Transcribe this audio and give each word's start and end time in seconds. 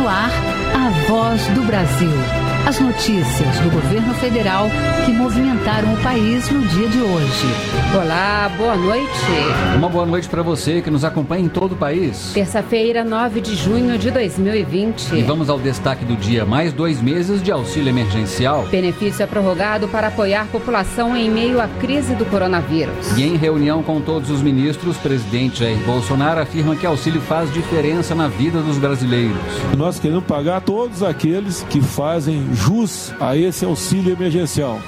no 0.00 0.08
ar, 0.08 0.30
a 0.74 0.90
voz 1.08 1.46
do 1.48 1.62
Brasil. 1.62 2.39
As 2.70 2.78
notícias 2.78 3.58
do 3.64 3.70
governo 3.72 4.14
federal 4.14 4.68
que 5.04 5.10
movimentaram 5.10 5.92
o 5.92 5.96
país 6.04 6.48
no 6.50 6.60
dia 6.68 6.86
de 6.86 7.00
hoje. 7.00 7.46
Olá, 8.00 8.48
boa 8.56 8.76
noite. 8.76 9.10
Uma 9.74 9.88
boa 9.88 10.06
noite 10.06 10.28
para 10.28 10.40
você 10.40 10.80
que 10.80 10.88
nos 10.88 11.04
acompanha 11.04 11.46
em 11.46 11.48
todo 11.48 11.72
o 11.72 11.76
país. 11.76 12.30
Terça-feira, 12.32 13.02
9 13.02 13.40
de 13.40 13.56
junho 13.56 13.98
de 13.98 14.12
2020. 14.12 15.16
E 15.16 15.22
vamos 15.22 15.50
ao 15.50 15.58
destaque 15.58 16.04
do 16.04 16.14
dia: 16.14 16.44
mais 16.44 16.72
dois 16.72 17.02
meses 17.02 17.42
de 17.42 17.50
auxílio 17.50 17.88
emergencial. 17.88 18.64
Benefício 18.70 19.24
é 19.24 19.26
prorrogado 19.26 19.88
para 19.88 20.06
apoiar 20.06 20.46
população 20.46 21.16
em 21.16 21.28
meio 21.28 21.60
à 21.60 21.66
crise 21.66 22.14
do 22.14 22.24
coronavírus. 22.24 23.18
E 23.18 23.24
em 23.24 23.36
reunião 23.36 23.82
com 23.82 24.00
todos 24.00 24.30
os 24.30 24.42
ministros, 24.42 24.96
o 24.96 25.00
presidente 25.00 25.58
Jair 25.58 25.78
Bolsonaro 25.78 26.38
afirma 26.38 26.76
que 26.76 26.86
auxílio 26.86 27.20
faz 27.20 27.52
diferença 27.52 28.14
na 28.14 28.28
vida 28.28 28.62
dos 28.62 28.78
brasileiros. 28.78 29.40
Nós 29.76 29.98
queremos 29.98 30.22
pagar 30.22 30.60
todos 30.60 31.02
aqueles 31.02 31.66
que 31.68 31.80
fazem 31.80 32.59
jus 32.60 33.12
a 33.18 33.36
esse 33.36 33.64
auxílio 33.64 34.12
emergencial. 34.12 34.80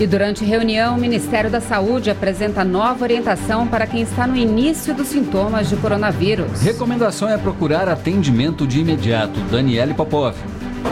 E 0.00 0.06
durante 0.06 0.44
reunião, 0.44 0.96
o 0.96 1.00
Ministério 1.00 1.50
da 1.50 1.60
Saúde 1.60 2.10
apresenta 2.10 2.64
nova 2.64 3.02
orientação 3.02 3.66
para 3.66 3.86
quem 3.86 4.02
está 4.02 4.26
no 4.26 4.36
início 4.36 4.94
dos 4.94 5.08
sintomas 5.08 5.68
de 5.68 5.76
coronavírus. 5.76 6.60
Recomendação 6.62 7.28
é 7.28 7.36
procurar 7.36 7.88
atendimento 7.88 8.66
de 8.66 8.80
imediato. 8.80 9.40
Daniele 9.50 9.94
Popov. 9.94 10.36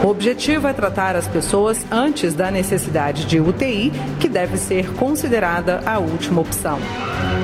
O 0.03 0.07
objetivo 0.07 0.67
é 0.67 0.73
tratar 0.73 1.15
as 1.15 1.27
pessoas 1.27 1.85
antes 1.91 2.33
da 2.33 2.49
necessidade 2.51 3.25
de 3.25 3.39
UTI, 3.39 3.91
que 4.19 4.29
deve 4.29 4.57
ser 4.57 4.93
considerada 4.93 5.81
a 5.85 5.99
última 5.99 6.41
opção. 6.41 6.79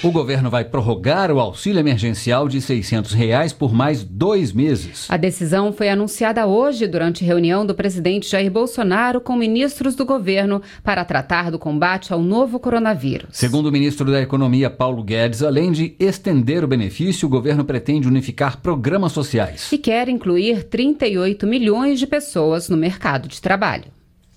O 0.00 0.12
governo 0.12 0.48
vai 0.48 0.64
prorrogar 0.64 1.28
o 1.32 1.40
auxílio 1.40 1.80
emergencial 1.80 2.46
de 2.46 2.60
600 2.60 3.12
reais 3.14 3.52
por 3.52 3.74
mais 3.74 4.04
dois 4.04 4.52
meses. 4.52 5.06
A 5.10 5.16
decisão 5.16 5.72
foi 5.72 5.88
anunciada 5.88 6.46
hoje 6.46 6.86
durante 6.86 7.24
reunião 7.24 7.66
do 7.66 7.74
presidente 7.74 8.30
Jair 8.30 8.48
Bolsonaro 8.48 9.20
com 9.20 9.34
ministros 9.34 9.96
do 9.96 10.06
governo 10.06 10.62
para 10.84 11.04
tratar 11.04 11.50
do 11.50 11.58
combate 11.58 12.12
ao 12.12 12.22
novo 12.22 12.60
coronavírus. 12.60 13.30
Segundo 13.32 13.66
o 13.66 13.72
ministro 13.72 14.08
da 14.08 14.22
Economia, 14.22 14.70
Paulo 14.70 15.02
Guedes, 15.02 15.42
além 15.42 15.72
de 15.72 15.96
estender 15.98 16.62
o 16.62 16.68
benefício, 16.68 17.26
o 17.26 17.30
governo 17.30 17.64
pretende 17.64 18.06
unificar 18.06 18.58
programas 18.58 19.10
sociais. 19.10 19.68
E 19.72 19.78
quer 19.78 20.08
incluir 20.08 20.62
38 20.62 21.44
milhões 21.44 21.98
de 21.98 22.06
pessoas 22.06 22.68
no 22.68 22.76
mercado 22.76 23.26
de 23.26 23.42
trabalho. 23.42 23.86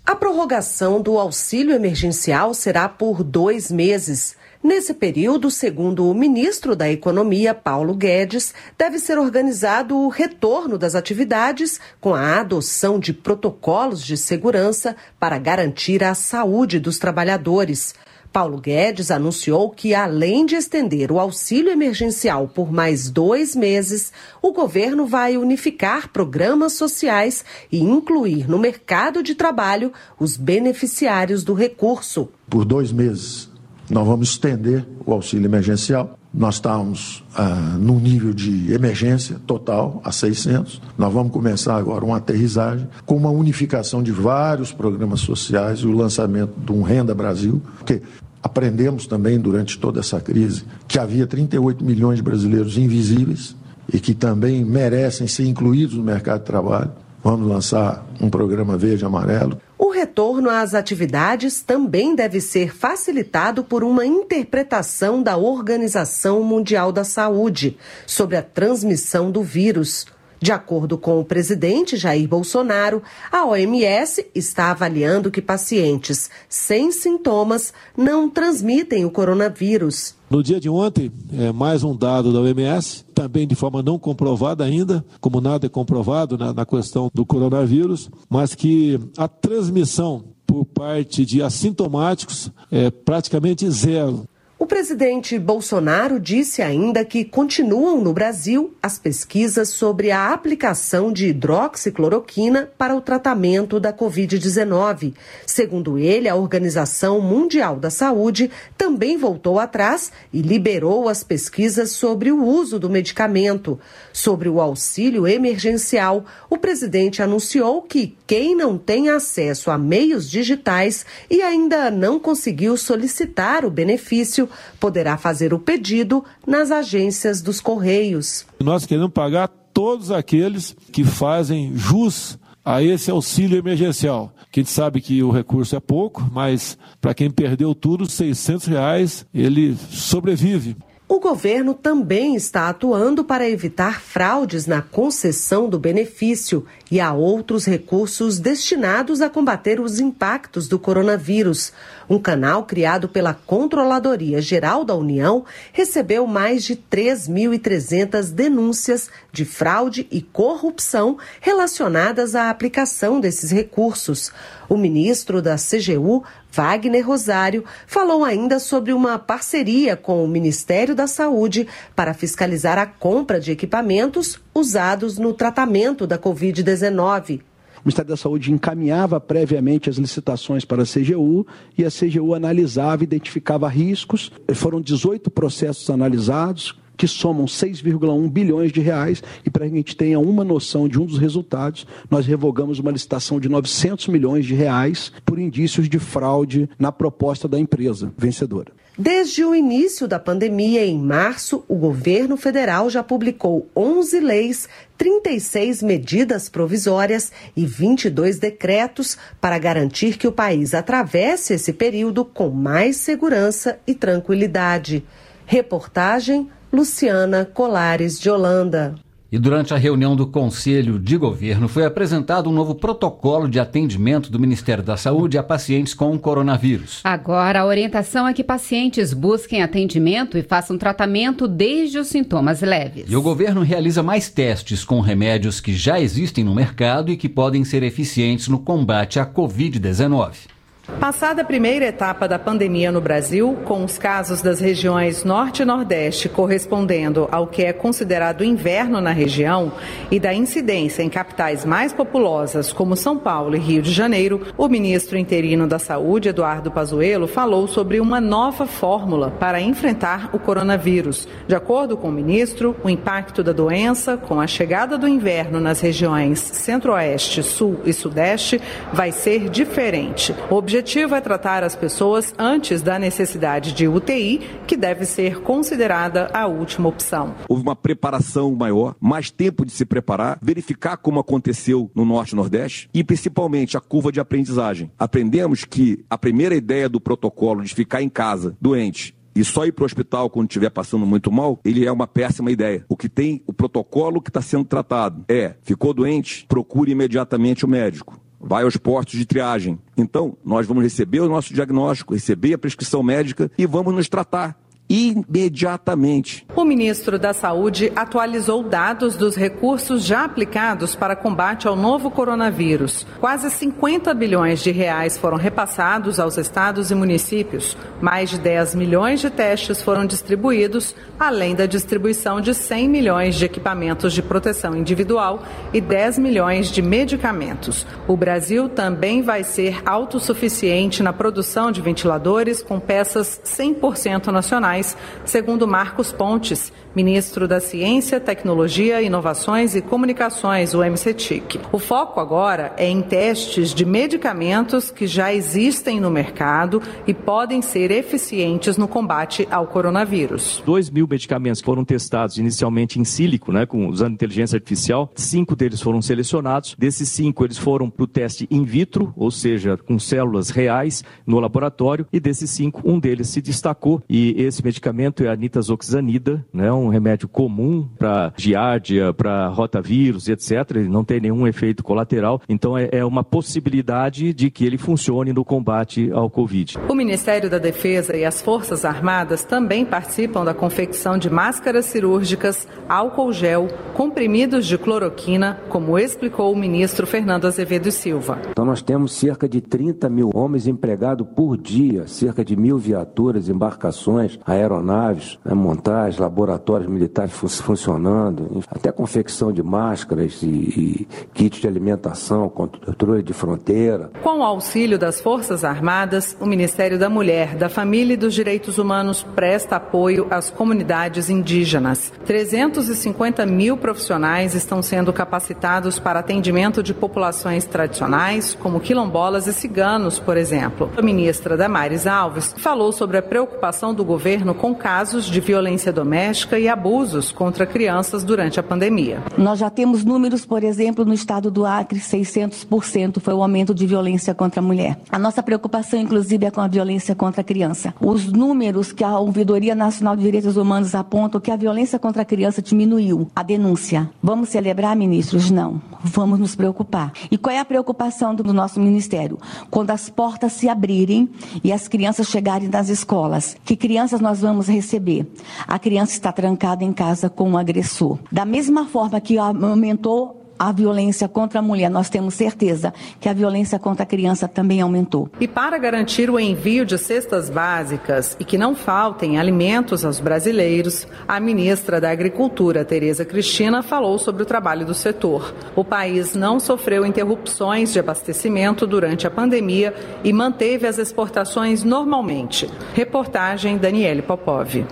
A 0.03 0.15
prorrogação 0.15 0.99
do 0.99 1.19
auxílio 1.19 1.75
emergencial 1.75 2.55
será 2.55 2.89
por 2.89 3.23
dois 3.23 3.71
meses. 3.71 4.35
Nesse 4.63 4.93
período, 4.93 5.49
segundo 5.49 6.07
o 6.07 6.13
ministro 6.13 6.75
da 6.75 6.87
Economia, 6.87 7.51
Paulo 7.51 7.95
Guedes, 7.95 8.53
deve 8.77 8.99
ser 8.99 9.17
organizado 9.17 9.97
o 9.97 10.07
retorno 10.07 10.77
das 10.77 10.93
atividades 10.93 11.79
com 11.99 12.13
a 12.13 12.39
adoção 12.39 12.99
de 12.99 13.11
protocolos 13.11 14.03
de 14.05 14.15
segurança 14.15 14.95
para 15.19 15.39
garantir 15.39 16.03
a 16.03 16.13
saúde 16.13 16.79
dos 16.79 16.99
trabalhadores. 16.99 17.95
Paulo 18.31 18.61
Guedes 18.61 19.11
anunciou 19.11 19.69
que, 19.71 19.93
além 19.93 20.45
de 20.45 20.55
estender 20.55 21.11
o 21.11 21.19
auxílio 21.19 21.71
emergencial 21.71 22.47
por 22.47 22.71
mais 22.71 23.09
dois 23.09 23.55
meses, 23.55 24.13
o 24.41 24.53
governo 24.53 25.05
vai 25.05 25.37
unificar 25.37 26.09
programas 26.09 26.73
sociais 26.73 27.43
e 27.69 27.79
incluir 27.79 28.47
no 28.47 28.57
mercado 28.57 29.21
de 29.21 29.35
trabalho 29.35 29.91
os 30.17 30.37
beneficiários 30.37 31.43
do 31.43 31.53
recurso. 31.53 32.29
Por 32.49 32.63
dois 32.63 32.91
meses, 32.93 33.50
nós 33.91 34.07
vamos 34.07 34.29
estender 34.29 34.87
o 35.05 35.11
auxílio 35.11 35.45
emergencial. 35.45 36.17
Nós 36.33 36.55
estamos 36.55 37.25
ah, 37.35 37.77
nível 37.77 38.33
de 38.33 38.73
emergência 38.73 39.35
total, 39.45 40.01
a 40.01 40.13
600. 40.13 40.81
Nós 40.97 41.11
vamos 41.11 41.33
começar 41.33 41.75
agora 41.75 42.05
uma 42.05 42.15
aterrissagem 42.15 42.87
com 43.05 43.17
uma 43.17 43.29
unificação 43.29 44.01
de 44.01 44.13
vários 44.13 44.71
programas 44.71 45.19
sociais 45.19 45.79
e 45.79 45.87
o 45.87 45.91
lançamento 45.91 46.53
de 46.57 46.71
um 46.71 46.81
Renda 46.81 47.13
Brasil, 47.13 47.61
porque 47.77 48.01
aprendemos 48.41 49.05
também 49.07 49.37
durante 49.37 49.77
toda 49.77 49.99
essa 49.99 50.21
crise 50.21 50.63
que 50.87 50.97
havia 50.97 51.27
38 51.27 51.83
milhões 51.83 52.15
de 52.15 52.23
brasileiros 52.23 52.77
invisíveis 52.77 53.57
e 53.93 53.99
que 53.99 54.13
também 54.13 54.63
merecem 54.63 55.27
ser 55.27 55.45
incluídos 55.45 55.97
no 55.97 56.03
mercado 56.03 56.39
de 56.39 56.45
trabalho. 56.45 56.91
Vamos 57.21 57.47
lançar 57.47 58.05
um 58.19 58.29
programa 58.29 58.77
verde 58.77 59.05
amarelo. 59.05 59.57
O 59.83 59.89
retorno 59.89 60.47
às 60.47 60.75
atividades 60.75 61.63
também 61.63 62.13
deve 62.13 62.39
ser 62.39 62.71
facilitado 62.71 63.63
por 63.63 63.83
uma 63.83 64.05
interpretação 64.05 65.23
da 65.23 65.37
Organização 65.37 66.43
Mundial 66.43 66.91
da 66.91 67.03
Saúde 67.03 67.79
sobre 68.05 68.37
a 68.37 68.43
transmissão 68.43 69.31
do 69.31 69.41
vírus. 69.41 70.05
De 70.39 70.51
acordo 70.51 70.99
com 70.99 71.19
o 71.19 71.25
presidente 71.25 71.97
Jair 71.97 72.27
Bolsonaro, 72.27 73.01
a 73.31 73.43
OMS 73.43 74.23
está 74.35 74.69
avaliando 74.69 75.31
que 75.31 75.41
pacientes 75.41 76.29
sem 76.47 76.91
sintomas 76.91 77.73
não 77.97 78.29
transmitem 78.29 79.03
o 79.03 79.09
coronavírus. 79.09 80.13
No 80.31 80.41
dia 80.41 80.61
de 80.61 80.69
ontem, 80.69 81.11
é, 81.37 81.51
mais 81.51 81.83
um 81.83 81.93
dado 81.93 82.31
da 82.31 82.39
OMS, 82.39 83.03
também 83.13 83.45
de 83.45 83.53
forma 83.53 83.83
não 83.83 83.99
comprovada 83.99 84.63
ainda, 84.63 85.03
como 85.19 85.41
nada 85.41 85.65
é 85.65 85.69
comprovado 85.69 86.37
na, 86.37 86.53
na 86.53 86.65
questão 86.65 87.11
do 87.13 87.25
coronavírus, 87.25 88.09
mas 88.29 88.55
que 88.55 88.97
a 89.17 89.27
transmissão 89.27 90.23
por 90.47 90.63
parte 90.63 91.25
de 91.25 91.43
assintomáticos 91.43 92.49
é 92.71 92.89
praticamente 92.89 93.69
zero. 93.69 94.25
O 94.61 94.67
presidente 94.67 95.39
Bolsonaro 95.39 96.19
disse 96.19 96.61
ainda 96.61 97.03
que 97.03 97.25
continuam 97.25 97.99
no 97.99 98.13
Brasil 98.13 98.75
as 98.79 98.99
pesquisas 98.99 99.69
sobre 99.69 100.11
a 100.11 100.31
aplicação 100.31 101.11
de 101.11 101.29
hidroxicloroquina 101.29 102.71
para 102.77 102.95
o 102.95 103.01
tratamento 103.01 103.79
da 103.79 103.91
Covid-19. 103.91 105.15
Segundo 105.47 105.97
ele, 105.97 106.29
a 106.29 106.35
Organização 106.35 107.19
Mundial 107.19 107.77
da 107.77 107.89
Saúde 107.89 108.51
também 108.77 109.17
voltou 109.17 109.57
atrás 109.57 110.11
e 110.31 110.43
liberou 110.43 111.09
as 111.09 111.23
pesquisas 111.23 111.93
sobre 111.93 112.31
o 112.31 112.45
uso 112.45 112.77
do 112.77 112.87
medicamento. 112.87 113.79
Sobre 114.13 114.47
o 114.47 114.61
auxílio 114.61 115.25
emergencial, 115.25 116.23
o 116.51 116.57
presidente 116.57 117.23
anunciou 117.23 117.81
que 117.81 118.15
quem 118.27 118.55
não 118.55 118.77
tem 118.77 119.09
acesso 119.09 119.71
a 119.71 119.77
meios 119.77 120.29
digitais 120.29 121.03
e 121.31 121.41
ainda 121.41 121.89
não 121.89 122.19
conseguiu 122.19 122.77
solicitar 122.77 123.65
o 123.65 123.71
benefício 123.71 124.50
poderá 124.79 125.17
fazer 125.17 125.53
o 125.53 125.59
pedido 125.59 126.23
nas 126.45 126.71
agências 126.71 127.41
dos 127.41 127.59
Correios. 127.59 128.45
Nós 128.59 128.85
queremos 128.85 129.11
pagar 129.11 129.47
todos 129.73 130.11
aqueles 130.11 130.75
que 130.91 131.03
fazem 131.03 131.75
jus 131.75 132.37
a 132.63 132.81
esse 132.83 133.09
auxílio 133.09 133.57
emergencial. 133.57 134.33
Que 134.51 134.59
a 134.59 134.63
gente 134.63 134.71
sabe 134.71 135.01
que 135.01 135.23
o 135.23 135.31
recurso 135.31 135.75
é 135.75 135.79
pouco, 135.79 136.27
mas 136.31 136.77
para 136.99 137.13
quem 137.13 137.31
perdeu 137.31 137.73
tudo, 137.73 138.09
600 138.09 138.67
reais, 138.67 139.25
ele 139.33 139.77
sobrevive. 139.89 140.75
O 141.07 141.19
governo 141.19 141.73
também 141.73 142.35
está 142.35 142.69
atuando 142.69 143.23
para 143.23 143.49
evitar 143.49 143.99
fraudes 144.01 144.65
na 144.65 144.81
concessão 144.81 145.67
do 145.67 145.77
benefício 145.77 146.65
e 146.91 146.99
a 146.99 147.13
outros 147.13 147.65
recursos 147.65 148.37
destinados 148.37 149.21
a 149.21 149.29
combater 149.29 149.79
os 149.79 150.01
impactos 150.01 150.67
do 150.67 150.77
coronavírus. 150.77 151.71
Um 152.09 152.19
canal 152.19 152.65
criado 152.65 153.07
pela 153.07 153.33
Controladoria 153.33 154.41
Geral 154.41 154.83
da 154.83 154.93
União 154.93 155.45
recebeu 155.71 156.27
mais 156.27 156.65
de 156.65 156.75
3.300 156.75 158.33
denúncias 158.33 159.09
de 159.31 159.45
fraude 159.45 160.05
e 160.11 160.21
corrupção 160.21 161.17
relacionadas 161.39 162.35
à 162.35 162.49
aplicação 162.49 163.21
desses 163.21 163.49
recursos. 163.49 164.29
O 164.67 164.75
ministro 164.75 165.41
da 165.41 165.55
CGU, 165.55 166.23
Wagner 166.51 167.07
Rosário, 167.07 167.63
falou 167.87 168.25
ainda 168.25 168.59
sobre 168.59 168.91
uma 168.91 169.17
parceria 169.17 169.95
com 169.95 170.23
o 170.23 170.27
Ministério 170.27 170.93
da 170.93 171.07
Saúde 171.07 171.67
para 171.95 172.13
fiscalizar 172.13 172.77
a 172.77 172.85
compra 172.85 173.39
de 173.39 173.51
equipamentos 173.51 174.37
usados 174.53 175.17
no 175.17 175.33
tratamento 175.33 176.05
da 176.05 176.17
Covid-19. 176.17 177.39
o 177.39 177.85
Ministério 177.85 178.09
da 178.09 178.17
Saúde 178.17 178.51
encaminhava 178.51 179.19
previamente 179.19 179.89
as 179.89 179.97
licitações 179.97 180.63
para 180.63 180.83
a 180.83 180.85
CGU 180.85 181.47
e 181.77 181.83
a 181.83 181.89
CGU 181.89 182.35
analisava, 182.35 183.03
identificava 183.03 183.67
riscos. 183.67 184.31
Foram 184.53 184.79
18 184.79 185.31
processos 185.31 185.89
analisados, 185.89 186.79
que 187.01 187.07
somam 187.07 187.45
6,1 187.45 188.29
bilhões 188.29 188.71
de 188.71 188.79
reais 188.79 189.23
e 189.43 189.49
para 189.49 189.65
que 189.65 189.73
a 189.73 189.77
gente 189.77 189.95
tenha 189.95 190.19
uma 190.19 190.43
noção 190.43 190.87
de 190.87 190.99
um 190.99 191.05
dos 191.07 191.17
resultados, 191.17 191.87
nós 192.11 192.27
revogamos 192.27 192.77
uma 192.77 192.91
licitação 192.91 193.39
de 193.39 193.49
900 193.49 194.07
milhões 194.09 194.45
de 194.45 194.53
reais 194.53 195.11
por 195.25 195.39
indícios 195.39 195.89
de 195.89 195.97
fraude 195.97 196.69
na 196.77 196.91
proposta 196.91 197.47
da 197.47 197.59
empresa 197.59 198.13
vencedora. 198.15 198.71
Desde 198.97 199.45
o 199.45 199.55
início 199.55 200.05
da 200.05 200.19
pandemia, 200.19 200.85
em 200.85 200.99
março, 200.99 201.63
o 201.67 201.75
governo 201.75 202.35
federal 202.35 202.89
já 202.89 203.01
publicou 203.01 203.69
11 203.75 204.19
leis, 204.19 204.67
36 204.97 205.81
medidas 205.81 206.49
provisórias 206.49 207.31
e 207.55 207.65
22 207.65 208.37
decretos 208.37 209.17
para 209.39 209.57
garantir 209.57 210.17
que 210.17 210.27
o 210.27 210.31
país 210.31 210.73
atravesse 210.73 211.53
esse 211.53 211.71
período 211.71 212.25
com 212.25 212.49
mais 212.49 212.97
segurança 212.97 213.79
e 213.87 213.95
tranquilidade. 213.95 215.05
Reportagem 215.45 216.49
Luciana 216.71 217.45
Colares 217.45 218.19
de 218.19 218.29
Holanda. 218.29 218.95
E 219.31 219.39
durante 219.39 219.73
a 219.73 219.77
reunião 219.77 220.13
do 220.13 220.27
Conselho 220.27 220.99
de 220.99 221.15
Governo 221.15 221.69
foi 221.69 221.85
apresentado 221.85 222.49
um 222.49 222.53
novo 222.53 222.75
protocolo 222.75 223.47
de 223.47 223.61
atendimento 223.61 224.29
do 224.29 224.37
Ministério 224.37 224.83
da 224.83 224.97
Saúde 224.97 225.37
a 225.37 225.43
pacientes 225.43 225.93
com 225.93 226.19
coronavírus. 226.19 226.99
Agora, 227.05 227.61
a 227.61 227.65
orientação 227.65 228.27
é 228.27 228.33
que 228.33 228.43
pacientes 228.43 229.13
busquem 229.13 229.63
atendimento 229.63 230.37
e 230.37 230.43
façam 230.43 230.77
tratamento 230.77 231.47
desde 231.47 231.97
os 231.97 232.07
sintomas 232.07 232.59
leves. 232.61 233.05
E 233.07 233.15
o 233.15 233.21
governo 233.21 233.61
realiza 233.61 234.03
mais 234.03 234.29
testes 234.29 234.83
com 234.83 234.99
remédios 234.99 235.61
que 235.61 235.73
já 235.73 235.97
existem 235.97 236.43
no 236.43 236.53
mercado 236.53 237.09
e 237.09 237.15
que 237.15 237.29
podem 237.29 237.63
ser 237.63 237.83
eficientes 237.83 238.49
no 238.49 238.59
combate 238.59 239.17
à 239.17 239.25
Covid-19. 239.25 240.50
Passada 240.99 241.41
a 241.41 241.45
primeira 241.45 241.85
etapa 241.85 242.27
da 242.27 242.37
pandemia 242.37 242.91
no 242.91 243.01
Brasil, 243.01 243.57
com 243.65 243.83
os 243.83 243.97
casos 243.97 244.39
das 244.39 244.59
regiões 244.59 245.23
Norte 245.23 245.63
e 245.63 245.65
Nordeste 245.65 246.29
correspondendo 246.29 247.27
ao 247.31 247.47
que 247.47 247.63
é 247.63 247.73
considerado 247.73 248.43
inverno 248.43 249.01
na 249.01 249.11
região 249.11 249.71
e 250.11 250.19
da 250.19 250.31
incidência 250.31 251.01
em 251.01 251.09
capitais 251.09 251.65
mais 251.65 251.91
populosas 251.91 252.71
como 252.71 252.95
São 252.95 253.17
Paulo 253.17 253.55
e 253.55 253.59
Rio 253.59 253.81
de 253.81 253.91
Janeiro, 253.91 254.41
o 254.55 254.67
ministro 254.67 255.17
interino 255.17 255.65
da 255.65 255.79
Saúde, 255.79 256.29
Eduardo 256.29 256.69
Pazuello, 256.69 257.27
falou 257.27 257.67
sobre 257.67 257.99
uma 257.99 258.21
nova 258.21 258.67
fórmula 258.67 259.31
para 259.31 259.59
enfrentar 259.59 260.29
o 260.33 260.39
coronavírus. 260.39 261.27
De 261.47 261.55
acordo 261.55 261.97
com 261.97 262.09
o 262.09 262.11
ministro, 262.11 262.75
o 262.83 262.89
impacto 262.89 263.43
da 263.43 263.51
doença 263.51 264.17
com 264.17 264.39
a 264.39 264.45
chegada 264.45 264.99
do 264.99 265.07
inverno 265.07 265.59
nas 265.59 265.79
regiões 265.79 266.39
Centro-Oeste, 266.39 267.41
Sul 267.41 267.79
e 267.85 267.91
Sudeste 267.91 268.61
vai 268.93 269.11
ser 269.11 269.49
diferente. 269.49 270.35
O 270.49 270.55
objetivo 270.55 270.80
é 270.81 271.21
tratar 271.21 271.63
as 271.63 271.75
pessoas 271.75 272.33
antes 272.37 272.81
da 272.81 272.97
necessidade 272.97 273.71
de 273.71 273.87
UTI, 273.87 274.41
que 274.65 274.75
deve 274.75 275.05
ser 275.05 275.41
considerada 275.41 276.29
a 276.33 276.47
última 276.47 276.89
opção. 276.89 277.35
Houve 277.47 277.63
uma 277.63 277.75
preparação 277.75 278.53
maior, 278.55 278.95
mais 278.99 279.29
tempo 279.29 279.65
de 279.65 279.71
se 279.71 279.85
preparar, 279.85 280.39
verificar 280.41 280.97
como 280.97 281.19
aconteceu 281.19 281.91
no 281.93 282.03
Norte 282.03 282.31
e 282.31 282.35
Nordeste 282.35 282.89
e 282.93 283.03
principalmente 283.03 283.77
a 283.77 283.81
curva 283.81 284.11
de 284.11 284.19
aprendizagem. 284.19 284.91
Aprendemos 284.97 285.65
que 285.65 286.03
a 286.09 286.17
primeira 286.17 286.55
ideia 286.55 286.89
do 286.89 286.99
protocolo 286.99 287.63
de 287.63 287.73
ficar 287.75 288.01
em 288.01 288.09
casa 288.09 288.57
doente 288.59 289.15
e 289.35 289.43
só 289.45 289.65
ir 289.65 289.71
para 289.71 289.83
o 289.83 289.85
hospital 289.85 290.29
quando 290.29 290.49
estiver 290.49 290.69
passando 290.69 291.05
muito 291.05 291.31
mal, 291.31 291.59
ele 291.63 291.85
é 291.85 291.91
uma 291.91 292.07
péssima 292.07 292.51
ideia. 292.51 292.85
O 292.89 292.97
que 292.97 293.07
tem, 293.07 293.41
o 293.47 293.53
protocolo 293.53 294.21
que 294.21 294.29
está 294.29 294.41
sendo 294.41 294.65
tratado 294.65 295.23
é: 295.27 295.55
ficou 295.61 295.93
doente, 295.93 296.45
procure 296.47 296.91
imediatamente 296.91 297.63
o 297.63 297.67
médico 297.67 298.19
vai 298.41 298.63
aos 298.63 298.77
postos 298.77 299.17
de 299.17 299.25
triagem. 299.25 299.79
Então, 299.95 300.35
nós 300.43 300.65
vamos 300.65 300.83
receber 300.83 301.19
o 301.19 301.29
nosso 301.29 301.53
diagnóstico, 301.53 302.13
receber 302.13 302.53
a 302.53 302.57
prescrição 302.57 303.03
médica 303.03 303.51
e 303.57 303.65
vamos 303.65 303.93
nos 303.93 304.09
tratar 304.09 304.59
imediatamente. 304.91 306.45
O 306.53 306.65
ministro 306.65 307.17
da 307.17 307.31
Saúde 307.31 307.93
atualizou 307.95 308.61
dados 308.61 309.15
dos 309.15 309.37
recursos 309.37 310.03
já 310.03 310.25
aplicados 310.25 310.95
para 310.95 311.15
combate 311.15 311.65
ao 311.65 311.77
novo 311.77 312.11
coronavírus. 312.11 313.07
Quase 313.21 313.49
50 313.49 314.13
bilhões 314.13 314.61
de 314.61 314.69
reais 314.69 315.17
foram 315.17 315.37
repassados 315.37 316.19
aos 316.19 316.37
estados 316.37 316.91
e 316.91 316.95
municípios. 316.95 317.77
Mais 318.01 318.29
de 318.31 318.37
10 318.37 318.75
milhões 318.75 319.21
de 319.21 319.29
testes 319.29 319.81
foram 319.81 320.05
distribuídos, 320.05 320.93
além 321.17 321.55
da 321.55 321.65
distribuição 321.65 322.41
de 322.41 322.53
100 322.53 322.89
milhões 322.89 323.35
de 323.35 323.45
equipamentos 323.45 324.11
de 324.11 324.21
proteção 324.21 324.75
individual 324.75 325.43
e 325.71 325.79
10 325.79 326.19
milhões 326.19 326.69
de 326.69 326.81
medicamentos. 326.81 327.87
O 328.09 328.17
Brasil 328.17 328.67
também 328.67 329.21
vai 329.21 329.45
ser 329.45 329.81
autossuficiente 329.85 331.01
na 331.01 331.13
produção 331.13 331.71
de 331.71 331.79
ventiladores 331.79 332.61
com 332.61 332.77
peças 332.77 333.39
100% 333.45 334.27
nacionais 334.27 334.80
segundo 335.25 335.67
Marcos 335.67 336.11
Pontes, 336.11 336.71
ministro 336.95 337.47
da 337.47 337.59
Ciência, 337.59 338.19
Tecnologia, 338.19 339.01
Inovações 339.01 339.75
e 339.75 339.81
Comunicações, 339.81 340.73
o 340.73 340.79
MCTIC. 340.79 341.59
O 341.71 341.79
foco 341.79 342.19
agora 342.19 342.73
é 342.77 342.87
em 342.87 343.01
testes 343.01 343.73
de 343.73 343.85
medicamentos 343.85 344.91
que 344.91 345.07
já 345.07 345.33
existem 345.33 345.99
no 345.99 346.09
mercado 346.09 346.81
e 347.07 347.13
podem 347.13 347.61
ser 347.61 347.91
eficientes 347.91 348.77
no 348.77 348.87
combate 348.87 349.47
ao 349.51 349.67
coronavírus. 349.67 350.61
Dois 350.65 350.89
mil 350.89 351.07
medicamentos 351.07 351.61
foram 351.61 351.83
testados 351.83 352.37
inicialmente 352.37 352.99
em 352.99 353.03
sílico, 353.03 353.51
né, 353.51 353.67
usando 353.71 354.13
inteligência 354.13 354.57
artificial. 354.57 355.11
Cinco 355.15 355.55
deles 355.55 355.81
foram 355.81 356.01
selecionados. 356.01 356.75
Desses 356.77 357.09
cinco, 357.09 357.45
eles 357.45 357.57
foram 357.57 357.89
para 357.89 358.03
o 358.03 358.07
teste 358.07 358.47
in 358.49 358.63
vitro, 358.63 359.13
ou 359.15 359.31
seja, 359.31 359.77
com 359.77 359.97
células 359.99 360.49
reais 360.49 361.03
no 361.25 361.39
laboratório. 361.39 362.05
E 362.11 362.19
desses 362.19 362.49
cinco, 362.49 362.81
um 362.83 362.99
deles 362.99 363.29
se 363.29 363.41
destacou 363.41 364.01
e 364.09 364.33
esse 364.37 364.63
medicamento 364.63 365.23
é 365.23 365.29
a 365.29 365.35
nitazoxanida, 365.35 366.45
né, 366.53 366.71
um 366.71 366.80
remédio 366.87 367.27
comum 367.27 367.87
para 367.97 368.33
giardia, 368.37 369.13
para 369.13 369.47
rotavírus, 369.47 370.27
etc. 370.27 370.51
Ele 370.75 370.89
não 370.89 371.03
tem 371.03 371.19
nenhum 371.19 371.47
efeito 371.47 371.83
colateral, 371.83 372.41
então 372.47 372.77
é, 372.77 372.89
é 372.91 373.05
uma 373.05 373.23
possibilidade 373.23 374.33
de 374.33 374.49
que 374.49 374.65
ele 374.65 374.77
funcione 374.77 375.33
no 375.33 375.43
combate 375.43 376.11
ao 376.11 376.29
Covid. 376.29 376.77
O 376.87 376.95
Ministério 376.95 377.49
da 377.49 377.57
Defesa 377.57 378.15
e 378.15 378.25
as 378.25 378.41
Forças 378.41 378.85
Armadas 378.85 379.43
também 379.43 379.85
participam 379.85 380.43
da 380.43 380.53
confecção 380.53 381.17
de 381.17 381.29
máscaras 381.29 381.85
cirúrgicas, 381.85 382.67
álcool 382.87 383.33
gel, 383.33 383.67
comprimidos 383.93 384.65
de 384.65 384.77
cloroquina, 384.77 385.59
como 385.69 385.97
explicou 385.97 386.51
o 386.51 386.55
ministro 386.55 387.05
Fernando 387.05 387.45
Azevedo 387.45 387.91
Silva. 387.91 388.39
Então 388.49 388.65
nós 388.65 388.81
temos 388.81 389.13
cerca 389.13 389.47
de 389.47 389.61
30 389.61 390.09
mil 390.09 390.31
homens 390.33 390.67
empregados 390.67 391.27
por 391.35 391.57
dia, 391.57 392.07
cerca 392.07 392.43
de 392.43 392.55
mil 392.55 392.77
viaturas, 392.77 393.49
embarcações, 393.49 394.39
aeronaves, 394.45 395.37
né, 395.43 395.53
montagem, 395.53 396.19
laboratórios 396.19 396.70
militares 396.79 397.33
fun 397.33 397.47
funcionando, 397.47 398.63
até 398.69 398.91
confecção 398.91 399.51
de 399.51 399.61
máscaras 399.61 400.41
e, 400.41 400.47
e 400.47 401.07
kits 401.33 401.59
de 401.59 401.67
alimentação, 401.67 402.49
controle 402.49 403.23
de 403.23 403.33
fronteira. 403.33 404.09
Com 404.21 404.39
o 404.39 404.43
auxílio 404.43 404.97
das 404.97 405.19
Forças 405.19 405.63
Armadas, 405.63 406.35
o 406.39 406.45
Ministério 406.45 406.97
da 406.97 407.09
Mulher, 407.09 407.55
da 407.55 407.69
Família 407.69 408.13
e 408.13 408.17
dos 408.17 408.33
Direitos 408.33 408.77
Humanos 408.77 409.23
presta 409.35 409.75
apoio 409.75 410.27
às 410.29 410.49
comunidades 410.49 411.29
indígenas. 411.29 412.11
350 412.25 413.45
mil 413.45 413.77
profissionais 413.77 414.55
estão 414.55 414.81
sendo 414.81 415.11
capacitados 415.11 415.99
para 415.99 416.19
atendimento 416.19 416.81
de 416.81 416.93
populações 416.93 417.65
tradicionais, 417.65 418.55
como 418.55 418.79
quilombolas 418.79 419.47
e 419.47 419.53
ciganos, 419.53 420.19
por 420.19 420.37
exemplo. 420.37 420.89
A 420.97 421.01
ministra 421.01 421.57
Damares 421.57 422.07
Alves 422.07 422.53
falou 422.57 422.91
sobre 422.91 423.17
a 423.17 423.21
preocupação 423.21 423.93
do 423.93 424.05
governo 424.05 424.53
com 424.53 424.73
casos 424.75 425.25
de 425.25 425.39
violência 425.39 425.91
doméstica 425.91 426.60
e 426.61 426.69
abusos 426.69 427.31
contra 427.31 427.65
crianças 427.65 428.23
durante 428.23 428.59
a 428.59 428.63
pandemia. 428.63 429.23
Nós 429.37 429.59
já 429.59 429.69
temos 429.69 430.05
números, 430.05 430.45
por 430.45 430.63
exemplo, 430.63 431.03
no 431.03 431.13
estado 431.13 431.49
do 431.49 431.65
Acre, 431.65 431.99
600% 431.99 433.19
foi 433.19 433.33
o 433.33 433.41
aumento 433.41 433.73
de 433.73 433.87
violência 433.87 434.35
contra 434.35 434.61
a 434.61 434.63
mulher. 434.63 434.99
A 435.09 435.17
nossa 435.17 435.41
preocupação, 435.41 435.99
inclusive, 435.99 436.45
é 436.45 436.51
com 436.51 436.61
a 436.61 436.67
violência 436.67 437.15
contra 437.15 437.41
a 437.41 437.43
criança. 437.43 437.93
Os 437.99 438.31
números 438.31 438.91
que 438.91 439.03
a 439.03 439.17
Ouvidoria 439.17 439.73
Nacional 439.73 440.15
de 440.15 440.21
Direitos 440.21 440.55
Humanos 440.55 440.93
apontam 440.93 441.41
que 441.41 441.51
a 441.51 441.55
violência 441.55 441.97
contra 441.97 442.21
a 442.21 442.25
criança 442.25 442.61
diminuiu. 442.61 443.27
A 443.35 443.43
denúncia. 443.43 444.09
Vamos 444.21 444.49
celebrar, 444.49 444.95
ministros? 444.95 445.49
Não. 445.49 445.81
Vamos 446.03 446.39
nos 446.39 446.55
preocupar. 446.55 447.11
E 447.29 447.37
qual 447.37 447.55
é 447.55 447.59
a 447.59 447.65
preocupação 447.65 448.33
do 448.35 448.53
nosso 448.53 448.79
ministério? 448.79 449.39
Quando 449.69 449.91
as 449.91 450.09
portas 450.09 450.53
se 450.53 450.69
abrirem 450.69 451.29
e 451.63 451.71
as 451.71 451.87
crianças 451.87 452.27
chegarem 452.27 452.67
nas 452.67 452.89
escolas, 452.89 453.55
que 453.63 453.75
crianças 453.75 454.19
nós 454.19 454.41
vamos 454.41 454.67
receber? 454.67 455.27
A 455.67 455.79
criança 455.79 456.13
está 456.13 456.31
trancada 456.51 456.83
em 456.83 456.93
casa 456.93 457.29
com 457.29 457.51
o 457.51 457.57
agressor. 457.57 458.19
Da 458.31 458.45
mesma 458.45 458.85
forma 458.85 459.19
que 459.21 459.37
aumentou 459.37 460.41
a 460.59 460.71
violência 460.71 461.27
contra 461.27 461.57
a 461.57 461.61
mulher, 461.61 461.89
nós 461.89 462.07
temos 462.07 462.35
certeza 462.35 462.93
que 463.19 463.27
a 463.27 463.33
violência 463.33 463.79
contra 463.79 464.03
a 464.03 464.05
criança 464.05 464.47
também 464.47 464.79
aumentou. 464.79 465.27
E 465.39 465.47
para 465.47 465.75
garantir 465.79 466.29
o 466.29 466.39
envio 466.39 466.85
de 466.85 466.99
cestas 466.99 467.49
básicas 467.49 468.37
e 468.39 468.45
que 468.45 468.59
não 468.59 468.75
faltem 468.75 469.39
alimentos 469.39 470.05
aos 470.05 470.19
brasileiros, 470.19 471.07
a 471.27 471.39
ministra 471.39 471.99
da 471.99 472.11
Agricultura, 472.11 472.85
Tereza 472.85 473.25
Cristina, 473.25 473.81
falou 473.81 474.19
sobre 474.19 474.43
o 474.43 474.45
trabalho 474.45 474.85
do 474.85 474.93
setor. 474.93 475.51
O 475.75 475.83
país 475.83 476.35
não 476.35 476.59
sofreu 476.59 477.07
interrupções 477.07 477.91
de 477.91 477.99
abastecimento 477.99 478.85
durante 478.85 479.25
a 479.25 479.31
pandemia 479.31 479.95
e 480.23 480.31
manteve 480.31 480.85
as 480.85 480.99
exportações 480.99 481.83
normalmente. 481.83 482.69
Reportagem 482.93 483.79
Daniele 483.79 484.21
Popov. 484.21 484.85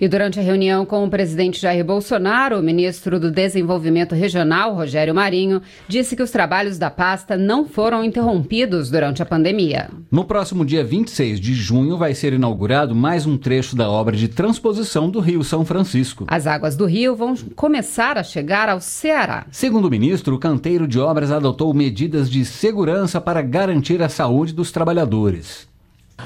E 0.00 0.08
durante 0.08 0.40
a 0.40 0.42
reunião 0.42 0.84
com 0.84 1.04
o 1.04 1.10
presidente 1.10 1.60
Jair 1.60 1.84
Bolsonaro, 1.84 2.58
o 2.58 2.62
ministro 2.62 3.20
do 3.20 3.30
Desenvolvimento 3.30 4.14
Regional, 4.14 4.74
Rogério 4.74 5.14
Marinho, 5.14 5.62
disse 5.86 6.16
que 6.16 6.22
os 6.22 6.30
trabalhos 6.30 6.78
da 6.78 6.90
pasta 6.90 7.36
não 7.36 7.64
foram 7.64 8.02
interrompidos 8.02 8.90
durante 8.90 9.22
a 9.22 9.26
pandemia. 9.26 9.88
No 10.10 10.24
próximo 10.24 10.64
dia 10.64 10.84
26 10.84 11.38
de 11.38 11.54
junho 11.54 11.96
vai 11.96 12.14
ser 12.14 12.32
inaugurado 12.32 12.94
mais 12.94 13.26
um 13.26 13.36
trecho 13.36 13.76
da 13.76 13.88
obra 13.88 14.16
de 14.16 14.28
transposição 14.28 15.08
do 15.08 15.20
Rio 15.20 15.44
São 15.44 15.64
Francisco. 15.64 16.24
As 16.28 16.46
águas 16.46 16.76
do 16.76 16.86
rio 16.86 17.14
vão 17.14 17.34
começar 17.54 18.18
a 18.18 18.22
chegar 18.22 18.68
ao 18.68 18.80
Ceará. 18.80 19.46
Segundo 19.50 19.86
o 19.86 19.90
ministro, 19.90 20.34
o 20.34 20.38
canteiro 20.38 20.88
de 20.88 20.98
obras 20.98 21.30
adotou 21.30 21.72
medidas 21.72 22.30
de 22.30 22.44
segurança 22.44 23.20
para 23.20 23.42
garantir 23.42 24.02
a 24.02 24.08
saúde 24.08 24.52
dos 24.52 24.72
trabalhadores 24.72 25.72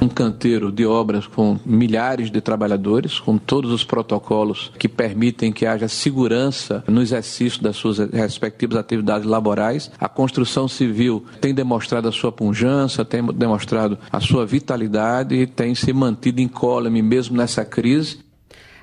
um 0.01 0.09
canteiro 0.09 0.71
de 0.71 0.87
obras 0.87 1.27
com 1.27 1.59
milhares 1.65 2.31
de 2.31 2.41
trabalhadores, 2.41 3.19
com 3.19 3.37
todos 3.37 3.73
os 3.73 3.85
protocolos 3.85 4.71
que 4.79 4.89
permitem 4.89 5.53
que 5.53 5.67
haja 5.67 5.89
segurança 5.89 6.85
no 6.87 7.03
exercício 7.03 7.63
das 7.63 7.77
suas 7.77 7.99
respectivas 7.99 8.79
atividades 8.79 9.27
laborais. 9.27 9.91
A 9.99 10.09
construção 10.09 10.69
civil 10.69 11.25
tem 11.41 11.55
demonstrado 11.55 12.09
a 12.09 12.13
sua 12.13 12.33
pujança, 12.33 13.05
tem 13.05 13.25
demonstrado 13.27 13.99
a 14.11 14.21
sua 14.21 14.47
vitalidade 14.47 15.35
e 15.35 15.47
tem 15.47 15.75
se 15.75 15.93
mantido 15.93 16.41
incólume 16.41 17.03
mesmo 17.03 17.37
nessa 17.37 17.65
crise. 17.65 18.29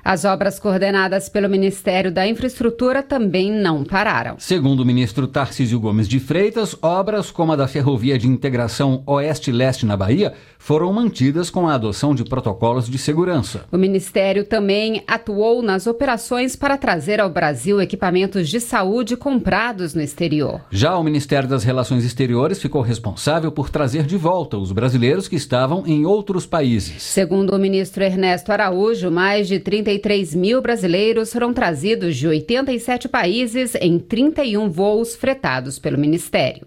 As 0.06 0.24
obras 0.24 0.60
coordenadas 0.60 1.28
pelo 1.28 1.48
Ministério 1.48 2.12
da 2.12 2.24
Infraestrutura 2.24 3.02
também 3.02 3.50
não 3.50 3.82
pararam. 3.82 4.36
Segundo 4.38 4.78
o 4.78 4.86
ministro 4.86 5.26
Tarcísio 5.26 5.80
Gomes 5.80 6.06
de 6.06 6.20
Freitas, 6.20 6.76
obras 6.80 7.32
como 7.32 7.50
a 7.50 7.56
da 7.56 7.66
Ferrovia 7.66 8.16
de 8.16 8.28
Integração 8.28 9.02
Oeste-Leste 9.04 9.84
na 9.84 9.96
Bahia 9.96 10.32
foram 10.66 10.92
mantidas 10.92 11.48
com 11.48 11.66
a 11.66 11.74
adoção 11.74 12.14
de 12.14 12.24
protocolos 12.24 12.90
de 12.90 12.98
segurança. 12.98 13.64
O 13.72 13.78
Ministério 13.78 14.44
também 14.44 15.02
atuou 15.06 15.62
nas 15.62 15.86
operações 15.86 16.54
para 16.54 16.76
trazer 16.76 17.20
ao 17.20 17.30
Brasil 17.30 17.80
equipamentos 17.80 18.50
de 18.50 18.60
saúde 18.60 19.16
comprados 19.16 19.94
no 19.94 20.02
exterior. 20.02 20.60
Já 20.70 20.98
o 20.98 21.02
Ministério 21.02 21.48
das 21.48 21.64
Relações 21.64 22.04
Exteriores 22.04 22.60
ficou 22.60 22.82
responsável 22.82 23.50
por 23.50 23.70
trazer 23.70 24.02
de 24.04 24.18
volta 24.18 24.58
os 24.58 24.72
brasileiros 24.72 25.26
que 25.26 25.36
estavam 25.36 25.84
em 25.86 26.04
outros 26.04 26.44
países. 26.44 27.02
Segundo 27.02 27.54
o 27.54 27.58
ministro 27.58 28.04
Ernesto 28.04 28.52
Araújo, 28.52 29.10
mais 29.10 29.48
de 29.48 29.58
30 29.58 29.86
33 29.86 30.34
mil 30.34 30.60
brasileiros 30.60 31.32
foram 31.32 31.52
trazidos 31.52 32.16
de 32.16 32.26
87 32.26 33.08
países 33.08 33.76
em 33.76 34.00
31 34.00 34.68
voos 34.68 35.14
fretados 35.14 35.78
pelo 35.78 35.96
Ministério. 35.96 36.66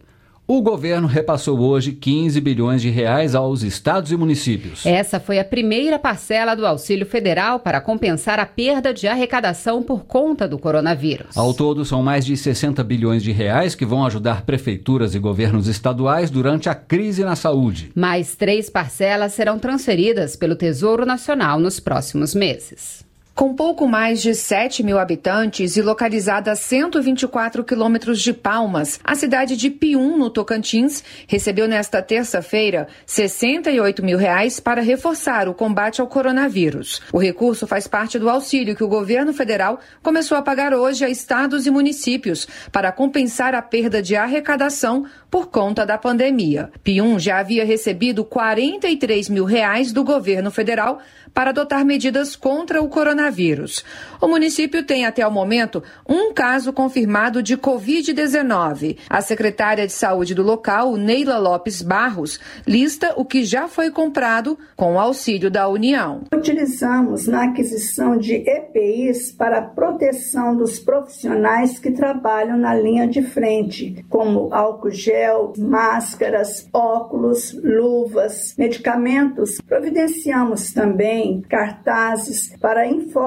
O 0.51 0.63
governo 0.63 1.07
repassou 1.07 1.59
hoje 1.59 1.91
15 1.91 2.41
bilhões 2.41 2.81
de 2.81 2.89
reais 2.89 3.35
aos 3.35 3.61
estados 3.61 4.11
e 4.11 4.17
municípios. 4.17 4.83
Essa 4.83 5.19
foi 5.19 5.37
a 5.37 5.45
primeira 5.45 5.99
parcela 5.99 6.55
do 6.55 6.65
auxílio 6.65 7.05
federal 7.05 7.59
para 7.59 7.79
compensar 7.79 8.39
a 8.39 8.47
perda 8.47 8.91
de 8.91 9.07
arrecadação 9.07 9.83
por 9.83 10.05
conta 10.05 10.47
do 10.47 10.57
coronavírus. 10.57 11.37
Ao 11.37 11.53
todo, 11.53 11.85
são 11.85 12.01
mais 12.01 12.25
de 12.25 12.35
60 12.35 12.83
bilhões 12.83 13.21
de 13.21 13.31
reais 13.31 13.75
que 13.75 13.85
vão 13.85 14.03
ajudar 14.03 14.41
prefeituras 14.41 15.13
e 15.13 15.19
governos 15.19 15.67
estaduais 15.67 16.31
durante 16.31 16.67
a 16.67 16.73
crise 16.73 17.23
na 17.23 17.35
saúde. 17.35 17.91
Mais 17.93 18.35
três 18.35 18.71
parcelas 18.71 19.33
serão 19.33 19.59
transferidas 19.59 20.35
pelo 20.35 20.55
Tesouro 20.55 21.05
Nacional 21.05 21.59
nos 21.59 21.79
próximos 21.79 22.33
meses. 22.33 23.07
Com 23.39 23.53
pouco 23.53 23.87
mais 23.87 24.21
de 24.21 24.35
7 24.35 24.83
mil 24.83 24.99
habitantes 24.99 25.77
e 25.77 25.81
localizada 25.81 26.51
a 26.51 26.57
124 26.57 27.63
quilômetros 27.63 28.21
de 28.21 28.33
Palmas, 28.33 28.99
a 29.01 29.15
cidade 29.15 29.55
de 29.55 29.69
Pium, 29.69 30.17
no 30.17 30.29
Tocantins, 30.29 31.01
recebeu 31.25 31.65
nesta 31.65 32.01
terça-feira 32.01 32.89
68 33.05 34.03
mil 34.03 34.17
reais 34.17 34.59
para 34.59 34.81
reforçar 34.81 35.47
o 35.47 35.53
combate 35.53 36.01
ao 36.01 36.07
coronavírus. 36.07 37.01
O 37.13 37.17
recurso 37.17 37.65
faz 37.65 37.87
parte 37.87 38.19
do 38.19 38.29
auxílio 38.29 38.75
que 38.75 38.83
o 38.83 38.89
governo 38.89 39.31
federal 39.31 39.79
começou 40.03 40.37
a 40.37 40.41
pagar 40.41 40.73
hoje 40.73 41.05
a 41.05 41.09
estados 41.09 41.65
e 41.65 41.71
municípios 41.71 42.45
para 42.73 42.91
compensar 42.91 43.55
a 43.55 43.61
perda 43.61 44.01
de 44.01 44.17
arrecadação 44.17 45.05
por 45.31 45.47
conta 45.47 45.85
da 45.85 45.97
pandemia. 45.97 46.69
Pium 46.83 47.17
já 47.17 47.39
havia 47.39 47.63
recebido 47.63 48.25
43 48.25 49.29
mil 49.29 49.45
reais 49.45 49.93
do 49.93 50.03
governo 50.03 50.51
federal 50.51 50.99
para 51.33 51.51
adotar 51.51 51.85
medidas 51.85 52.35
contra 52.35 52.81
o 52.81 52.89
coronavírus. 52.89 53.28
O 54.21 54.27
município 54.27 54.83
tem 54.83 55.05
até 55.05 55.25
o 55.25 55.31
momento 55.31 55.81
um 56.07 56.33
caso 56.33 56.73
confirmado 56.73 57.41
de 57.43 57.55
Covid-19. 57.55 58.97
A 59.09 59.21
secretária 59.21 59.85
de 59.85 59.93
saúde 59.93 60.33
do 60.33 60.43
local, 60.43 60.97
Neila 60.97 61.37
Lopes 61.37 61.81
Barros, 61.81 62.39
lista 62.65 63.13
o 63.15 63.23
que 63.23 63.43
já 63.43 63.67
foi 63.67 63.91
comprado 63.91 64.57
com 64.75 64.95
o 64.95 64.99
auxílio 64.99 65.51
da 65.51 65.67
União. 65.67 66.23
Utilizamos 66.33 67.27
na 67.27 67.45
aquisição 67.45 68.17
de 68.17 68.35
EPIs 68.35 69.31
para 69.31 69.59
a 69.59 69.61
proteção 69.61 70.55
dos 70.55 70.79
profissionais 70.79 71.79
que 71.79 71.91
trabalham 71.91 72.57
na 72.57 72.73
linha 72.73 73.07
de 73.07 73.21
frente, 73.21 74.03
como 74.09 74.53
álcool 74.53 74.91
gel, 74.91 75.53
máscaras, 75.57 76.67
óculos, 76.73 77.53
luvas, 77.63 78.55
medicamentos. 78.57 79.61
Providenciamos 79.67 80.73
também 80.73 81.41
cartazes 81.41 82.55
para 82.59 82.87
informar 82.87 83.18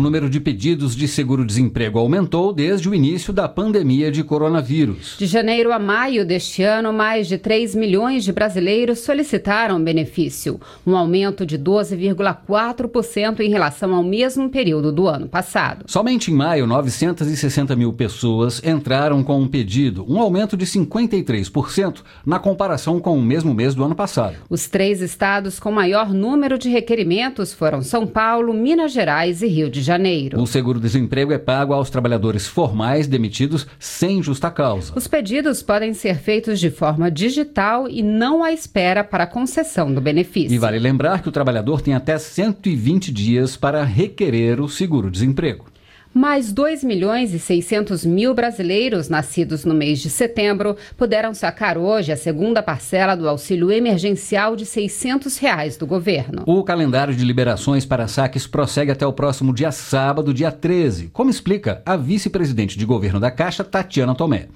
Número 0.00 0.28
de 0.28 0.40
pedidos 0.40 0.96
de 0.96 1.06
seguro-desemprego 1.06 1.98
aumentou 1.98 2.52
desde 2.52 2.88
o 2.88 2.94
início 2.94 3.32
da 3.32 3.48
pandemia 3.48 4.10
de 4.10 4.24
coronavírus. 4.24 5.14
De 5.18 5.26
janeiro 5.26 5.72
a 5.72 5.78
maio 5.78 6.26
deste 6.26 6.62
ano, 6.62 6.92
mais 6.92 7.28
de 7.28 7.38
3 7.38 7.74
milhões 7.74 8.24
de 8.24 8.32
brasileiros 8.32 9.00
solicitaram 9.00 9.82
benefício, 9.82 10.60
um 10.84 10.96
aumento 10.96 11.46
de 11.46 11.58
12,4% 11.58 13.40
em 13.40 13.50
relação 13.50 13.94
ao 13.94 14.02
mesmo 14.02 14.50
período 14.50 14.90
do 14.90 15.06
ano 15.06 15.28
passado. 15.28 15.84
Somente 15.86 16.32
em 16.32 16.34
maio, 16.34 16.66
960 16.66 17.76
mil 17.76 17.92
pessoas 17.92 18.60
entraram 18.64 19.22
com 19.22 19.40
um 19.40 19.46
pedido, 19.46 20.04
um 20.08 20.18
aumento 20.18 20.56
de 20.56 20.66
53% 20.66 22.02
na 22.26 22.38
comparação 22.40 22.98
com 22.98 23.16
o 23.16 23.22
mesmo 23.22 23.54
mês 23.54 23.74
do 23.74 23.84
ano 23.84 23.94
passado. 23.94 24.38
Os 24.50 24.66
três 24.66 25.00
estados 25.00 25.60
com 25.60 25.70
maior 25.70 26.12
número 26.12 26.58
de 26.58 26.68
requerimentos 26.68 27.52
foram 27.52 27.80
São 27.80 28.06
Paulo, 28.06 28.52
Minas 28.52 28.92
Gerais 28.92 29.40
e 29.40 29.46
Rio 29.46 29.70
de 29.70 29.83
Janeiro. 29.84 30.40
O 30.40 30.46
seguro-desemprego 30.46 31.32
é 31.32 31.38
pago 31.38 31.72
aos 31.72 31.90
trabalhadores 31.90 32.46
formais 32.46 33.06
demitidos 33.06 33.66
sem 33.78 34.22
justa 34.22 34.50
causa. 34.50 34.92
Os 34.96 35.06
pedidos 35.06 35.62
podem 35.62 35.94
ser 35.94 36.16
feitos 36.18 36.58
de 36.58 36.70
forma 36.70 37.10
digital 37.10 37.88
e 37.88 38.02
não 38.02 38.42
à 38.42 38.52
espera 38.52 39.04
para 39.04 39.26
concessão 39.26 39.92
do 39.92 40.00
benefício. 40.00 40.54
E 40.54 40.58
vale 40.58 40.78
lembrar 40.78 41.22
que 41.22 41.28
o 41.28 41.32
trabalhador 41.32 41.80
tem 41.80 41.94
até 41.94 42.18
120 42.18 43.12
dias 43.12 43.56
para 43.56 43.84
requerer 43.84 44.60
o 44.60 44.68
seguro-desemprego. 44.68 45.73
Mais 46.14 46.52
2 46.52 46.84
milhões 46.84 47.34
e 47.34 47.40
600 47.40 48.04
mil 48.04 48.32
brasileiros 48.32 49.08
nascidos 49.08 49.64
no 49.64 49.74
mês 49.74 49.98
de 49.98 50.08
setembro 50.08 50.76
puderam 50.96 51.34
sacar 51.34 51.76
hoje 51.76 52.12
a 52.12 52.16
segunda 52.16 52.62
parcela 52.62 53.16
do 53.16 53.28
auxílio 53.28 53.72
emergencial 53.72 54.54
de 54.54 54.64
600 54.64 55.36
reais 55.38 55.76
do 55.76 55.88
governo. 55.88 56.44
O 56.46 56.62
calendário 56.62 57.16
de 57.16 57.24
liberações 57.24 57.84
para 57.84 58.06
saques 58.06 58.46
prossegue 58.46 58.92
até 58.92 59.04
o 59.04 59.12
próximo 59.12 59.52
dia 59.52 59.72
sábado, 59.72 60.32
dia 60.32 60.52
13, 60.52 61.08
como 61.12 61.30
explica 61.30 61.82
a 61.84 61.96
vice-presidente 61.96 62.78
de 62.78 62.86
governo 62.86 63.18
da 63.18 63.32
Caixa, 63.32 63.64
Tatiana 63.64 64.14
Tomé. 64.14 64.46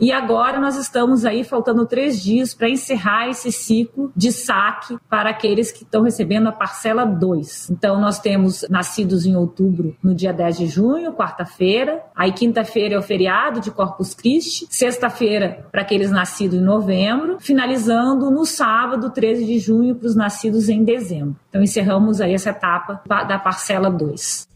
E 0.00 0.10
agora 0.10 0.58
nós 0.58 0.76
estamos 0.76 1.26
aí 1.26 1.44
faltando 1.44 1.84
três 1.84 2.22
dias 2.22 2.54
para 2.54 2.70
encerrar 2.70 3.28
esse 3.28 3.52
ciclo 3.52 4.10
de 4.16 4.32
saque 4.32 4.96
para 5.10 5.28
aqueles 5.28 5.70
que 5.70 5.84
estão 5.84 6.02
recebendo 6.02 6.48
a 6.48 6.52
parcela 6.52 7.04
2. 7.04 7.68
Então 7.70 8.00
nós 8.00 8.18
temos 8.18 8.64
nascidos 8.70 9.26
em 9.26 9.36
outubro 9.36 9.94
no 10.02 10.14
dia 10.14 10.32
10 10.32 10.58
de 10.58 10.66
junho, 10.66 11.12
quarta-feira. 11.12 12.02
Aí 12.16 12.32
quinta-feira 12.32 12.94
é 12.94 12.98
o 12.98 13.02
feriado 13.02 13.60
de 13.60 13.70
Corpus 13.70 14.14
Christi. 14.14 14.66
Sexta-feira 14.70 15.66
para 15.70 15.82
aqueles 15.82 16.10
nascidos 16.10 16.58
em 16.58 16.62
novembro. 16.62 17.36
Finalizando 17.38 18.30
no 18.30 18.46
sábado, 18.46 19.10
13 19.10 19.44
de 19.44 19.58
junho, 19.58 19.94
para 19.94 20.06
os 20.06 20.16
nascidos 20.16 20.70
em 20.70 20.82
dezembro. 20.82 21.36
Então 21.50 21.62
encerramos 21.62 22.22
aí 22.22 22.32
essa 22.32 22.50
etapa 22.50 23.02
da 23.06 23.38
parcela 23.38 23.90
2. 23.90 24.48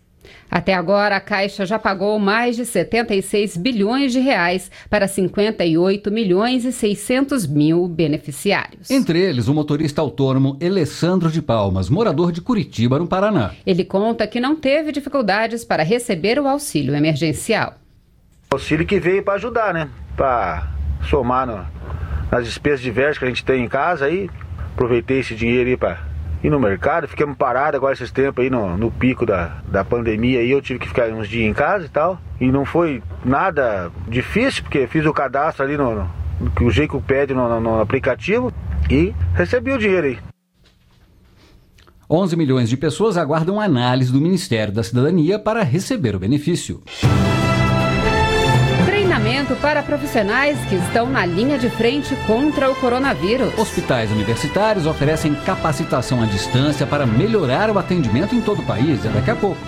Até 0.54 0.73
agora, 0.73 1.16
a 1.16 1.20
Caixa 1.20 1.66
já 1.66 1.80
pagou 1.80 2.16
mais 2.20 2.54
de 2.54 2.64
76 2.64 3.56
bilhões 3.56 4.12
de 4.12 4.20
reais 4.20 4.70
para 4.88 5.08
58 5.08 6.12
milhões 6.12 6.64
e 6.64 6.70
600 6.70 7.44
mil 7.44 7.88
beneficiários. 7.88 8.88
Entre 8.88 9.18
eles, 9.18 9.49
o 9.49 9.52
motorista 9.52 10.00
autônomo 10.00 10.56
Alessandro 10.64 11.28
de 11.28 11.42
Palmas, 11.42 11.90
morador 11.90 12.30
de 12.30 12.40
Curitiba, 12.40 13.00
no 13.00 13.08
Paraná. 13.08 13.50
Ele 13.66 13.84
conta 13.84 14.28
que 14.28 14.38
não 14.38 14.54
teve 14.54 14.92
dificuldades 14.92 15.64
para 15.64 15.82
receber 15.82 16.38
o 16.38 16.46
auxílio 16.46 16.94
emergencial. 16.94 17.75
Auxílio 18.49 18.87
que 18.87 19.00
veio 19.00 19.25
para 19.25 19.34
ajudar, 19.34 19.75
né? 19.75 19.90
Para 20.16 20.68
somar 21.11 21.49
no, 21.49 21.66
nas 22.30 22.44
despesas 22.44 22.80
diversas 22.80 23.18
que 23.18 23.25
a 23.25 23.28
gente 23.28 23.44
tem 23.44 23.64
em 23.64 23.68
casa 23.68 24.04
aí. 24.04 24.30
Aproveitei 24.73 25.18
esse 25.18 25.34
dinheiro 25.34 25.70
aí 25.70 25.76
para 25.76 26.13
ir 26.44 26.50
no 26.50 26.60
mercado, 26.60 27.08
ficamos 27.08 27.36
parados 27.38 27.76
agora 27.76 27.94
esses 27.94 28.12
tempos 28.12 28.44
aí 28.44 28.50
no, 28.50 28.76
no 28.76 28.90
pico 28.90 29.24
da, 29.24 29.62
da 29.66 29.82
pandemia 29.82 30.40
aí, 30.40 30.50
eu 30.50 30.60
tive 30.60 30.78
que 30.78 30.86
ficar 30.86 31.08
uns 31.08 31.26
dias 31.26 31.48
em 31.48 31.54
casa 31.54 31.86
e 31.86 31.88
tal. 31.88 32.20
E 32.38 32.52
não 32.52 32.66
foi 32.66 33.02
nada 33.24 33.90
difícil, 34.06 34.62
porque 34.62 34.86
fiz 34.86 35.06
o 35.06 35.12
cadastro 35.12 35.64
ali 35.64 35.78
no, 35.78 35.94
no 36.38 36.50
que 36.54 36.62
o 36.62 36.70
Jeito 36.70 37.02
pede 37.06 37.32
no, 37.32 37.48
no, 37.48 37.60
no 37.60 37.80
aplicativo 37.80 38.52
e 38.90 39.14
recebi 39.34 39.72
o 39.72 39.78
dinheiro 39.78 40.06
aí. 40.06 40.18
11 42.10 42.36
milhões 42.36 42.68
de 42.68 42.76
pessoas 42.76 43.16
aguardam 43.16 43.58
análise 43.58 44.12
do 44.12 44.20
Ministério 44.20 44.74
da 44.74 44.82
Cidadania 44.82 45.38
para 45.38 45.62
receber 45.62 46.14
o 46.14 46.18
benefício 46.18 46.82
para 49.56 49.82
profissionais 49.82 50.58
que 50.68 50.76
estão 50.76 51.06
na 51.10 51.26
linha 51.26 51.58
de 51.58 51.68
frente 51.68 52.16
contra 52.26 52.70
o 52.70 52.74
coronavírus. 52.76 53.56
Hospitais 53.58 54.10
universitários 54.10 54.86
oferecem 54.86 55.35
capacitação 55.35 56.22
à 56.22 56.26
distância 56.26 56.87
para 56.87 57.04
melhorar 57.04 57.70
o 57.70 57.78
atendimento 57.78 58.35
em 58.35 58.40
todo 58.40 58.62
o 58.62 58.64
país. 58.64 59.04
É 59.04 59.09
daqui 59.11 59.30
a 59.30 59.37
pouco. 59.37 59.61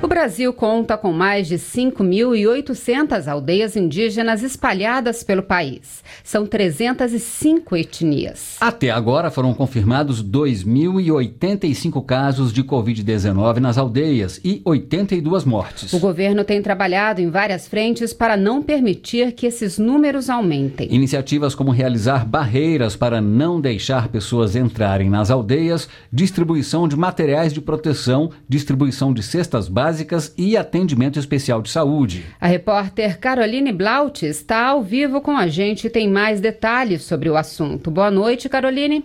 O 0.00 0.06
Brasil 0.06 0.52
conta 0.52 0.96
com 0.96 1.12
mais 1.12 1.48
de 1.48 1.56
5.800 1.56 3.26
aldeias 3.26 3.74
indígenas 3.74 4.44
espalhadas 4.44 5.24
pelo 5.24 5.42
país. 5.42 6.04
São 6.22 6.46
305 6.46 7.76
etnias. 7.76 8.56
Até 8.60 8.90
agora 8.90 9.28
foram 9.28 9.52
confirmados 9.52 10.22
2.085 10.22 12.04
casos 12.06 12.52
de 12.52 12.62
Covid-19 12.62 13.56
nas 13.56 13.76
aldeias 13.76 14.40
e 14.44 14.62
82 14.64 15.44
mortes. 15.44 15.92
O 15.92 15.98
governo 15.98 16.44
tem 16.44 16.62
trabalhado 16.62 17.20
em 17.20 17.28
várias 17.28 17.66
frentes 17.66 18.12
para 18.12 18.36
não 18.36 18.62
permitir 18.62 19.32
que 19.32 19.46
esses 19.46 19.78
números 19.78 20.30
aumentem. 20.30 20.86
Iniciativas 20.92 21.56
como 21.56 21.72
realizar 21.72 22.24
barreiras 22.24 22.94
para 22.94 23.20
não 23.20 23.60
deixar 23.60 24.06
pessoas 24.06 24.54
entrarem 24.54 25.10
nas 25.10 25.28
aldeias, 25.28 25.88
distribuição 26.12 26.86
de 26.86 26.96
materiais 26.96 27.52
de 27.52 27.60
proteção, 27.60 28.30
distribuição 28.48 29.12
de 29.12 29.24
cestas 29.24 29.66
básicas 29.66 29.87
básicas 29.88 30.34
e 30.36 30.54
atendimento 30.54 31.18
especial 31.18 31.62
de 31.62 31.70
saúde. 31.70 32.26
A 32.38 32.46
repórter 32.46 33.18
Caroline 33.18 33.72
Blaut 33.72 34.26
está 34.26 34.66
ao 34.66 34.82
vivo 34.82 35.22
com 35.22 35.34
a 35.34 35.46
gente 35.46 35.86
e 35.86 35.90
tem 35.90 36.10
mais 36.10 36.42
detalhes 36.42 37.02
sobre 37.04 37.30
o 37.30 37.36
assunto. 37.36 37.90
Boa 37.90 38.10
noite, 38.10 38.50
Caroline. 38.50 39.02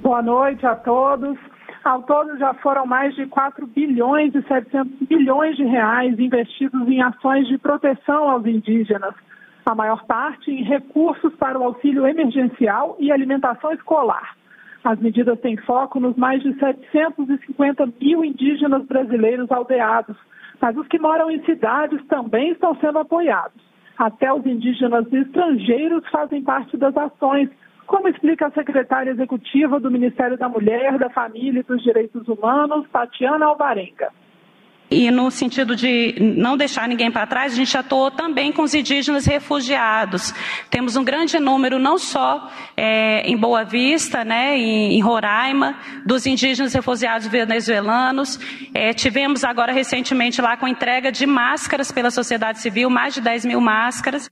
Boa 0.00 0.22
noite 0.22 0.64
a 0.64 0.76
todos. 0.76 1.36
Ao 1.84 2.02
todo 2.02 2.38
já 2.38 2.54
foram 2.54 2.86
mais 2.86 3.12
de 3.16 3.26
4 3.26 3.66
bilhões 3.66 4.32
e 4.32 4.42
700 4.42 5.08
bilhões 5.08 5.56
de 5.56 5.64
reais 5.64 6.16
investidos 6.18 6.88
em 6.88 7.02
ações 7.02 7.48
de 7.48 7.58
proteção 7.58 8.30
aos 8.30 8.46
indígenas. 8.46 9.14
A 9.66 9.74
maior 9.74 10.04
parte 10.06 10.52
em 10.52 10.62
recursos 10.62 11.34
para 11.34 11.58
o 11.58 11.64
auxílio 11.64 12.06
emergencial 12.06 12.96
e 13.00 13.10
alimentação 13.10 13.72
escolar. 13.72 14.37
As 14.88 14.98
medidas 15.00 15.38
têm 15.40 15.54
foco 15.54 16.00
nos 16.00 16.16
mais 16.16 16.42
de 16.42 16.50
750 16.58 17.92
mil 18.00 18.24
indígenas 18.24 18.86
brasileiros 18.86 19.52
aldeados, 19.52 20.16
mas 20.58 20.74
os 20.78 20.88
que 20.88 20.98
moram 20.98 21.30
em 21.30 21.44
cidades 21.44 22.02
também 22.06 22.52
estão 22.52 22.74
sendo 22.76 22.98
apoiados. 22.98 23.62
Até 23.98 24.32
os 24.32 24.46
indígenas 24.46 25.04
estrangeiros 25.12 26.08
fazem 26.08 26.42
parte 26.42 26.74
das 26.78 26.96
ações, 26.96 27.50
como 27.86 28.08
explica 28.08 28.46
a 28.46 28.50
secretária 28.50 29.10
executiva 29.10 29.78
do 29.78 29.90
Ministério 29.90 30.38
da 30.38 30.48
Mulher, 30.48 30.96
da 30.96 31.10
Família 31.10 31.60
e 31.60 31.64
dos 31.64 31.82
Direitos 31.82 32.26
Humanos, 32.26 32.88
Tatiana 32.90 33.44
Alvarenga. 33.44 34.08
E 34.90 35.10
no 35.10 35.30
sentido 35.30 35.76
de 35.76 36.14
não 36.18 36.56
deixar 36.56 36.88
ninguém 36.88 37.10
para 37.10 37.26
trás, 37.26 37.52
a 37.52 37.56
gente 37.56 37.76
atuou 37.76 38.10
também 38.10 38.50
com 38.50 38.62
os 38.62 38.72
indígenas 38.72 39.26
refugiados. 39.26 40.32
Temos 40.70 40.96
um 40.96 41.04
grande 41.04 41.38
número, 41.38 41.78
não 41.78 41.98
só 41.98 42.50
é, 42.74 43.20
em 43.28 43.36
Boa 43.36 43.64
Vista, 43.64 44.24
né, 44.24 44.56
em, 44.56 44.94
em, 44.94 45.00
Roraima, 45.00 45.76
dos 46.06 46.24
indígenas 46.26 46.72
refugiados 46.72 47.26
venezuelanos. 47.26 48.38
É, 48.72 48.94
tivemos 48.94 49.44
agora 49.44 49.72
recentemente 49.72 50.40
lá 50.40 50.56
com 50.56 50.66
entrega 50.66 51.12
de 51.12 51.26
máscaras 51.26 51.92
pela 51.92 52.10
sociedade 52.10 52.58
civil, 52.58 52.88
mais 52.88 53.12
de 53.12 53.20
10 53.20 53.44
mil 53.44 53.60
máscaras. 53.60 54.30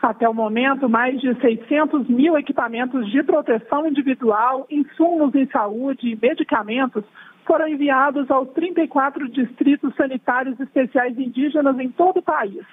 Até 0.00 0.26
o 0.26 0.32
momento, 0.32 0.88
mais 0.88 1.20
de 1.20 1.34
600 1.40 2.08
mil 2.08 2.38
equipamentos 2.38 3.10
de 3.10 3.22
proteção 3.22 3.86
individual, 3.86 4.66
insumos 4.70 5.34
em 5.34 5.46
saúde 5.48 6.08
e 6.08 6.16
medicamentos 6.16 7.04
foram 7.46 7.68
enviados 7.68 8.30
aos 8.30 8.48
34 8.50 9.28
distritos 9.28 9.94
sanitários 9.96 10.58
especiais 10.60 11.16
indígenas 11.18 11.78
em 11.78 11.88
todo 11.88 12.18
o 12.18 12.22
país. 12.22 12.64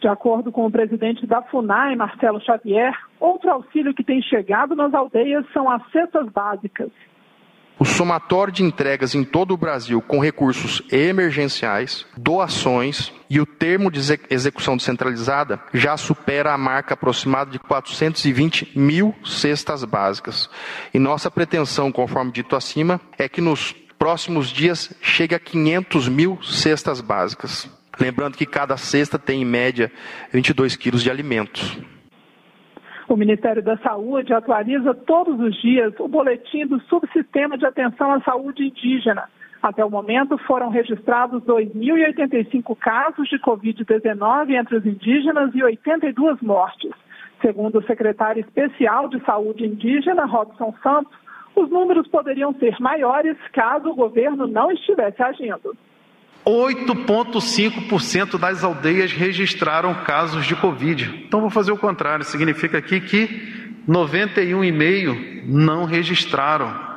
De 0.00 0.08
acordo 0.08 0.50
com 0.50 0.64
o 0.64 0.70
presidente 0.70 1.26
da 1.26 1.42
FUNAI, 1.42 1.94
Marcelo 1.94 2.40
Xavier, 2.40 2.94
outro 3.18 3.50
auxílio 3.50 3.92
que 3.92 4.02
tem 4.02 4.22
chegado 4.22 4.74
nas 4.74 4.94
aldeias 4.94 5.44
são 5.52 5.68
as 5.68 5.82
cestas 5.90 6.26
básicas. 6.30 6.90
O 7.78 7.84
somatório 7.84 8.52
de 8.52 8.62
entregas 8.62 9.14
em 9.14 9.24
todo 9.24 9.52
o 9.52 9.56
Brasil 9.56 10.02
com 10.02 10.20
recursos 10.20 10.82
emergenciais, 10.92 12.06
doações 12.14 13.10
e 13.28 13.40
o 13.40 13.46
termo 13.46 13.90
de 13.90 14.00
execução 14.28 14.76
descentralizada 14.76 15.58
já 15.72 15.96
supera 15.96 16.52
a 16.52 16.58
marca 16.58 16.92
aproximada 16.92 17.50
de 17.50 17.58
420 17.58 18.78
mil 18.78 19.14
cestas 19.24 19.82
básicas. 19.82 20.50
E 20.92 20.98
nossa 20.98 21.30
pretensão, 21.30 21.90
conforme 21.90 22.32
dito 22.32 22.54
acima, 22.54 23.00
é 23.18 23.26
que 23.30 23.40
nos 23.40 23.74
próximos 24.00 24.48
dias 24.48 24.98
chega 25.02 25.36
a 25.36 25.38
500 25.38 26.08
mil 26.08 26.42
cestas 26.42 27.02
básicas. 27.02 27.68
Lembrando 28.00 28.34
que 28.34 28.46
cada 28.46 28.78
cesta 28.78 29.18
tem, 29.18 29.42
em 29.42 29.44
média, 29.44 29.92
22 30.32 30.74
quilos 30.74 31.02
de 31.02 31.10
alimentos. 31.10 31.78
O 33.06 33.14
Ministério 33.14 33.62
da 33.62 33.76
Saúde 33.78 34.32
atualiza 34.32 34.94
todos 34.94 35.38
os 35.38 35.54
dias 35.60 35.92
o 35.98 36.08
boletim 36.08 36.64
do 36.64 36.80
Subsistema 36.84 37.58
de 37.58 37.66
Atenção 37.66 38.10
à 38.12 38.20
Saúde 38.22 38.64
Indígena. 38.64 39.28
Até 39.62 39.84
o 39.84 39.90
momento, 39.90 40.38
foram 40.46 40.70
registrados 40.70 41.42
2.085 41.42 42.74
casos 42.78 43.28
de 43.28 43.38
Covid-19 43.40 44.58
entre 44.58 44.76
os 44.76 44.86
indígenas 44.86 45.54
e 45.54 45.62
82 45.62 46.40
mortes. 46.40 46.90
Segundo 47.42 47.80
o 47.80 47.86
secretário 47.86 48.40
especial 48.40 49.08
de 49.08 49.22
Saúde 49.26 49.66
Indígena, 49.66 50.24
Robson 50.24 50.74
Santos, 50.82 51.19
os 51.54 51.70
números 51.70 52.06
poderiam 52.08 52.54
ser 52.54 52.76
maiores 52.80 53.36
caso 53.52 53.90
o 53.90 53.94
governo 53.94 54.46
não 54.46 54.70
estivesse 54.70 55.22
agindo. 55.22 55.76
8,5% 56.44 58.38
das 58.38 58.64
aldeias 58.64 59.12
registraram 59.12 59.94
casos 60.04 60.46
de 60.46 60.56
Covid. 60.56 61.24
Então, 61.26 61.40
vou 61.40 61.50
fazer 61.50 61.72
o 61.72 61.76
contrário. 61.76 62.24
Significa 62.24 62.78
aqui 62.78 63.00
que 63.00 63.28
91,5% 63.88 65.42
não 65.46 65.84
registraram. 65.84 66.88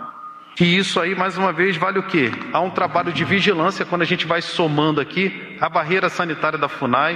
E 0.60 0.78
isso 0.78 1.00
aí, 1.00 1.16
mais 1.16 1.38
uma 1.38 1.52
vez, 1.52 1.76
vale 1.76 1.98
o 2.00 2.04
quê? 2.04 2.32
Há 2.52 2.62
um 2.62 2.70
trabalho 2.70 3.12
de 3.12 3.26
vigilância 3.26 3.86
quando 3.86 4.04
a 4.04 4.06
gente 4.06 4.28
vai 4.28 4.42
somando 4.42 5.02
aqui 5.02 5.58
a 5.60 5.68
barreira 5.68 6.10
sanitária 6.10 6.60
da 6.60 6.70
FUNAI, 6.70 7.16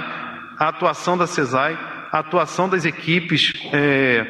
a 0.58 0.68
atuação 0.68 1.16
da 1.16 1.26
CESAI, 1.26 1.78
a 2.10 2.18
atuação 2.18 2.68
das 2.68 2.84
equipes 2.84 3.52
é, 3.72 4.26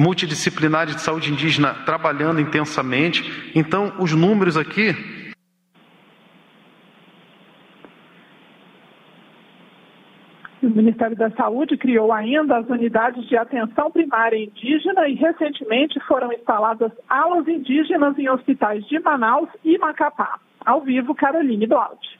multidisciplinares 0.00 0.96
de 0.96 1.02
saúde 1.02 1.30
indígena 1.30 1.74
trabalhando 1.84 2.40
intensamente. 2.40 3.22
Então, 3.54 3.92
os 3.98 4.12
números 4.14 4.56
aqui 4.56 4.96
O 10.62 10.68
Ministério 10.68 11.16
da 11.16 11.30
Saúde 11.30 11.76
criou 11.78 12.12
ainda 12.12 12.58
as 12.58 12.68
unidades 12.68 13.26
de 13.26 13.36
atenção 13.36 13.90
primária 13.90 14.36
indígena 14.36 15.08
e 15.08 15.14
recentemente 15.14 15.98
foram 16.00 16.30
instaladas 16.32 16.92
alas 17.08 17.48
indígenas 17.48 18.18
em 18.18 18.28
hospitais 18.28 18.86
de 18.86 19.00
Manaus 19.00 19.48
e 19.64 19.78
Macapá. 19.78 20.38
Ao 20.64 20.82
vivo, 20.82 21.14
Caroline 21.14 21.66
Blaud. 21.66 22.19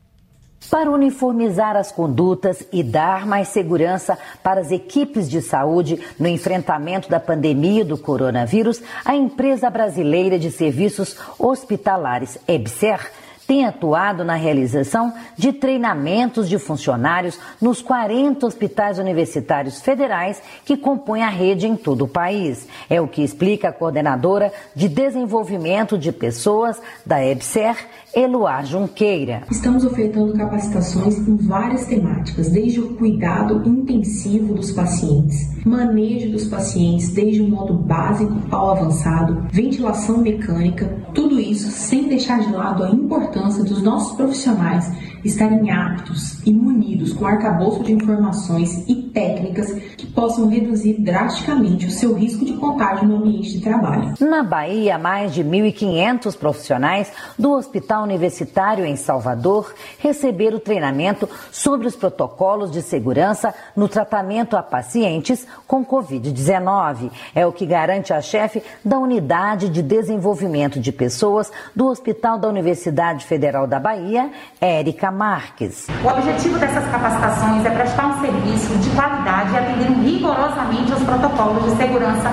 para 0.69 0.89
uniformizar 0.89 1.75
as 1.75 1.91
condutas 1.91 2.65
e 2.71 2.83
dar 2.83 3.25
mais 3.25 3.49
segurança 3.49 4.17
para 4.41 4.61
as 4.61 4.71
equipes 4.71 5.29
de 5.29 5.41
saúde 5.41 5.99
no 6.19 6.27
enfrentamento 6.27 7.09
da 7.09 7.19
pandemia 7.19 7.85
do 7.85 7.97
coronavírus, 7.97 8.81
a 9.05 9.15
empresa 9.15 9.69
brasileira 9.69 10.39
de 10.39 10.51
serviços 10.51 11.17
hospitalares 11.37 12.37
EBSER 12.47 13.11
tem 13.47 13.65
atuado 13.65 14.23
na 14.23 14.35
realização 14.35 15.13
de 15.37 15.51
treinamentos 15.51 16.47
de 16.47 16.57
funcionários 16.57 17.37
nos 17.61 17.81
40 17.81 18.45
hospitais 18.45 18.99
universitários 18.99 19.81
federais 19.81 20.41
que 20.65 20.77
compõem 20.77 21.23
a 21.23 21.29
rede 21.29 21.67
em 21.67 21.75
todo 21.75 22.05
o 22.05 22.07
país. 22.07 22.67
É 22.89 23.01
o 23.01 23.07
que 23.07 23.23
explica 23.23 23.69
a 23.69 23.73
coordenadora 23.73 24.51
de 24.75 24.87
desenvolvimento 24.87 25.97
de 25.97 26.11
pessoas 26.11 26.81
da 27.05 27.23
EBSER, 27.23 27.75
Eluar 28.15 28.63
Junqueira. 28.63 29.41
Estamos 29.49 29.83
ofertando 29.83 30.33
capacitações 30.33 31.17
em 31.17 31.35
várias 31.35 31.87
temáticas, 31.87 32.47
desde 32.47 32.79
o 32.79 32.95
cuidado 32.95 33.67
intensivo 33.67 34.53
dos 34.53 34.71
pacientes, 34.71 35.65
manejo 35.65 36.31
dos 36.31 36.45
pacientes 36.45 37.09
desde 37.09 37.41
o 37.41 37.47
modo 37.47 37.73
básico 37.73 38.35
ao 38.51 38.69
avançado, 38.69 39.47
ventilação 39.51 40.19
mecânica, 40.19 40.85
tudo 41.15 41.39
isso 41.39 41.71
sem 41.71 42.07
deixar 42.07 42.39
de 42.41 42.51
lado 42.51 42.83
a 42.83 42.91
importância 42.91 43.63
dos 43.63 43.81
nossos 43.81 44.15
profissionais 44.15 44.91
estarem 45.23 45.71
aptos 45.71 46.45
e 46.45 46.53
munidos 46.53 47.13
com 47.13 47.25
arcabouço 47.25 47.83
de 47.83 47.93
informações 47.93 48.83
e 48.87 48.95
técnicas 49.13 49.71
que 49.97 50.05
possam 50.07 50.49
reduzir 50.49 51.01
drasticamente 51.01 51.85
o 51.85 51.91
seu 51.91 52.13
risco 52.13 52.43
de 52.43 52.53
contágio 52.53 53.07
no 53.07 53.17
ambiente 53.17 53.53
de 53.53 53.61
trabalho. 53.61 54.13
Na 54.19 54.43
Bahia, 54.43 54.97
mais 54.97 55.33
de 55.33 55.43
1.500 55.43 56.37
profissionais 56.37 57.11
do 57.39 57.51
Hospital 57.51 58.02
Universitário 58.03 58.85
em 58.85 58.95
Salvador 58.95 59.73
receberam 59.99 60.59
treinamento 60.59 61.29
sobre 61.51 61.87
os 61.87 61.95
protocolos 61.95 62.71
de 62.71 62.81
segurança 62.81 63.53
no 63.75 63.87
tratamento 63.87 64.55
a 64.55 64.63
pacientes 64.63 65.47
com 65.67 65.85
Covid-19. 65.85 67.11
É 67.33 67.45
o 67.45 67.51
que 67.51 67.65
garante 67.65 68.13
a 68.13 68.21
chefe 68.21 68.61
da 68.83 68.97
Unidade 68.97 69.69
de 69.69 69.81
Desenvolvimento 69.81 70.79
de 70.79 70.91
Pessoas 70.91 71.51
do 71.75 71.87
Hospital 71.87 72.37
da 72.37 72.47
Universidade 72.47 73.25
Federal 73.25 73.65
da 73.65 73.79
Bahia, 73.79 74.31
Érica 74.59 75.11
Marques. 75.11 75.87
O 76.03 76.07
objetivo 76.07 76.59
dessas 76.59 76.85
capacitações 76.89 77.65
é 77.65 77.69
prestar 77.69 78.07
um 78.07 78.21
serviço 78.21 78.77
de 78.79 78.89
qualidade 78.91 79.53
e 79.53 79.57
atender 79.57 79.89
rigorosamente 80.03 80.91
aos 80.91 81.03
protocolos 81.03 81.63
de 81.63 81.77
segurança 81.77 82.29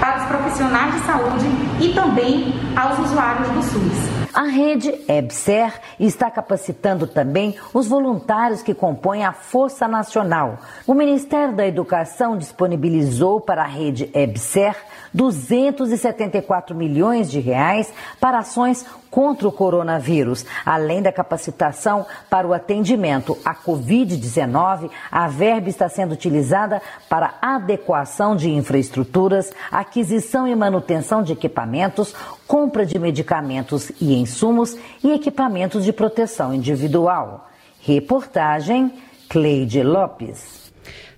para 0.00 0.18
os 0.18 0.24
profissionais 0.24 0.94
de 0.94 1.00
saúde 1.00 1.46
e 1.80 1.92
também 1.92 2.54
aos 2.76 2.98
usuários 2.98 3.48
do 3.50 3.62
SUS. 3.62 4.23
A 4.34 4.42
rede 4.42 4.92
EBSER 5.06 5.80
está 6.00 6.28
capacitando 6.28 7.06
também 7.06 7.54
os 7.72 7.86
voluntários 7.86 8.62
que 8.62 8.74
compõem 8.74 9.24
a 9.24 9.32
Força 9.32 9.86
Nacional. 9.86 10.58
O 10.88 10.92
Ministério 10.92 11.54
da 11.54 11.64
Educação 11.64 12.36
disponibilizou 12.36 13.40
para 13.40 13.62
a 13.62 13.66
rede 13.66 14.10
EBSER 14.12 14.74
274 15.14 16.74
milhões 16.74 17.30
de 17.30 17.38
reais 17.38 17.92
para 18.20 18.40
ações 18.40 18.84
contra 19.10 19.46
o 19.46 19.52
coronavírus. 19.52 20.44
Além 20.66 21.00
da 21.00 21.12
capacitação 21.12 22.04
para 22.28 22.48
o 22.48 22.52
atendimento 22.52 23.38
à 23.44 23.54
Covid-19, 23.54 24.90
a 25.10 25.28
verba 25.28 25.68
está 25.68 25.88
sendo 25.88 26.12
utilizada 26.12 26.82
para 27.08 27.34
adequação 27.40 28.34
de 28.34 28.50
infraestruturas, 28.50 29.52
aquisição 29.70 30.48
e 30.48 30.56
manutenção 30.56 31.22
de 31.22 31.32
equipamentos, 31.32 32.12
compra 32.46 32.84
de 32.84 32.98
medicamentos 32.98 33.92
e 34.00 34.14
insumos 34.14 34.76
e 35.02 35.12
equipamentos 35.12 35.84
de 35.84 35.92
proteção 35.92 36.52
individual. 36.52 37.48
Reportagem 37.80 38.92
Cleide 39.28 39.82
Lopes. 39.82 40.63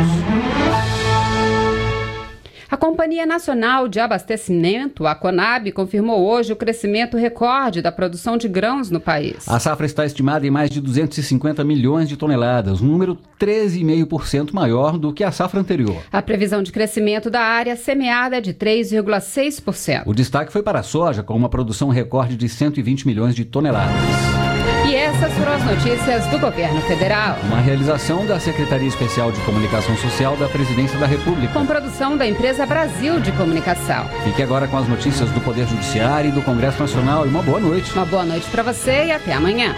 A 2.70 2.76
Companhia 2.76 3.24
Nacional 3.24 3.88
de 3.88 3.98
Abastecimento, 3.98 5.06
a 5.06 5.14
Conab, 5.14 5.72
confirmou 5.72 6.22
hoje 6.28 6.52
o 6.52 6.56
crescimento 6.56 7.16
recorde 7.16 7.80
da 7.80 7.90
produção 7.90 8.36
de 8.36 8.46
grãos 8.46 8.90
no 8.90 9.00
país. 9.00 9.48
A 9.48 9.58
safra 9.58 9.86
está 9.86 10.04
estimada 10.04 10.46
em 10.46 10.50
mais 10.50 10.68
de 10.68 10.78
250 10.78 11.64
milhões 11.64 12.10
de 12.10 12.16
toneladas, 12.18 12.82
um 12.82 12.86
número 12.86 13.16
13,5% 13.40 14.52
maior 14.52 14.98
do 14.98 15.14
que 15.14 15.24
a 15.24 15.32
safra 15.32 15.60
anterior. 15.60 16.02
A 16.12 16.20
previsão 16.20 16.62
de 16.62 16.70
crescimento 16.70 17.30
da 17.30 17.40
área 17.40 17.74
semeada 17.74 18.36
é 18.36 18.40
de 18.42 18.52
3,6%. 18.52 20.02
O 20.04 20.12
destaque 20.12 20.52
foi 20.52 20.62
para 20.62 20.80
a 20.80 20.82
soja, 20.82 21.22
com 21.22 21.34
uma 21.34 21.48
produção 21.48 21.88
recorde 21.88 22.36
de 22.36 22.50
120 22.50 23.06
milhões 23.06 23.34
de 23.34 23.46
toneladas. 23.46 23.94
E 24.88 24.96
essas 24.96 25.30
foram 25.34 25.52
as 25.52 25.64
notícias 25.64 26.26
do 26.28 26.38
governo 26.38 26.80
federal. 26.80 27.36
Uma 27.42 27.60
realização 27.60 28.24
da 28.24 28.40
Secretaria 28.40 28.88
Especial 28.88 29.30
de 29.30 29.38
Comunicação 29.42 29.94
Social 29.98 30.34
da 30.34 30.48
Presidência 30.48 30.98
da 30.98 31.04
República. 31.04 31.52
Com 31.52 31.66
produção 31.66 32.16
da 32.16 32.26
empresa 32.26 32.64
Brasil 32.64 33.20
de 33.20 33.30
Comunicação. 33.32 34.08
Fique 34.24 34.42
agora 34.42 34.66
com 34.66 34.78
as 34.78 34.88
notícias 34.88 35.30
do 35.30 35.42
Poder 35.42 35.66
Judiciário 35.66 36.30
e 36.30 36.32
do 36.32 36.40
Congresso 36.40 36.80
Nacional. 36.80 37.26
E 37.26 37.28
uma 37.28 37.42
boa 37.42 37.60
noite. 37.60 37.92
Uma 37.92 38.06
boa 38.06 38.24
noite 38.24 38.48
para 38.48 38.62
você 38.62 39.04
e 39.04 39.12
até 39.12 39.34
amanhã. 39.34 39.74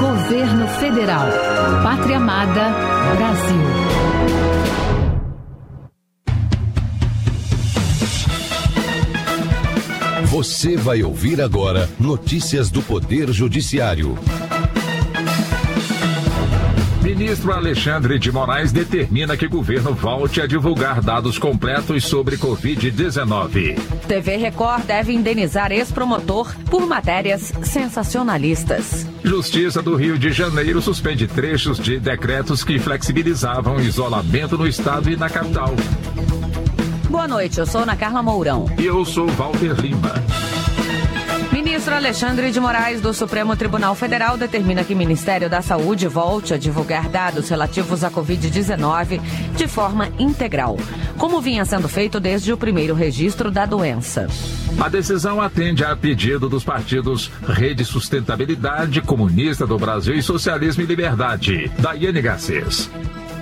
Governo 0.00 0.66
Federal. 0.66 1.28
Pátria 1.84 2.16
Amada. 2.16 2.74
Brasil. 3.16 3.83
Você 10.34 10.76
vai 10.76 11.00
ouvir 11.00 11.40
agora 11.40 11.88
notícias 11.96 12.68
do 12.68 12.82
Poder 12.82 13.32
Judiciário. 13.32 14.18
Ministro 17.00 17.52
Alexandre 17.52 18.18
de 18.18 18.32
Moraes 18.32 18.72
determina 18.72 19.36
que 19.36 19.46
o 19.46 19.48
governo 19.48 19.94
volte 19.94 20.40
a 20.40 20.46
divulgar 20.48 21.00
dados 21.00 21.38
completos 21.38 22.06
sobre 22.06 22.36
Covid-19. 22.36 23.78
TV 24.08 24.36
Record 24.36 24.82
deve 24.82 25.12
indenizar 25.12 25.70
ex-promotor 25.70 26.52
por 26.68 26.84
matérias 26.84 27.52
sensacionalistas. 27.62 29.06
Justiça 29.22 29.80
do 29.80 29.94
Rio 29.94 30.18
de 30.18 30.32
Janeiro 30.32 30.82
suspende 30.82 31.28
trechos 31.28 31.78
de 31.78 32.00
decretos 32.00 32.64
que 32.64 32.80
flexibilizavam 32.80 33.76
o 33.76 33.80
isolamento 33.80 34.58
no 34.58 34.66
estado 34.66 35.08
e 35.08 35.16
na 35.16 35.30
capital. 35.30 35.76
Boa 37.14 37.28
noite, 37.28 37.60
eu 37.60 37.64
sou 37.64 37.82
Ana 37.82 37.94
Carla 37.94 38.24
Mourão. 38.24 38.66
E 38.76 38.86
eu 38.86 39.04
sou 39.04 39.28
Walter 39.28 39.80
Lima. 39.80 40.14
Ministro 41.52 41.94
Alexandre 41.94 42.50
de 42.50 42.58
Moraes, 42.58 43.00
do 43.00 43.14
Supremo 43.14 43.54
Tribunal 43.54 43.94
Federal, 43.94 44.36
determina 44.36 44.82
que 44.82 44.94
o 44.94 44.96
Ministério 44.96 45.48
da 45.48 45.62
Saúde 45.62 46.08
volte 46.08 46.52
a 46.52 46.58
divulgar 46.58 47.08
dados 47.08 47.48
relativos 47.48 48.02
à 48.02 48.10
Covid-19 48.10 49.20
de 49.54 49.68
forma 49.68 50.08
integral, 50.18 50.76
como 51.16 51.40
vinha 51.40 51.64
sendo 51.64 51.88
feito 51.88 52.18
desde 52.18 52.52
o 52.52 52.56
primeiro 52.56 52.96
registro 52.96 53.48
da 53.48 53.64
doença. 53.64 54.26
A 54.80 54.88
decisão 54.88 55.40
atende 55.40 55.84
a 55.84 55.94
pedido 55.94 56.48
dos 56.48 56.64
partidos 56.64 57.30
Rede 57.46 57.84
Sustentabilidade, 57.84 59.00
Comunista 59.00 59.64
do 59.64 59.78
Brasil 59.78 60.16
e 60.16 60.22
Socialismo 60.22 60.82
e 60.82 60.86
Liberdade. 60.86 61.70
Daiane 61.78 62.20
Garcês. 62.20 62.90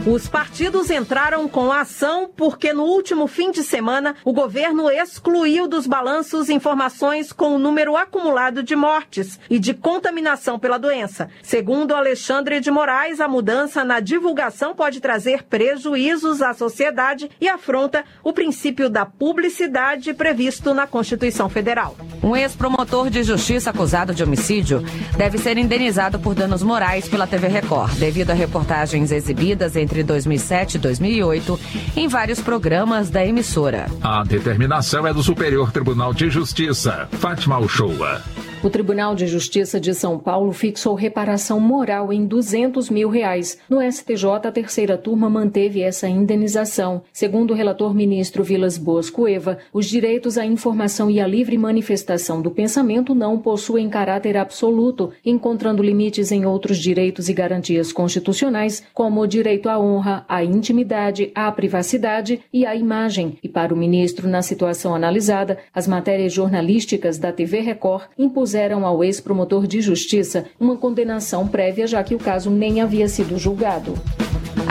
Os 0.05 0.27
partidos 0.27 0.91
entraram 0.91 1.47
com 1.49 1.71
a 1.71 1.83
ação 1.83 2.29
porque 2.37 2.73
no 2.73 2.83
último 2.83 3.29
fim 3.29 3.53
de 3.53 3.63
semana 3.63 4.17
o 4.25 4.33
governo 4.33 4.91
excluiu 4.91 5.69
dos 5.69 5.87
balanços 5.87 6.51
informações 6.51 7.33
com 7.33 7.55
o 7.55 7.59
número 7.59 7.97
acumulado 7.97 8.65
de 8.65 8.75
mortes 8.75 9.39
e 9.49 9.61
de 9.61 9.73
contaminação 9.73 10.59
pela 10.59 10.77
doença. 10.77 11.31
Segundo 11.41 11.95
Alexandre 11.95 12.59
de 12.59 12.69
Moraes, 12.69 13.21
a 13.21 13.29
mudança 13.29 13.85
na 13.85 14.01
divulgação 14.01 14.75
pode 14.75 15.01
trazer 15.01 15.45
prejuízos 15.45 16.43
à 16.43 16.53
sociedade 16.53 17.31
e 17.41 17.49
afronta 17.49 18.05
o 18.25 18.33
princípio 18.33 18.91
da 18.91 19.07
publicidade 19.07 20.13
previsto 20.15 20.75
na 20.75 20.85
Constituição 20.85 21.49
Federal. 21.49 21.97
Um 22.21 22.35
ex-promotor 22.35 23.09
de 23.09 23.23
justiça 23.23 23.71
acusado 23.71 24.13
de 24.13 24.25
homicídio 24.25 24.83
deve 25.17 25.39
ser 25.39 25.57
indenizado 25.59 26.19
por 26.19 26.35
danos 26.35 26.63
morais 26.63 27.09
pela 27.09 27.27
TV 27.27 27.47
Record, 27.47 27.95
devido 27.99 28.33
a 28.33 28.35
reportagens 28.35 29.13
exibidas 29.13 29.77
entre 29.77 29.92
entre 29.93 30.03
2007 30.03 30.77
e 30.77 30.79
2008 30.79 31.61
em 31.97 32.09
vários 32.09 32.41
programas 32.41 33.11
da 33.11 33.25
emissora. 33.25 33.87
A 34.01 34.25
determinação 34.25 35.07
é 35.07 35.13
do 35.13 35.23
Superior 35.23 35.71
Tribunal 35.71 36.15
de 36.15 36.31
Justiça, 36.31 37.09
Fátima 37.13 37.59
Uchoa. 37.59 38.23
O 38.63 38.71
Tribunal 38.71 39.17
de 39.17 39.27
Justiça 39.27 39.81
de 39.81 39.93
São 39.93 40.21
Paulo 40.21 40.53
fixou 40.53 40.95
reparação 40.95 41.59
moral 41.59 42.13
em 42.13 42.25
200 42.25 42.91
mil 42.91 43.09
reais. 43.09 43.59
No 43.69 43.83
STJ, 43.83 44.25
a 44.45 44.53
terceira 44.53 44.97
turma 44.97 45.29
manteve 45.29 45.83
essa 45.83 46.09
indenização. 46.09 47.03
Segundo 47.13 47.51
o 47.51 47.57
relator 47.57 47.93
ministro 47.93 48.45
Vilas 48.45 48.79
Boas 48.79 49.11
Cueva, 49.11 49.59
os 49.73 49.87
direitos 49.87 50.39
à 50.39 50.47
informação 50.47 51.11
e 51.11 51.19
à 51.19 51.27
livre 51.27 51.59
manifestação 51.59 52.41
do 52.41 52.53
pensamento 52.53 53.17
não 53.17 53.37
possuem 53.37 53.89
caráter 53.89 54.37
absoluto, 54.37 55.11
encontrando 55.27 55.83
limites 55.83 56.31
em 56.31 56.47
outros 56.47 56.79
direitos 56.79 57.29
e 57.29 57.33
garantias 57.33 57.93
constitucionais, 57.93 58.85
como 58.95 59.23
o 59.23 59.27
direito 59.27 59.69
à 59.69 59.77
honra, 59.77 60.25
à 60.29 60.45
intimidade, 60.45 61.33
à 61.35 61.51
privacidade 61.51 62.41
e 62.53 62.65
à 62.65 62.77
imagem. 62.77 63.37
E 63.43 63.49
para 63.49 63.75
o 63.75 63.77
ministro, 63.77 64.29
na 64.29 64.41
situação 64.41 64.95
analisada, 64.95 65.59
as 65.75 65.89
matérias 65.89 66.33
jornalísticas 66.33 67.19
da 67.19 67.33
TV 67.33 67.59
Record 67.59 68.05
impuseram 68.17 68.52
impuseram 68.53 68.85
ao 68.85 69.03
ex-promotor 69.03 69.67
de 69.67 69.81
justiça 69.81 70.45
uma 70.61 70.77
condenação 70.77 71.49
prévia, 71.49 71.87
já 71.87 72.05
que 72.05 72.15
o 72.15 72.19
caso 72.19 72.51
nem 72.51 72.83
havia 72.83 73.09
sido 73.09 73.39
julgado. 73.39 73.95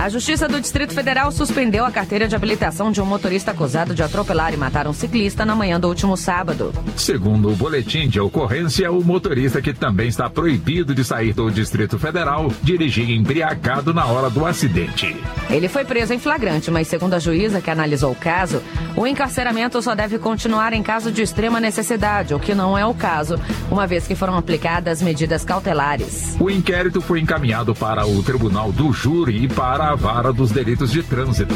A 0.02 0.10
Justiça 0.10 0.48
do 0.48 0.60
Distrito 0.60 0.96
Federal 0.96 1.32
suspendeu 1.32 1.86
a 1.86 1.92
carteira 1.92 2.28
de 2.28 2.36
habilitação 2.36 2.92
de 2.92 3.00
um 3.00 3.06
motorista 3.06 3.52
acusado 3.52 3.94
de 3.94 4.02
atropelar 4.02 4.52
e 4.52 4.58
matar 4.58 4.88
um 4.88 4.94
ciclista 4.94 5.46
na 5.46 5.56
manhã 5.56 5.80
do 5.80 5.88
último 5.88 6.18
sábado. 6.18 6.74
Segundo 6.98 7.52
o 7.52 7.56
boletim 7.56 8.10
de 8.10 8.20
ocorrência, 8.20 8.92
o 8.92 9.04
motorista 9.04 9.62
que 9.62 9.72
também 9.72 10.08
está 10.08 10.28
proibido 10.28 10.96
de 10.96 11.04
sair 11.04 11.34
do 11.34 11.52
Distrito 11.52 12.00
Federal 12.00 12.52
dirigia 12.64 13.16
embriagado 13.16 13.94
na 13.94 14.08
hora 14.08 14.28
do 14.28 14.44
acidente. 14.44 15.16
Ele 15.52 15.68
foi 15.68 15.86
preso 15.86 16.16
em 16.16 16.18
flagrante, 16.18 16.72
mas 16.72 16.88
segundo 16.88 17.14
a 17.14 17.20
juíza 17.20 17.62
que 17.62 17.70
analisou 17.70 18.12
o 18.12 18.16
caso, 18.16 18.60
o 18.98 19.06
encarceramento 19.06 19.80
só 19.84 19.94
deve 19.94 20.18
continuar 20.18 20.74
em 20.74 20.82
caso 20.82 21.12
de 21.12 21.22
extrema 21.22 21.60
necessidade, 21.60 22.34
o 22.34 22.40
que 22.40 22.56
não 22.56 22.76
é 22.76 22.84
o 22.84 22.96
caso, 22.96 23.40
uma 23.70 23.86
vez 23.86 24.08
que 24.08 24.16
foram 24.16 24.36
aplicadas 24.36 25.00
medidas 25.00 25.46
cautelares. 25.46 26.36
O 26.40 26.50
inquérito 26.50 27.02
foi 27.02 27.20
encaminhado 27.20 27.76
para 27.76 28.08
o 28.08 28.24
Tribunal 28.24 28.72
do 28.72 28.92
Júri 28.92 29.44
e 29.44 29.48
para 29.48 29.91
Vara 29.96 30.32
dos 30.32 30.52
Delitos 30.52 30.92
de 30.92 31.04
Trânsito. 31.04 31.56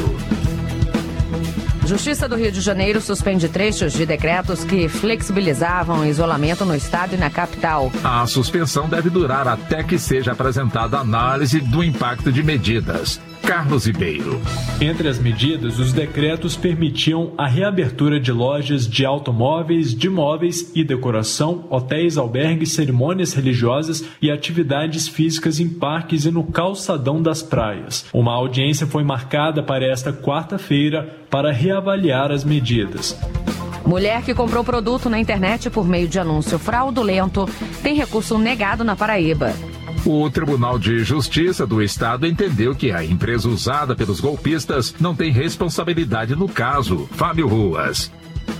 Justiça 1.85 2.27
do 2.27 2.35
Rio 2.35 2.51
de 2.51 2.61
Janeiro 2.61 2.99
suspende 2.99 3.47
trechos 3.47 3.93
de 3.93 4.07
decretos 4.07 4.63
que 4.63 4.89
flexibilizavam 4.89 5.99
o 5.99 6.05
isolamento 6.05 6.65
no 6.65 6.75
estado 6.75 7.13
e 7.13 7.17
na 7.17 7.29
capital. 7.29 7.91
A 8.03 8.25
suspensão 8.25 8.89
deve 8.89 9.09
durar 9.09 9.47
até 9.47 9.83
que 9.83 9.99
seja 9.99 10.31
apresentada 10.31 10.97
análise 10.97 11.59
do 11.59 11.83
impacto 11.83 12.31
de 12.31 12.41
medidas. 12.41 13.21
Carlos 13.45 13.85
Ribeiro. 13.85 14.41
Entre 14.81 15.07
as 15.07 15.19
medidas, 15.19 15.77
os 15.77 15.93
decretos 15.93 16.57
permitiam 16.57 17.31
a 17.37 17.47
reabertura 17.47 18.19
de 18.19 18.31
lojas 18.31 18.87
de 18.87 19.05
automóveis, 19.05 19.93
de 19.93 20.09
móveis 20.09 20.71
e 20.73 20.83
decoração, 20.83 21.63
hotéis, 21.69 22.17
albergues, 22.17 22.71
cerimônias 22.71 23.33
religiosas 23.33 24.03
e 24.19 24.31
atividades 24.31 25.07
físicas 25.07 25.59
em 25.59 25.69
parques 25.69 26.25
e 26.25 26.31
no 26.31 26.43
calçadão 26.43 27.21
das 27.21 27.43
praias. 27.43 28.07
Uma 28.11 28.33
audiência 28.33 28.87
foi 28.87 29.03
marcada 29.03 29.61
para 29.61 29.85
esta 29.85 30.11
quarta-feira 30.11 31.15
para 31.29 31.51
reavaliar 31.51 32.31
as 32.31 32.43
medidas. 32.43 33.15
Mulher 33.85 34.23
que 34.23 34.33
comprou 34.33 34.63
produto 34.63 35.07
na 35.07 35.19
internet 35.19 35.69
por 35.69 35.87
meio 35.87 36.07
de 36.07 36.19
anúncio 36.19 36.57
fraudulento 36.57 37.47
tem 37.83 37.93
recurso 37.93 38.39
negado 38.39 38.83
na 38.83 38.95
Paraíba. 38.95 39.53
O 40.07 40.29
Tribunal 40.29 40.77
de 40.77 40.99
Justiça 40.99 41.65
do 41.65 41.81
Estado 41.81 42.27
entendeu 42.27 42.75
que 42.75 42.91
a 42.91 43.03
empresa 43.03 43.49
usada 43.49 43.95
pelos 43.95 44.19
golpistas 44.19 44.93
não 44.99 45.15
tem 45.15 45.31
responsabilidade 45.31 46.35
no 46.35 46.47
caso. 46.47 47.09
Fábio 47.13 47.47
Ruas. 47.47 48.11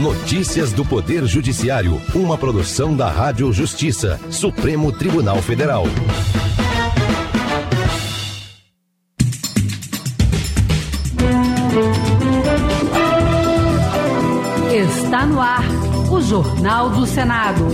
Notícias 0.00 0.72
do 0.72 0.84
Poder 0.84 1.24
Judiciário, 1.24 2.00
uma 2.14 2.36
produção 2.36 2.96
da 2.96 3.08
Rádio 3.08 3.52
Justiça, 3.52 4.20
Supremo 4.28 4.90
Tribunal 4.90 5.40
Federal. 5.40 5.84
Está 14.72 15.24
no 15.24 15.40
ar 15.40 15.64
o 16.10 16.20
Jornal 16.20 16.90
do 16.90 17.06
Senado. 17.06 17.64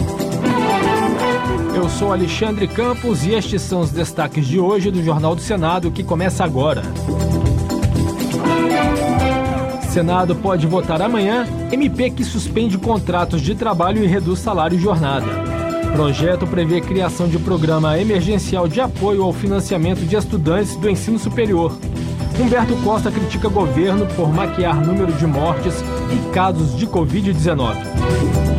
Eu 1.75 1.89
sou 1.89 2.13
Alexandre 2.13 2.69
Campos 2.69 3.25
e 3.25 3.33
estes 3.33 3.63
são 3.63 3.81
os 3.81 3.91
destaques 3.91 4.47
de 4.47 4.61
hoje 4.61 4.91
do 4.91 5.03
Jornal 5.03 5.35
do 5.35 5.41
Senado 5.41 5.91
que 5.91 6.05
começa 6.05 6.45
agora. 6.45 6.83
Senado 9.90 10.37
pode 10.37 10.68
votar 10.68 11.03
amanhã 11.03 11.44
MP 11.72 12.11
que 12.11 12.22
suspende 12.22 12.79
contratos 12.79 13.40
de 13.40 13.57
trabalho 13.57 14.05
e 14.05 14.07
reduz 14.07 14.38
salário 14.38 14.76
e 14.76 14.81
jornada. 14.81 15.26
Projeto 15.92 16.46
prevê 16.46 16.81
criação 16.81 17.26
de 17.29 17.40
programa 17.40 17.98
emergencial 17.98 18.68
de 18.68 18.81
apoio 18.81 19.24
ao 19.24 19.33
financiamento 19.33 20.07
de 20.07 20.14
estudantes 20.14 20.76
do 20.76 20.88
ensino 20.88 21.18
superior. 21.18 21.76
Humberto 22.38 22.76
Costa 22.85 23.11
critica 23.11 23.48
governo 23.48 24.07
por 24.14 24.33
maquiar 24.33 24.81
número 24.81 25.12
de 25.12 25.26
mortes 25.26 25.74
e 26.12 26.33
casos 26.33 26.76
de 26.79 26.87
Covid-19. 26.87 28.50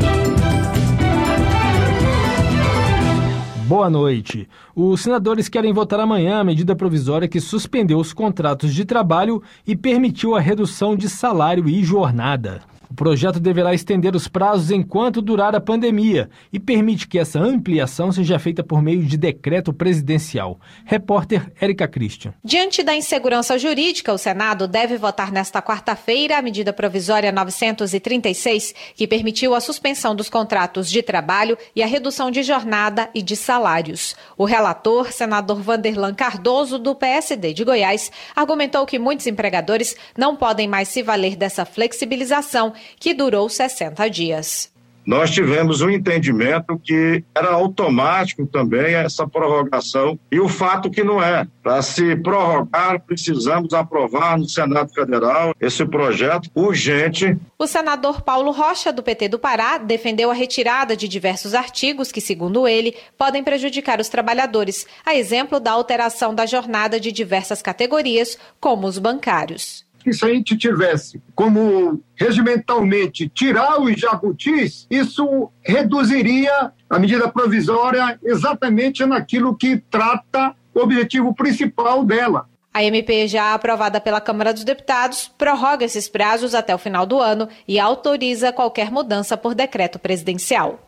Boa 3.72 3.90
noite. 3.90 4.50
Os 4.76 5.00
senadores 5.00 5.48
querem 5.48 5.72
votar 5.72 5.98
amanhã 6.02 6.40
a 6.40 6.44
medida 6.44 6.76
provisória 6.76 7.26
que 7.26 7.40
suspendeu 7.40 8.00
os 8.00 8.12
contratos 8.12 8.76
de 8.76 8.84
trabalho 8.84 9.42
e 9.66 9.78
permitiu 9.78 10.36
a 10.36 10.42
redução 10.42 10.94
de 10.94 11.08
salário 11.08 11.70
e 11.70 11.82
jornada. 11.82 12.60
O 12.92 12.94
projeto 12.94 13.40
deverá 13.40 13.74
estender 13.74 14.14
os 14.18 14.28
prazos 14.28 14.70
enquanto 14.70 15.22
durar 15.22 15.56
a 15.56 15.62
pandemia 15.62 16.30
e 16.52 16.60
permite 16.60 17.08
que 17.08 17.18
essa 17.18 17.40
ampliação 17.40 18.12
seja 18.12 18.38
feita 18.38 18.66
por 18.66 18.82
meio 18.82 19.02
de 19.06 19.16
decreto 19.16 19.72
presidencial. 19.72 20.60
Repórter 20.84 21.54
Érica 21.62 21.88
Christian. 21.88 22.34
Diante 22.44 22.84
da 22.84 22.94
insegurança 22.94 23.58
jurídica, 23.58 24.12
o 24.12 24.18
Senado 24.18 24.68
deve 24.68 24.98
votar 24.98 25.32
nesta 25.32 25.62
quarta-feira 25.62 26.38
a 26.38 26.42
medida 26.42 26.74
provisória 26.74 27.32
936, 27.32 28.76
que 28.94 29.08
permitiu 29.08 29.56
a 29.56 29.62
suspensão 29.62 30.14
dos 30.14 30.30
contratos 30.30 30.92
de 30.92 31.02
trabalho 31.02 31.58
e 31.74 31.82
a 31.82 31.88
redução 31.88 32.30
de 32.30 32.44
jornada 32.44 33.10
e 33.16 33.22
de 33.22 33.38
salários. 33.38 34.18
O 34.38 34.44
relator, 34.44 35.14
senador 35.14 35.62
Vanderlan 35.62 36.14
Cardoso, 36.14 36.78
do 36.78 36.94
PSD 36.94 37.54
de 37.54 37.64
Goiás, 37.64 38.12
argumentou 38.36 38.86
que 38.86 39.00
muitos 39.00 39.28
empregadores 39.28 39.96
não 40.18 40.36
podem 40.36 40.68
mais 40.68 40.90
se 40.90 41.02
valer 41.02 41.38
dessa 41.38 41.64
flexibilização 41.64 42.74
que 43.00 43.14
durou 43.14 43.50
60 43.50 44.10
dias. 44.10 44.72
Nós 45.06 45.32
tivemos 45.32 45.82
um 45.82 45.90
entendimento 45.90 46.78
que 46.78 47.24
era 47.34 47.54
automático 47.54 48.46
também 48.46 48.94
essa 48.94 49.28
prorrogação 49.28 50.20
e 50.32 50.40
o 50.40 50.48
fato 50.48 50.92
que 50.92 51.04
não 51.04 51.22
é. 51.22 51.48
Para 51.64 51.82
se 51.82 52.16
prorrogar, 52.18 53.02
precisamos 53.02 53.74
aprovar 53.74 54.38
no 54.38 54.48
Senado 54.48 54.94
Federal 54.94 55.56
esse 55.60 55.84
projeto 55.86 56.50
urgente. 56.54 57.36
O 57.58 57.66
senador 57.66 58.22
Paulo 58.22 58.52
Rocha, 58.52 58.94
do 58.94 59.02
PT 59.02 59.30
do 59.30 59.40
Pará, 59.40 59.80
defendeu 59.80 60.30
a 60.30 60.36
retirada 60.36 60.96
de 60.96 61.08
diversos 61.08 61.56
artigos 61.56 62.12
que, 62.12 62.22
segundo 62.22 62.68
ele, 62.68 62.96
podem 63.18 63.44
prejudicar 63.44 64.00
os 64.00 64.10
trabalhadores, 64.10 64.86
a 65.06 65.16
exemplo 65.16 65.60
da 65.60 65.72
alteração 65.72 66.34
da 66.34 66.46
jornada 66.46 67.00
de 67.00 67.12
diversas 67.12 67.62
categorias, 67.62 68.38
como 68.60 68.86
os 68.88 69.00
bancários 69.00 69.90
que 70.04 70.14
se 70.14 70.26
a 70.26 70.30
gente 70.30 70.58
tivesse 70.58 71.22
como 71.36 72.02
regimentalmente 72.16 73.30
tirar 73.30 73.82
os 73.82 73.94
jabutis, 74.00 74.88
isso 74.90 75.52
reduziria 75.62 76.72
a 76.90 77.00
medida 77.00 77.30
provisória 77.30 78.20
exatamente 78.24 79.06
naquilo 79.06 79.56
que 79.56 79.78
trata 79.78 80.56
o 80.74 80.80
objetivo 80.80 81.34
principal 81.34 82.04
dela. 82.04 82.48
A 82.74 82.84
MP, 82.84 83.28
já 83.28 83.54
aprovada 83.54 84.00
pela 84.00 84.22
Câmara 84.22 84.54
dos 84.54 84.64
Deputados, 84.64 85.30
prorroga 85.38 85.84
esses 85.84 86.08
prazos 86.08 86.56
até 86.56 86.74
o 86.74 86.78
final 86.78 87.06
do 87.06 87.20
ano 87.20 87.50
e 87.68 87.78
autoriza 87.78 88.54
qualquer 88.54 88.90
mudança 88.90 89.36
por 89.36 89.54
decreto 89.54 90.00
presidencial. 90.00 90.80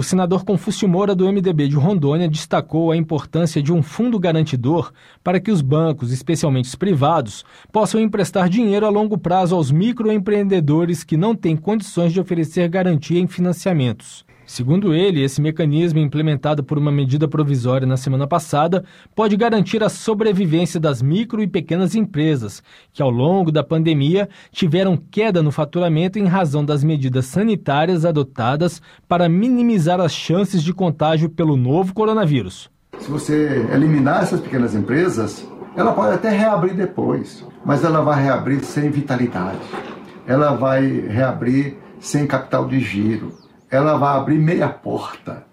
O 0.00 0.02
senador 0.02 0.46
Confúcio 0.46 0.88
Moura, 0.88 1.14
do 1.14 1.30
MDB 1.30 1.68
de 1.68 1.76
Rondônia, 1.76 2.26
destacou 2.26 2.90
a 2.90 2.96
importância 2.96 3.62
de 3.62 3.70
um 3.70 3.82
fundo 3.82 4.18
garantidor 4.18 4.94
para 5.22 5.38
que 5.38 5.50
os 5.50 5.60
bancos, 5.60 6.10
especialmente 6.10 6.70
os 6.70 6.74
privados, 6.74 7.44
possam 7.70 8.00
emprestar 8.00 8.48
dinheiro 8.48 8.86
a 8.86 8.88
longo 8.88 9.18
prazo 9.18 9.54
aos 9.54 9.70
microempreendedores 9.70 11.04
que 11.04 11.18
não 11.18 11.36
têm 11.36 11.54
condições 11.54 12.14
de 12.14 12.18
oferecer 12.18 12.66
garantia 12.66 13.20
em 13.20 13.26
financiamentos. 13.26 14.24
Segundo 14.52 14.92
ele, 14.92 15.22
esse 15.22 15.40
mecanismo, 15.40 16.00
implementado 16.00 16.64
por 16.64 16.76
uma 16.76 16.90
medida 16.90 17.28
provisória 17.28 17.86
na 17.86 17.96
semana 17.96 18.26
passada, 18.26 18.82
pode 19.14 19.36
garantir 19.36 19.80
a 19.80 19.88
sobrevivência 19.88 20.80
das 20.80 21.00
micro 21.00 21.40
e 21.40 21.46
pequenas 21.46 21.94
empresas, 21.94 22.60
que 22.92 23.00
ao 23.00 23.10
longo 23.10 23.52
da 23.52 23.62
pandemia 23.62 24.28
tiveram 24.50 24.96
queda 24.96 25.40
no 25.40 25.52
faturamento 25.52 26.18
em 26.18 26.24
razão 26.24 26.64
das 26.64 26.82
medidas 26.82 27.26
sanitárias 27.26 28.04
adotadas 28.04 28.82
para 29.06 29.28
minimizar 29.28 30.00
as 30.00 30.12
chances 30.12 30.64
de 30.64 30.74
contágio 30.74 31.30
pelo 31.30 31.56
novo 31.56 31.94
coronavírus. 31.94 32.68
Se 32.98 33.08
você 33.08 33.64
eliminar 33.72 34.24
essas 34.24 34.40
pequenas 34.40 34.74
empresas, 34.74 35.48
ela 35.76 35.92
pode 35.92 36.14
até 36.14 36.28
reabrir 36.28 36.74
depois, 36.74 37.46
mas 37.64 37.84
ela 37.84 38.00
vai 38.00 38.20
reabrir 38.20 38.64
sem 38.64 38.90
vitalidade. 38.90 39.60
Ela 40.26 40.56
vai 40.56 40.90
reabrir 41.06 41.76
sem 42.00 42.26
capital 42.26 42.66
de 42.66 42.80
giro 42.80 43.39
ela 43.70 43.96
vai 43.96 44.16
abrir 44.16 44.38
meia 44.38 44.68
porta. 44.68 45.44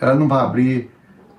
Ela 0.00 0.14
não 0.14 0.26
vai 0.26 0.42
abrir 0.44 0.90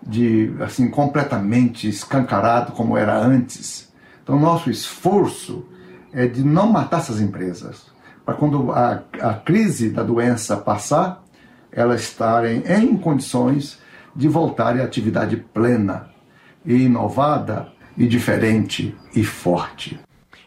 de 0.05 0.53
assim 0.61 0.89
completamente 0.89 1.87
escancarado 1.87 2.71
como 2.73 2.95
era 2.97 3.17
antes. 3.17 3.91
Então 4.23 4.39
nosso 4.39 4.69
esforço 4.69 5.65
é 6.13 6.27
de 6.27 6.43
não 6.43 6.71
matar 6.71 6.97
essas 6.97 7.19
empresas, 7.19 7.87
para 8.25 8.35
quando 8.35 8.71
a, 8.71 9.03
a 9.21 9.33
crise 9.33 9.89
da 9.89 10.03
doença 10.03 10.57
passar, 10.57 11.23
elas 11.71 12.01
estarem 12.01 12.63
em 12.67 12.97
condições 12.97 13.79
de 14.15 14.27
voltarem 14.27 14.81
à 14.81 14.85
atividade 14.85 15.37
plena 15.37 16.09
e 16.65 16.83
inovada 16.83 17.69
e 17.97 18.07
diferente 18.07 18.95
e 19.15 19.23
forte. 19.23 19.99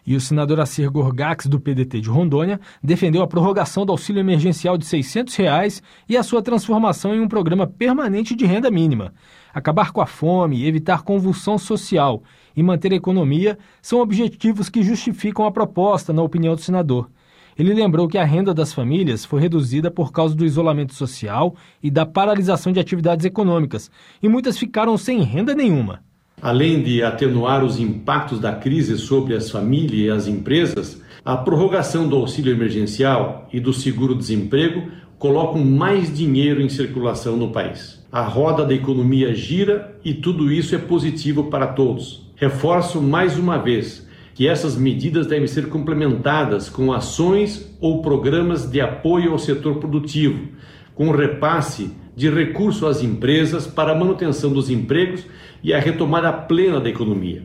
E 0.05 0.17
o 0.17 0.21
senador 0.21 0.59
Assir 0.59 0.91
Gorgax, 0.91 1.47
do 1.47 1.61
PDT 1.61 2.01
de 2.01 2.09
Rondônia, 2.09 2.61
defendeu 2.83 3.23
a 3.23 3.27
prorrogação 3.27 3.87
do 3.87 3.93
auxílio 3.93 4.19
emergencial 4.19 4.77
de 4.77 4.85
600 4.85 5.35
reais 5.37 5.83
e 6.09 6.17
a 6.17 6.25
sua 6.25 6.43
transformação 6.43 7.15
em 7.15 7.21
um 7.21 7.29
programa 7.29 7.67
permanente 7.67 8.35
de 8.35 8.45
renda 8.45 8.71
mínima. 8.71 9.15
Acabar 9.55 9.93
com 9.93 10.01
a 10.01 10.07
fome, 10.07 10.67
evitar 10.67 11.03
convulsão 11.03 11.57
social 11.57 12.23
e 12.57 12.63
manter 12.63 12.93
a 12.93 12.97
economia 12.97 13.57
são 13.81 14.01
objetivos 14.01 14.69
que 14.69 14.83
justificam 14.83 15.47
a 15.47 15.53
proposta, 15.53 16.13
na 16.13 16.23
opinião 16.23 16.57
do 16.57 16.61
senador. 16.61 17.09
Ele 17.57 17.75
lembrou 17.75 18.09
que 18.09 18.19
a 18.19 18.25
renda 18.25 18.53
das 18.53 18.73
famílias 18.73 19.25
foi 19.25 19.41
reduzida 19.41 19.91
por 19.91 20.11
causa 20.11 20.35
do 20.35 20.45
isolamento 20.45 20.95
social 20.95 21.55
e 21.83 21.91
da 21.91 22.07
paralisação 22.07 22.73
de 22.73 22.81
atividades 22.81 23.25
econômicas, 23.25 23.91
e 24.23 24.29
muitas 24.29 24.59
ficaram 24.59 24.97
sem 24.97 25.23
renda 25.23 25.55
nenhuma. 25.55 26.03
Além 26.43 26.83
de 26.83 27.05
atenuar 27.05 27.63
os 27.63 27.79
impactos 27.79 28.41
da 28.41 28.53
crise 28.53 28.99
sobre 28.99 29.37
as 29.37 29.49
famílias 29.49 29.93
e 30.07 30.11
as 30.11 30.27
empresas, 30.27 31.01
a 31.25 31.37
prorrogação 31.37 32.09
do 32.09 32.17
auxílio 32.17 32.53
emergencial 32.53 33.49
e 33.53 33.61
do 33.61 33.73
seguro-desemprego 33.73 34.89
colocam 35.21 35.65
mais 35.65 36.13
dinheiro 36.13 36.61
em 36.61 36.69
circulação 36.69 37.37
no 37.37 37.53
país. 37.53 38.05
A 38.11 38.23
roda 38.23 38.65
da 38.65 38.75
economia 38.75 39.33
gira 39.33 39.97
e 40.05 40.13
tudo 40.15 40.51
isso 40.51 40.75
é 40.75 40.79
positivo 40.79 41.45
para 41.45 41.69
todos. 41.69 42.29
Reforço 42.35 43.01
mais 43.01 43.39
uma 43.39 43.57
vez 43.57 44.05
que 44.35 44.49
essas 44.49 44.77
medidas 44.77 45.29
devem 45.29 45.47
ser 45.47 45.69
complementadas 45.69 46.69
com 46.69 46.93
ações 46.93 47.73
ou 47.81 48.03
programas 48.03 48.69
de 48.69 48.81
apoio 48.81 49.31
ao 49.31 49.39
setor 49.39 49.77
produtivo, 49.77 50.49
com 50.95 51.11
repasse 51.11 51.91
de 52.15 52.29
recurso 52.31 52.87
às 52.87 53.03
empresas 53.03 53.67
para 53.67 53.93
a 53.93 53.95
manutenção 53.95 54.53
dos 54.53 54.71
empregos 54.71 55.25
e 55.63 55.73
a 55.73 55.79
retomada 55.79 56.33
plena 56.33 56.81
da 56.81 56.89
economia. 56.89 57.45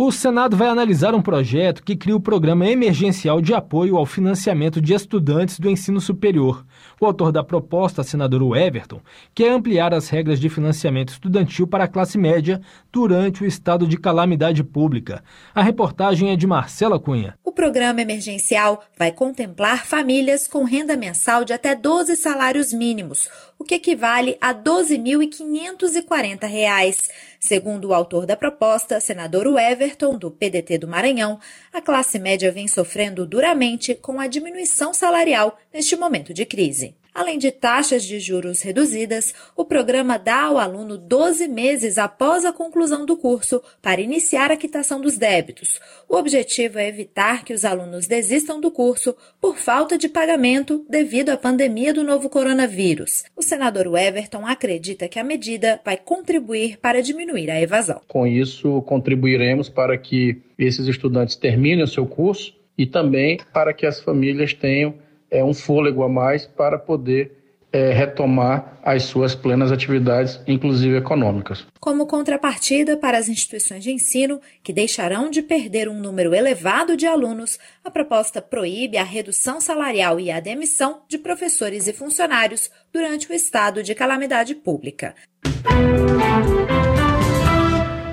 O 0.00 0.12
Senado 0.12 0.56
vai 0.56 0.68
analisar 0.68 1.12
um 1.12 1.20
projeto 1.20 1.82
que 1.82 1.96
cria 1.96 2.14
o 2.14 2.20
Programa 2.20 2.64
Emergencial 2.68 3.40
de 3.40 3.52
Apoio 3.52 3.96
ao 3.96 4.06
Financiamento 4.06 4.80
de 4.80 4.94
Estudantes 4.94 5.58
do 5.58 5.68
Ensino 5.68 6.00
Superior. 6.00 6.64
O 7.00 7.06
autor 7.06 7.30
da 7.30 7.44
proposta, 7.44 8.02
senador 8.02 8.56
Everton, 8.56 9.00
quer 9.34 9.52
ampliar 9.52 9.94
as 9.94 10.08
regras 10.08 10.40
de 10.40 10.48
financiamento 10.48 11.10
estudantil 11.10 11.66
para 11.66 11.84
a 11.84 11.88
classe 11.88 12.18
média 12.18 12.60
durante 12.90 13.44
o 13.44 13.46
estado 13.46 13.86
de 13.86 13.96
calamidade 13.96 14.64
pública. 14.64 15.22
A 15.54 15.62
reportagem 15.62 16.30
é 16.30 16.36
de 16.36 16.46
Marcela 16.46 16.98
Cunha. 16.98 17.38
O 17.44 17.52
programa 17.52 18.00
emergencial 18.00 18.82
vai 18.98 19.12
contemplar 19.12 19.86
famílias 19.86 20.48
com 20.48 20.64
renda 20.64 20.96
mensal 20.96 21.44
de 21.44 21.52
até 21.52 21.74
12 21.74 22.16
salários 22.16 22.72
mínimos, 22.72 23.28
o 23.58 23.64
que 23.64 23.74
equivale 23.74 24.38
a 24.40 24.48
R$ 24.48 24.62
12.540. 24.62 27.10
Segundo 27.40 27.88
o 27.88 27.94
autor 27.94 28.26
da 28.26 28.36
proposta, 28.36 29.00
senador 29.00 29.46
Everton, 29.58 30.16
do 30.16 30.30
PDT 30.30 30.78
do 30.78 30.86
Maranhão, 30.86 31.40
a 31.72 31.80
classe 31.80 32.18
média 32.18 32.52
vem 32.52 32.68
sofrendo 32.68 33.26
duramente 33.26 33.94
com 33.94 34.20
a 34.20 34.26
diminuição 34.26 34.92
salarial 34.92 35.58
neste 35.72 35.96
momento 35.96 36.34
de 36.34 36.44
crise. 36.44 36.97
Além 37.14 37.38
de 37.38 37.50
taxas 37.50 38.04
de 38.04 38.20
juros 38.20 38.62
reduzidas, 38.62 39.34
o 39.56 39.64
programa 39.64 40.18
dá 40.18 40.42
ao 40.42 40.58
aluno 40.58 40.96
12 40.96 41.48
meses 41.48 41.98
após 41.98 42.44
a 42.44 42.52
conclusão 42.52 43.04
do 43.04 43.16
curso 43.16 43.62
para 43.82 44.00
iniciar 44.00 44.50
a 44.50 44.56
quitação 44.56 45.00
dos 45.00 45.18
débitos. 45.18 45.80
O 46.08 46.16
objetivo 46.16 46.78
é 46.78 46.88
evitar 46.88 47.44
que 47.44 47.52
os 47.52 47.64
alunos 47.64 48.06
desistam 48.06 48.60
do 48.60 48.70
curso 48.70 49.16
por 49.40 49.56
falta 49.56 49.98
de 49.98 50.08
pagamento 50.08 50.84
devido 50.88 51.30
à 51.30 51.36
pandemia 51.36 51.92
do 51.92 52.04
novo 52.04 52.28
coronavírus. 52.28 53.24
O 53.36 53.42
senador 53.42 53.86
Everton 53.98 54.46
acredita 54.46 55.08
que 55.08 55.18
a 55.18 55.24
medida 55.24 55.80
vai 55.84 55.96
contribuir 55.96 56.78
para 56.78 57.02
diminuir 57.02 57.50
a 57.50 57.60
evasão. 57.60 58.00
Com 58.06 58.26
isso, 58.26 58.82
contribuiremos 58.82 59.68
para 59.68 59.96
que 59.98 60.40
esses 60.58 60.86
estudantes 60.86 61.36
terminem 61.36 61.82
o 61.82 61.88
seu 61.88 62.06
curso 62.06 62.54
e 62.76 62.86
também 62.86 63.38
para 63.52 63.72
que 63.72 63.84
as 63.84 64.00
famílias 64.00 64.54
tenham 64.54 64.94
é, 65.30 65.42
um 65.44 65.54
fôlego 65.54 66.02
a 66.02 66.08
mais 66.08 66.46
para 66.46 66.78
poder 66.78 67.38
é, 67.72 67.92
retomar 67.92 68.78
as 68.82 69.04
suas 69.04 69.34
plenas 69.34 69.70
atividades, 69.70 70.40
inclusive 70.46 70.96
econômicas. 70.96 71.66
Como 71.78 72.06
contrapartida 72.06 72.96
para 72.96 73.18
as 73.18 73.28
instituições 73.28 73.84
de 73.84 73.90
ensino, 73.90 74.40
que 74.62 74.72
deixarão 74.72 75.30
de 75.30 75.42
perder 75.42 75.88
um 75.88 75.98
número 75.98 76.34
elevado 76.34 76.96
de 76.96 77.06
alunos, 77.06 77.58
a 77.84 77.90
proposta 77.90 78.40
proíbe 78.40 78.96
a 78.96 79.04
redução 79.04 79.60
salarial 79.60 80.18
e 80.18 80.30
a 80.30 80.40
demissão 80.40 81.02
de 81.08 81.18
professores 81.18 81.86
e 81.86 81.92
funcionários 81.92 82.70
durante 82.92 83.30
o 83.30 83.34
estado 83.34 83.82
de 83.82 83.94
calamidade 83.94 84.54
pública. 84.54 85.14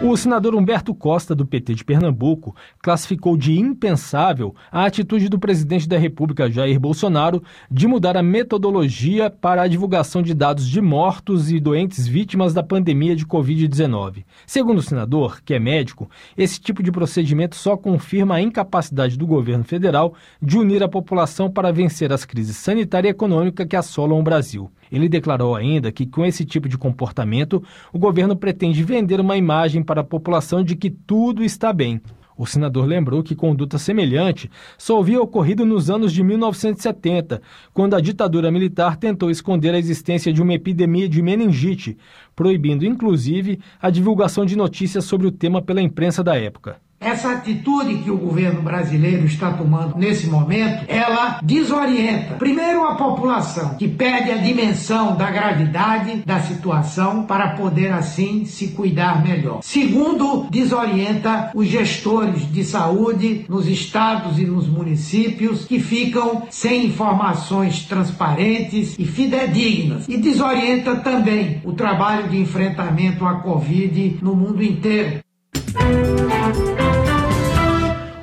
O 0.07 0.15
senador 0.15 0.53
Humberto 0.53 0.93
Costa, 0.93 1.33
do 1.33 1.47
PT 1.47 1.73
de 1.73 1.83
Pernambuco, 1.83 2.55
classificou 2.79 3.35
de 3.35 3.59
impensável 3.59 4.53
a 4.71 4.85
atitude 4.85 5.27
do 5.27 5.39
presidente 5.39 5.89
da 5.89 5.97
República, 5.97 6.49
Jair 6.49 6.79
Bolsonaro, 6.79 7.41
de 7.71 7.87
mudar 7.87 8.15
a 8.15 8.21
metodologia 8.21 9.31
para 9.31 9.63
a 9.63 9.67
divulgação 9.67 10.21
de 10.21 10.35
dados 10.35 10.69
de 10.69 10.79
mortos 10.79 11.51
e 11.51 11.59
doentes 11.59 12.05
vítimas 12.05 12.53
da 12.53 12.61
pandemia 12.61 13.15
de 13.15 13.25
Covid-19. 13.25 14.23
Segundo 14.45 14.77
o 14.77 14.83
senador, 14.83 15.41
que 15.43 15.55
é 15.55 15.59
médico, 15.59 16.07
esse 16.37 16.61
tipo 16.61 16.83
de 16.83 16.91
procedimento 16.91 17.55
só 17.55 17.75
confirma 17.75 18.35
a 18.35 18.41
incapacidade 18.41 19.17
do 19.17 19.25
governo 19.25 19.63
federal 19.63 20.13
de 20.39 20.55
unir 20.55 20.83
a 20.83 20.87
população 20.87 21.49
para 21.49 21.73
vencer 21.73 22.13
as 22.13 22.25
crises 22.25 22.57
sanitária 22.57 23.07
e 23.07 23.11
econômica 23.11 23.65
que 23.65 23.75
assolam 23.75 24.19
o 24.19 24.23
Brasil. 24.23 24.69
Ele 24.95 25.09
declarou 25.09 25.55
ainda 25.57 25.91
que, 25.91 26.05
com 26.05 26.25
esse 26.25 26.45
tipo 26.45 26.69
de 26.69 26.77
comportamento, 26.77 27.61
o 27.91 27.99
governo 27.99 28.33
pretende 28.33 28.81
vender 28.81 29.19
uma 29.19 29.35
imagem 29.35 29.83
para 29.83 29.99
a 29.99 30.05
população 30.05 30.63
de 30.63 30.73
que 30.73 30.89
tudo 30.89 31.43
está 31.43 31.73
bem. 31.73 32.01
O 32.37 32.45
senador 32.45 32.85
lembrou 32.85 33.21
que 33.21 33.35
conduta 33.35 33.77
semelhante 33.77 34.49
só 34.77 34.99
havia 34.99 35.21
ocorrido 35.21 35.65
nos 35.65 35.89
anos 35.89 36.13
de 36.13 36.21
1970, 36.23 37.41
quando 37.73 37.93
a 37.93 38.01
ditadura 38.01 38.51
militar 38.51 38.97
tentou 38.97 39.29
esconder 39.29 39.73
a 39.73 39.79
existência 39.79 40.31
de 40.31 40.41
uma 40.41 40.53
epidemia 40.53 41.07
de 41.07 41.21
meningite, 41.21 41.97
proibindo 42.36 42.86
inclusive 42.86 43.59
a 43.81 43.89
divulgação 43.89 44.45
de 44.45 44.55
notícias 44.55 45.05
sobre 45.05 45.27
o 45.27 45.31
tema 45.31 45.61
pela 45.61 45.81
imprensa 45.81 46.23
da 46.23 46.36
época. 46.36 46.77
Essa 47.05 47.33
atitude 47.33 47.97
que 47.97 48.09
o 48.09 48.17
governo 48.17 48.61
brasileiro 48.61 49.25
está 49.25 49.51
tomando 49.51 49.95
nesse 49.97 50.27
momento, 50.27 50.86
ela 50.88 51.39
desorienta, 51.43 52.36
primeiro, 52.36 52.83
a 52.83 52.95
população, 52.95 53.75
que 53.75 53.88
perde 53.88 54.31
a 54.31 54.38
dimensão 54.38 55.15
da 55.15 55.29
gravidade 55.29 56.23
da 56.25 56.39
situação 56.39 57.23
para 57.23 57.49
poder, 57.49 57.91
assim, 57.91 58.45
se 58.45 58.69
cuidar 58.69 59.21
melhor. 59.21 59.59
Segundo, 59.61 60.47
desorienta 60.49 61.51
os 61.53 61.67
gestores 61.67 62.51
de 62.51 62.63
saúde 62.63 63.45
nos 63.47 63.67
estados 63.67 64.39
e 64.39 64.45
nos 64.45 64.67
municípios 64.67 65.65
que 65.65 65.79
ficam 65.79 66.43
sem 66.49 66.88
informações 66.88 67.83
transparentes 67.83 68.95
e 68.97 69.05
fidedignas. 69.05 70.07
E 70.07 70.17
desorienta 70.17 70.95
também 70.95 71.61
o 71.63 71.73
trabalho 71.73 72.24
de 72.26 72.38
enfrentamento 72.38 73.26
à 73.26 73.36
Covid 73.36 74.19
no 74.21 74.36
mundo 74.36 74.63
inteiro. 74.63 75.19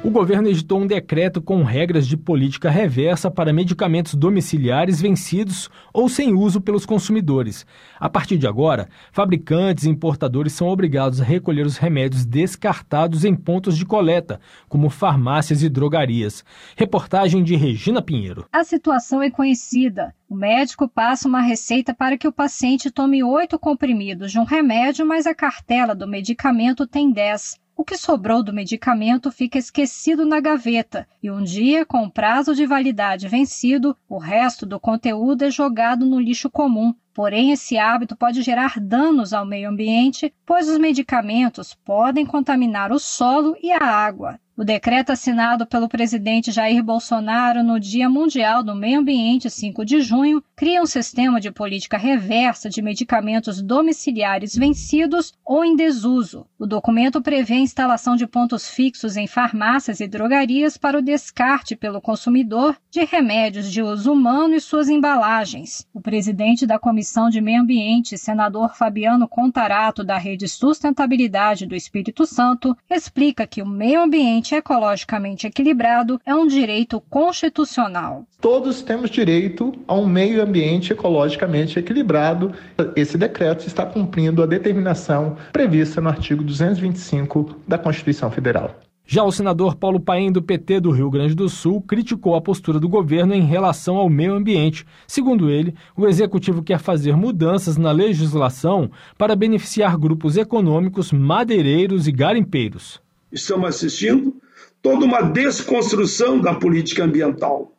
O 0.05 0.11
governo 0.11 0.49
editou 0.49 0.81
um 0.81 0.87
decreto 0.87 1.41
com 1.41 1.63
regras 1.63 2.09
de 2.09 2.17
política 2.17 2.69
reversa 2.69 3.31
para 3.31 3.53
medicamentos 3.53 4.15
domiciliares 4.15 5.01
vencidos 5.01 5.71
ou 5.93 6.09
sem 6.09 6.35
uso 6.35 6.61
pelos 6.61 6.85
consumidores. 6.85 7.65
A 8.01 8.11
partir 8.11 8.37
de 8.37 8.49
agora, 8.49 8.89
fabricantes 9.13 9.85
e 9.85 9.89
importadores 9.89 10.55
são 10.55 10.67
obrigados 10.67 11.21
a 11.21 11.25
recolher 11.25 11.65
os 11.65 11.77
remédios 11.77 12.27
descartados 12.27 13.25
em 13.25 13.37
pontos 13.37 13.79
de 13.79 13.87
coleta, 13.87 14.41
como 14.69 14.91
farmácias 14.91 15.63
e 15.63 15.69
drogarias. 15.69 16.45
Reportagem 16.77 17.45
de 17.45 17.55
Regina 17.55 18.03
Pinheiro. 18.03 18.47
A 18.53 18.65
situação 18.65 19.23
é 19.23 19.31
conhecida. 19.31 20.13
O 20.29 20.35
médico 20.35 20.89
passa 20.89 21.29
uma 21.29 21.43
receita 21.43 21.95
para 21.95 22.19
que 22.19 22.27
o 22.27 22.33
paciente 22.33 22.91
tome 22.91 23.23
oito 23.23 23.57
comprimidos 23.57 24.33
de 24.33 24.41
um 24.41 24.45
remédio, 24.45 25.07
mas 25.07 25.29
a 25.29 25.35
cartela 25.35 25.95
do 25.95 26.09
medicamento 26.09 26.89
tem 26.89 27.13
dez. 27.13 27.62
O 27.75 27.85
que 27.85 27.97
sobrou 27.97 28.43
do 28.43 28.53
medicamento 28.53 29.33
fica 29.33 29.59
esquecido 29.59 30.27
na 30.27 30.41
gaveta 30.41 31.09
e 31.23 31.31
um 31.31 31.43
dia, 31.43 31.87
com 31.87 32.05
o 32.05 32.11
prazo 32.11 32.55
de 32.55 32.67
validade 32.67 33.29
vencido, 33.29 33.97
o 34.09 34.19
resto 34.19 34.67
do 34.67 34.79
conteúdo 34.79 35.43
é 35.45 35.51
jogado 35.51 36.05
no 36.05 36.21
lixo 36.21 36.51
comum. 36.51 36.95
Porém, 37.15 37.53
esse 37.53 37.77
hábito 37.77 38.17
pode 38.17 38.43
gerar 38.43 38.81
danos 38.81 39.33
ao 39.33 39.45
meio 39.45 39.69
ambiente, 39.69 40.33
pois 40.47 40.69
os 40.69 40.79
medicamentos 40.79 41.75
podem 41.75 42.25
contaminar 42.25 42.91
o 42.91 42.99
solo 42.99 43.57
e 43.63 43.71
a 43.71 43.85
água. 43.85 44.39
O 44.55 44.65
decreto 44.65 45.11
assinado 45.11 45.67
pelo 45.67 45.89
presidente 45.89 46.53
Jair 46.53 46.85
Bolsonaro 46.85 47.65
no 47.65 47.81
Dia 47.81 48.09
Mundial 48.09 48.63
do 48.63 48.75
Meio 48.75 49.01
Ambiente, 49.01 49.49
5 49.49 49.83
de 49.83 50.03
junho, 50.03 50.45
cria 50.55 50.83
um 50.83 50.87
sistema 50.87 51.41
de 51.41 51.51
política 51.51 51.97
reversa 51.97 52.69
de 52.69 52.83
medicamentos 52.83 53.63
domiciliares 53.63 54.55
vencidos 54.55 55.33
ou 55.43 55.65
em 55.65 55.75
desuso. 55.75 56.47
O 56.59 56.67
documento 56.67 57.23
prevê 57.23 57.55
a 57.55 57.61
instalação 57.61 58.15
de 58.15 58.27
pontos 58.27 58.69
fixos 58.69 59.17
em 59.17 59.27
farmácias 59.27 60.01
e 60.01 60.07
drogarias 60.07 60.77
para 60.77 60.99
o 60.99 61.03
descarte 61.03 61.75
pelo 61.75 62.01
consumidor 62.01 62.77
de 62.91 63.05
remédios 63.05 63.73
de 63.73 63.83
uso 63.83 64.13
humano 64.13 64.55
e 64.55 64.61
suas 64.61 64.91
embalagens. 64.91 65.89
O 65.95 66.01
presidente 66.01 66.67
da 66.67 66.79
Comissão 66.79 67.02
de 67.31 67.41
Meio 67.41 67.63
Ambiente, 67.63 68.17
senador 68.17 68.75
Fabiano 68.75 69.27
Contarato, 69.27 70.05
da 70.05 70.17
Rede 70.17 70.49
Sustentabilidade 70.49 71.67
do 71.67 71.75
Espírito 71.75 72.25
Santo, 72.25 72.77
explica 72.89 73.47
que 73.47 73.61
o 73.61 73.67
meio 73.67 74.03
ambiente 74.03 74.55
ecologicamente 74.55 75.47
equilibrado 75.47 76.21
é 76.25 76.35
um 76.35 76.47
direito 76.47 77.01
constitucional. 77.11 78.25
Todos 78.41 78.83
temos 78.83 79.11
direito 79.11 79.73
a 79.87 79.95
um 79.95 80.07
meio 80.07 80.43
ambiente 80.43 80.93
ecologicamente 80.93 81.79
equilibrado. 81.79 82.53
Esse 82.97 83.19
decreto 83.19 83.67
está 83.67 83.85
cumprindo 83.85 84.43
a 84.43 84.47
determinação 84.47 85.37
prevista 85.53 86.01
no 86.01 86.09
artigo 86.09 86.43
225 86.43 87.61
da 87.67 87.79
Constituição 87.79 88.31
Federal. 88.31 88.81
Já 89.05 89.25
o 89.25 89.33
senador 89.33 89.77
Paulo 89.77 90.01
Paim, 90.01 90.31
do 90.31 90.43
PT 90.43 90.81
do 90.81 90.91
Rio 90.91 91.11
Grande 91.11 91.35
do 91.35 91.49
Sul, 91.49 91.83
criticou 91.83 92.35
a 92.35 92.41
postura 92.41 92.81
do 92.81 92.89
governo 92.89 93.35
em 93.35 93.43
relação 93.43 93.97
ao 93.97 94.09
meio 94.09 94.35
ambiente. 94.35 94.87
Segundo 95.07 95.51
ele, 95.51 95.75
o 95.97 96.07
executivo 96.07 96.63
quer 96.63 96.79
fazer 96.79 97.17
mudanças 97.17 97.77
na 97.77 97.93
legislação 97.93 98.91
para 99.19 99.37
beneficiar 99.37 99.99
grupos 99.99 100.37
econômicos, 100.37 101.13
madeireiros 101.13 102.07
e 102.07 102.13
garimpeiros 102.13 103.03
estamos 103.33 103.69
assistindo 103.69 104.37
toda 104.83 105.05
uma 105.05 105.23
desconstrução 105.23 106.39
da 106.39 106.55
política 106.55 107.05
ambiental. 107.05 107.73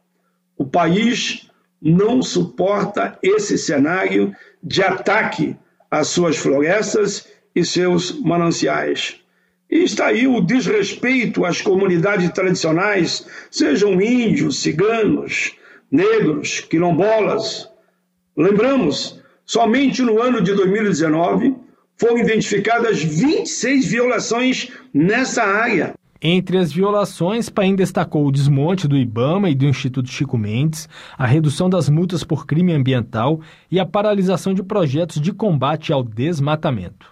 O 0.58 0.66
país 0.66 1.50
não 1.82 2.22
suporta 2.22 3.18
esse 3.22 3.58
cenário 3.58 4.34
de 4.62 4.82
ataque 4.82 5.56
às 5.92 6.08
suas 6.08 6.38
florestas 6.38 7.28
e 7.56 7.64
seus 7.64 8.20
mananciais. 8.22 9.22
E 9.74 9.86
está 9.86 10.06
aí 10.06 10.28
o 10.28 10.40
desrespeito 10.40 11.44
às 11.44 11.60
comunidades 11.60 12.30
tradicionais, 12.30 13.26
sejam 13.50 14.00
índios, 14.00 14.62
ciganos, 14.62 15.54
negros, 15.92 16.60
quilombolas. 16.60 17.68
Lembramos, 18.38 19.20
somente 19.44 20.04
no 20.04 20.22
ano 20.22 20.44
de 20.44 20.54
2019, 20.54 21.56
foram 21.98 22.20
identificadas 22.20 23.02
26 23.02 23.88
violações 23.88 24.72
nessa 24.94 25.42
área. 25.42 25.96
Entre 26.22 26.60
as 26.60 26.72
violações, 26.72 27.50
Paim 27.50 27.76
destacou 27.76 28.28
o 28.28 28.32
desmonte 28.32 28.88
do 28.88 28.96
IBAMA 28.96 29.50
e 29.50 29.56
do 29.56 29.66
Instituto 29.66 30.08
Chico 30.08 30.38
Mendes, 30.38 30.88
a 31.18 31.26
redução 31.26 31.68
das 31.68 31.90
multas 31.90 32.24
por 32.24 32.46
crime 32.46 32.74
ambiental 32.74 33.42
e 33.72 33.80
a 33.80 33.88
paralisação 33.88 34.54
de 34.54 34.62
projetos 34.62 35.20
de 35.20 35.34
combate 35.34 35.92
ao 35.92 36.04
desmatamento. 36.04 37.12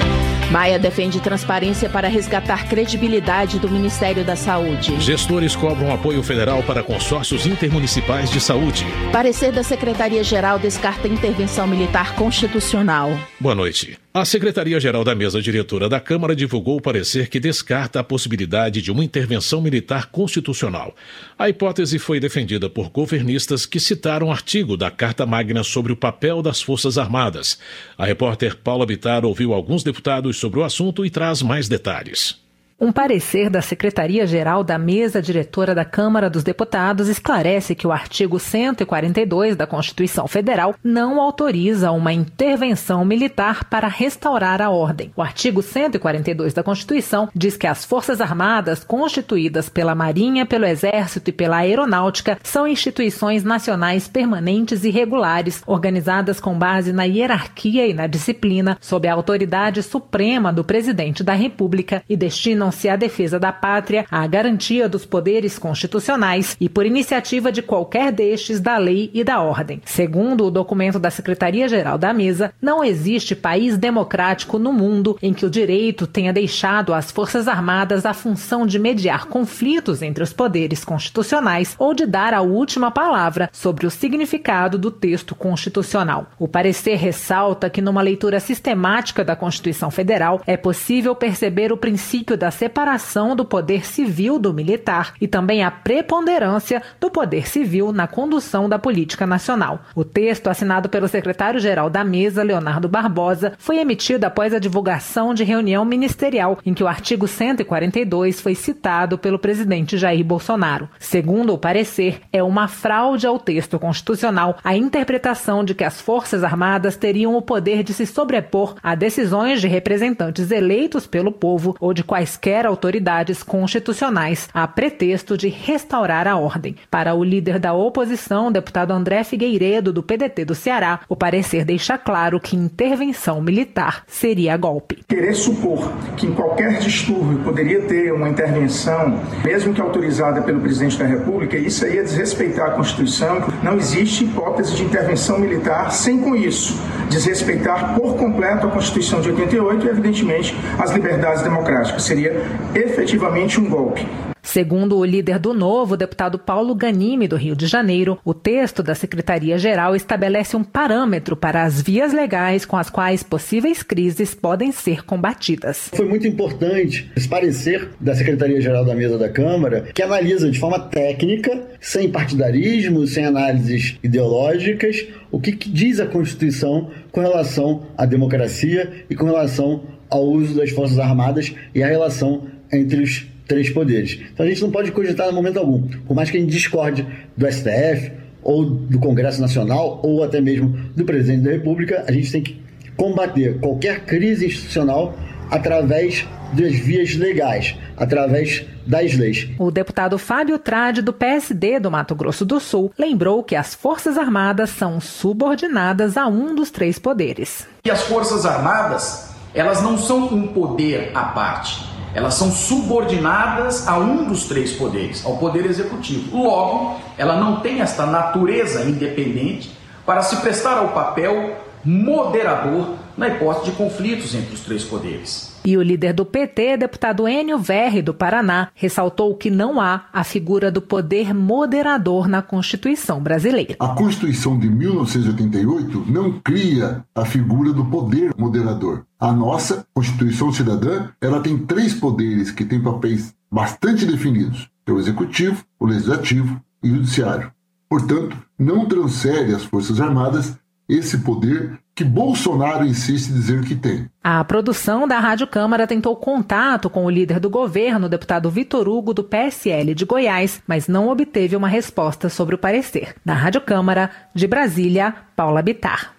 Maia 0.51 0.77
defende 0.77 1.21
transparência 1.21 1.89
para 1.89 2.09
resgatar 2.09 2.67
credibilidade 2.67 3.57
do 3.57 3.69
Ministério 3.69 4.25
da 4.25 4.35
Saúde. 4.35 4.99
Gestores 4.99 5.55
cobram 5.55 5.93
apoio 5.93 6.21
federal 6.21 6.61
para 6.63 6.83
consórcios 6.83 7.45
intermunicipais 7.45 8.29
de 8.29 8.41
saúde. 8.41 8.85
Parecer 9.13 9.53
da 9.53 9.63
Secretaria-Geral 9.63 10.59
descarta 10.59 11.07
intervenção 11.07 11.65
militar 11.65 12.15
constitucional. 12.15 13.17
Boa 13.39 13.55
noite. 13.55 14.00
A 14.13 14.25
Secretaria-Geral 14.25 15.05
da 15.05 15.15
Mesa 15.15 15.41
Diretora 15.41 15.87
da 15.87 15.97
Câmara 15.97 16.35
divulgou 16.35 16.75
o 16.75 16.81
parecer 16.81 17.29
que 17.29 17.39
descarta 17.39 18.01
a 18.01 18.03
possibilidade 18.03 18.81
de 18.81 18.91
uma 18.91 19.05
intervenção 19.05 19.61
militar 19.61 20.07
constitucional. 20.07 20.93
A 21.39 21.47
hipótese 21.47 21.97
foi 21.97 22.19
defendida 22.19 22.69
por 22.69 22.89
governistas 22.89 23.65
que 23.65 23.79
citaram 23.79 24.27
um 24.27 24.31
artigo 24.31 24.75
da 24.75 24.91
Carta 24.91 25.25
Magna 25.25 25.63
sobre 25.63 25.93
o 25.93 25.95
papel 25.95 26.41
das 26.41 26.61
Forças 26.61 26.97
Armadas. 26.97 27.57
A 27.97 28.05
repórter 28.05 28.57
Paula 28.57 28.85
Bitar 28.85 29.23
ouviu 29.23 29.53
alguns 29.53 29.81
deputados 29.81 30.35
sobre 30.35 30.59
o 30.59 30.63
assunto 30.65 31.05
e 31.05 31.09
traz 31.09 31.41
mais 31.41 31.69
detalhes. 31.69 32.37
Um 32.83 32.91
parecer 32.91 33.47
da 33.47 33.61
Secretaria-Geral 33.61 34.63
da 34.63 34.75
Mesa 34.75 35.21
Diretora 35.21 35.75
da 35.75 35.85
Câmara 35.85 36.31
dos 36.31 36.41
Deputados 36.41 37.09
esclarece 37.09 37.75
que 37.75 37.85
o 37.85 37.91
artigo 37.91 38.39
142 38.39 39.55
da 39.55 39.67
Constituição 39.67 40.27
Federal 40.27 40.73
não 40.83 41.21
autoriza 41.21 41.91
uma 41.91 42.11
intervenção 42.11 43.05
militar 43.05 43.65
para 43.65 43.87
restaurar 43.87 44.63
a 44.63 44.71
ordem. 44.71 45.11
O 45.15 45.21
artigo 45.21 45.61
142 45.61 46.55
da 46.55 46.63
Constituição 46.63 47.29
diz 47.35 47.55
que 47.55 47.67
as 47.67 47.85
Forças 47.85 48.19
Armadas, 48.19 48.83
constituídas 48.83 49.69
pela 49.69 49.93
Marinha, 49.93 50.43
pelo 50.43 50.65
Exército 50.65 51.29
e 51.29 51.33
pela 51.33 51.57
Aeronáutica, 51.57 52.39
são 52.41 52.67
instituições 52.67 53.43
nacionais 53.43 54.07
permanentes 54.07 54.83
e 54.83 54.89
regulares, 54.89 55.61
organizadas 55.67 56.39
com 56.39 56.57
base 56.57 56.91
na 56.91 57.03
hierarquia 57.03 57.85
e 57.85 57.93
na 57.93 58.07
disciplina, 58.07 58.75
sob 58.81 59.07
a 59.07 59.13
autoridade 59.13 59.83
suprema 59.83 60.51
do 60.51 60.63
Presidente 60.63 61.23
da 61.23 61.35
República 61.35 62.01
e 62.09 62.17
destinam 62.17 62.70
se 62.71 62.89
à 62.89 62.95
defesa 62.95 63.39
da 63.39 63.51
pátria, 63.51 64.05
à 64.09 64.25
garantia 64.27 64.87
dos 64.87 65.05
poderes 65.05 65.57
constitucionais 65.57 66.55
e 66.59 66.69
por 66.69 66.85
iniciativa 66.85 67.51
de 67.51 67.61
qualquer 67.61 68.11
destes 68.11 68.59
da 68.59 68.77
lei 68.77 69.09
e 69.13 69.23
da 69.23 69.41
ordem. 69.41 69.81
Segundo 69.85 70.45
o 70.45 70.51
documento 70.51 70.99
da 70.99 71.09
Secretaria-Geral 71.09 71.97
da 71.97 72.13
Mesa, 72.13 72.53
não 72.61 72.83
existe 72.83 73.35
país 73.35 73.77
democrático 73.77 74.59
no 74.59 74.71
mundo 74.71 75.17
em 75.21 75.33
que 75.33 75.45
o 75.45 75.49
direito 75.49 76.05
tenha 76.05 76.33
deixado 76.33 76.93
às 76.93 77.11
Forças 77.11 77.47
Armadas 77.47 78.05
a 78.05 78.13
função 78.13 78.65
de 78.65 78.77
mediar 78.77 79.25
conflitos 79.25 80.01
entre 80.01 80.23
os 80.23 80.33
poderes 80.33 80.85
constitucionais 80.85 81.75
ou 81.79 81.93
de 81.93 82.05
dar 82.05 82.33
a 82.33 82.41
última 82.41 82.91
palavra 82.91 83.49
sobre 83.51 83.87
o 83.87 83.91
significado 83.91 84.77
do 84.77 84.91
texto 84.91 85.33
constitucional. 85.33 86.27
O 86.37 86.47
parecer 86.47 86.95
ressalta 86.95 87.69
que 87.69 87.81
numa 87.81 88.01
leitura 88.01 88.39
sistemática 88.39 89.23
da 89.23 89.35
Constituição 89.35 89.89
Federal 89.89 90.41
é 90.45 90.57
possível 90.57 91.15
perceber 91.15 91.71
o 91.71 91.77
princípio 91.77 92.37
da 92.37 92.50
separação 92.51 93.35
do 93.35 93.45
poder 93.45 93.85
civil 93.85 94.37
do 94.37 94.53
militar 94.53 95.13
e 95.19 95.27
também 95.27 95.63
a 95.63 95.71
preponderância 95.71 96.81
do 96.99 97.09
poder 97.09 97.47
civil 97.47 97.91
na 97.91 98.07
condução 98.07 98.67
da 98.67 98.77
política 98.77 99.25
nacional. 99.25 99.81
O 99.95 100.03
texto, 100.03 100.47
assinado 100.47 100.89
pelo 100.89 101.07
secretário-geral 101.07 101.89
da 101.89 102.03
mesa, 102.03 102.43
Leonardo 102.43 102.87
Barbosa, 102.87 103.53
foi 103.57 103.79
emitido 103.79 104.25
após 104.25 104.53
a 104.53 104.59
divulgação 104.59 105.33
de 105.33 105.43
reunião 105.43 105.85
ministerial 105.85 106.59
em 106.65 106.73
que 106.73 106.83
o 106.83 106.87
artigo 106.87 107.27
142 107.27 108.41
foi 108.41 108.55
citado 108.55 109.17
pelo 109.17 109.39
presidente 109.39 109.97
Jair 109.97 110.23
Bolsonaro. 110.23 110.89
Segundo 110.99 111.53
o 111.53 111.57
parecer, 111.57 112.21
é 112.31 112.43
uma 112.43 112.67
fraude 112.67 113.25
ao 113.25 113.39
texto 113.39 113.79
constitucional 113.79 114.57
a 114.63 114.75
interpretação 114.75 115.63
de 115.63 115.73
que 115.73 115.83
as 115.83 116.01
Forças 116.01 116.43
Armadas 116.43 116.95
teriam 116.95 117.35
o 117.35 117.41
poder 117.41 117.83
de 117.83 117.93
se 117.93 118.05
sobrepor 118.05 118.75
a 118.83 118.95
decisões 118.95 119.61
de 119.61 119.67
representantes 119.67 120.51
eleitos 120.51 121.07
pelo 121.07 121.31
povo 121.31 121.75
ou 121.79 121.93
de 121.93 122.03
quaisquer 122.03 122.40
quaisquer 122.41 122.65
autoridades 122.65 123.43
constitucionais, 123.43 124.49
a 124.51 124.67
pretexto 124.67 125.37
de 125.37 125.47
restaurar 125.47 126.27
a 126.27 126.35
ordem. 126.35 126.75
Para 126.89 127.13
o 127.13 127.23
líder 127.23 127.59
da 127.59 127.73
oposição, 127.73 128.51
deputado 128.51 128.91
André 128.91 129.23
Figueiredo, 129.23 129.93
do 129.93 130.01
PDT 130.01 130.43
do 130.45 130.55
Ceará, 130.55 131.01
o 131.07 131.15
parecer 131.15 131.63
deixa 131.63 131.97
claro 131.99 132.39
que 132.39 132.55
intervenção 132.55 133.39
militar 133.41 134.03
seria 134.07 134.57
golpe. 134.57 135.03
Querer 135.07 135.35
supor 135.35 135.93
que 136.17 136.25
em 136.25 136.33
qualquer 136.33 136.79
distúrbio 136.79 137.39
poderia 137.43 137.81
ter 137.81 138.11
uma 138.11 138.27
intervenção, 138.27 139.19
mesmo 139.45 139.73
que 139.73 139.81
autorizada 139.81 140.41
pelo 140.41 140.61
presidente 140.61 140.97
da 140.97 141.05
República, 141.05 141.57
isso 141.57 141.85
aí 141.85 141.99
é 141.99 142.03
desrespeitar 142.03 142.69
a 142.69 142.71
Constituição. 142.71 143.43
Não 143.61 143.77
existe 143.77 144.23
hipótese 144.23 144.75
de 144.75 144.83
intervenção 144.83 145.37
militar 145.37 145.91
sem, 145.91 146.19
com 146.19 146.35
isso, 146.35 146.81
desrespeitar 147.09 147.93
por 147.93 148.15
completo 148.15 148.65
a 148.65 148.71
Constituição 148.71 149.21
de 149.21 149.29
88 149.29 149.85
e, 149.85 149.89
evidentemente, 149.89 150.55
as 150.79 150.91
liberdades 150.91 151.43
democráticas. 151.43 152.03
Seria 152.03 152.30
efetivamente 152.75 153.59
um 153.59 153.69
golpe. 153.69 154.05
Segundo 154.43 154.97
o 154.97 155.05
líder 155.05 155.39
do 155.39 155.53
Novo, 155.53 155.93
o 155.93 155.97
deputado 155.97 156.39
Paulo 156.39 156.73
Ganime, 156.73 157.27
do 157.27 157.35
Rio 157.35 157.55
de 157.55 157.67
Janeiro, 157.67 158.17
o 158.25 158.33
texto 158.33 158.81
da 158.81 158.95
Secretaria-Geral 158.95 159.95
estabelece 159.95 160.57
um 160.57 160.63
parâmetro 160.63 161.35
para 161.35 161.63
as 161.63 161.81
vias 161.81 162.11
legais 162.11 162.65
com 162.65 162.75
as 162.75 162.89
quais 162.89 163.23
possíveis 163.23 163.83
crises 163.83 164.33
podem 164.33 164.71
ser 164.71 165.05
combatidas. 165.05 165.89
Foi 165.93 166.05
muito 166.05 166.27
importante 166.27 167.09
esse 167.15 167.29
parecer 167.29 167.91
da 167.99 168.15
Secretaria-Geral 168.15 168.83
da 168.83 168.95
Mesa 168.95 169.17
da 169.17 169.29
Câmara, 169.29 169.87
que 169.93 170.01
analisa 170.01 170.49
de 170.49 170.59
forma 170.59 170.79
técnica, 170.79 171.61
sem 171.79 172.09
partidarismo, 172.09 173.05
sem 173.05 173.25
análises 173.25 173.97
ideológicas, 174.03 175.07
o 175.31 175.39
que, 175.39 175.51
que 175.53 175.69
diz 175.69 175.99
a 175.99 176.07
Constituição 176.07 176.89
com 177.11 177.21
relação 177.21 177.83
à 177.97 178.05
democracia 178.05 179.05
e 179.09 179.15
com 179.15 179.25
relação 179.25 179.83
ao 180.11 180.23
uso 180.23 180.55
das 180.55 180.69
Forças 180.69 180.99
Armadas 180.99 181.55
e 181.73 181.81
a 181.81 181.87
relação 181.87 182.43
entre 182.71 183.01
os 183.01 183.25
três 183.47 183.69
poderes. 183.69 184.19
Então 184.33 184.45
a 184.45 184.49
gente 184.49 184.61
não 184.61 184.71
pode 184.71 184.91
cogitar 184.91 185.29
em 185.29 185.33
momento 185.33 185.57
algum, 185.57 185.81
por 185.81 186.13
mais 186.13 186.29
que 186.29 186.37
a 186.37 186.39
gente 186.39 186.51
discorde 186.51 187.05
do 187.35 187.51
STF 187.51 188.11
ou 188.43 188.65
do 188.65 188.99
Congresso 188.99 189.41
Nacional 189.41 189.99
ou 190.03 190.23
até 190.23 190.41
mesmo 190.41 190.69
do 190.95 191.05
Presidente 191.05 191.43
da 191.43 191.51
República, 191.51 192.03
a 192.07 192.11
gente 192.11 192.31
tem 192.31 192.41
que 192.41 192.61
combater 192.95 193.59
qualquer 193.59 194.05
crise 194.05 194.45
institucional 194.45 195.17
através 195.49 196.25
das 196.53 196.73
vias 196.75 197.15
legais, 197.15 197.75
através 197.97 198.65
das 198.85 199.13
leis. 199.15 199.49
O 199.57 199.71
deputado 199.71 200.17
Fábio 200.17 200.57
Trade, 200.57 201.01
do 201.01 201.13
PSD 201.13 201.79
do 201.79 201.91
Mato 201.91 202.15
Grosso 202.15 202.45
do 202.45 202.59
Sul, 202.59 202.91
lembrou 202.97 203.43
que 203.43 203.55
as 203.55 203.73
Forças 203.73 204.17
Armadas 204.17 204.69
são 204.69 204.99
subordinadas 204.99 206.17
a 206.17 206.27
um 206.27 206.55
dos 206.55 206.71
três 206.71 206.97
poderes. 206.97 207.67
E 207.85 207.91
as 207.91 208.01
Forças 208.03 208.45
Armadas 208.45 209.30
elas 209.53 209.81
não 209.81 209.97
são 209.97 210.25
um 210.25 210.47
poder 210.47 211.11
à 211.13 211.23
parte. 211.23 211.83
Elas 212.13 212.33
são 212.33 212.51
subordinadas 212.51 213.87
a 213.87 213.97
um 213.97 214.25
dos 214.25 214.45
três 214.45 214.73
poderes, 214.73 215.25
ao 215.25 215.37
poder 215.37 215.65
executivo. 215.65 216.37
Logo, 216.37 216.99
ela 217.17 217.37
não 217.37 217.61
tem 217.61 217.81
esta 217.81 218.05
natureza 218.05 218.83
independente 218.83 219.71
para 220.05 220.21
se 220.21 220.35
prestar 220.37 220.77
ao 220.77 220.89
papel 220.89 221.55
moderador 221.83 222.95
na 223.17 223.29
hipótese 223.29 223.71
de 223.71 223.77
conflitos 223.77 224.35
entre 224.35 224.53
os 224.53 224.61
três 224.61 224.83
poderes. 224.83 225.50
E 225.63 225.77
o 225.77 225.81
líder 225.81 226.13
do 226.13 226.25
PT, 226.25 226.77
deputado 226.77 227.27
Enio 227.27 227.59
Verri, 227.59 228.01
do 228.01 228.15
Paraná, 228.15 228.69
ressaltou 228.73 229.35
que 229.35 229.51
não 229.51 229.79
há 229.79 230.05
a 230.11 230.23
figura 230.23 230.71
do 230.71 230.81
poder 230.81 231.35
moderador 231.35 232.27
na 232.27 232.41
Constituição 232.41 233.21
brasileira. 233.21 233.75
A 233.79 233.89
Constituição 233.89 234.57
de 234.57 234.67
1988 234.67 236.05
não 236.07 236.39
cria 236.39 237.05
a 237.13 237.25
figura 237.25 237.71
do 237.71 237.85
poder 237.85 238.33
moderador. 238.35 239.05
A 239.19 239.31
nossa 239.31 239.85
Constituição 239.93 240.51
Cidadã, 240.51 241.09
ela 241.21 241.39
tem 241.41 241.57
três 241.59 241.93
poderes 241.93 242.49
que 242.49 242.65
têm 242.65 242.81
papéis 242.81 243.35
bastante 243.51 244.05
definidos, 244.05 244.67
é 244.85 244.91
o 244.91 244.99
executivo, 244.99 245.63
o 245.79 245.85
legislativo 245.85 246.59
e 246.83 246.89
o 246.89 246.95
judiciário. 246.95 247.51
Portanto, 247.87 248.35
não 248.57 248.87
transfere 248.87 249.53
às 249.53 249.63
Forças 249.63 250.01
Armadas 250.01 250.57
esse 250.89 251.19
poder 251.19 251.79
que 252.01 252.03
Bolsonaro 252.03 252.83
insiste 252.83 253.29
em 253.29 253.33
dizer 253.33 253.63
que 253.63 253.75
tem. 253.75 254.09
A 254.23 254.43
produção 254.43 255.07
da 255.07 255.19
Rádio 255.19 255.45
Câmara 255.45 255.85
tentou 255.85 256.15
contato 256.15 256.89
com 256.89 257.05
o 257.05 257.09
líder 257.09 257.39
do 257.39 257.47
governo, 257.47 258.07
o 258.07 258.09
deputado 258.09 258.49
Vitor 258.49 258.87
Hugo, 258.87 259.13
do 259.13 259.23
PSL 259.23 259.93
de 259.93 260.03
Goiás, 260.03 260.63
mas 260.65 260.87
não 260.87 261.09
obteve 261.09 261.55
uma 261.55 261.67
resposta 261.67 262.27
sobre 262.27 262.55
o 262.55 262.57
parecer. 262.57 263.13
Da 263.23 263.35
Rádio 263.35 263.61
Câmara, 263.61 264.09
de 264.33 264.47
Brasília, 264.47 265.13
Paula 265.35 265.61
Bitar. 265.61 266.13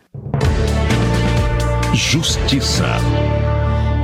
Justiça. 1.93 2.87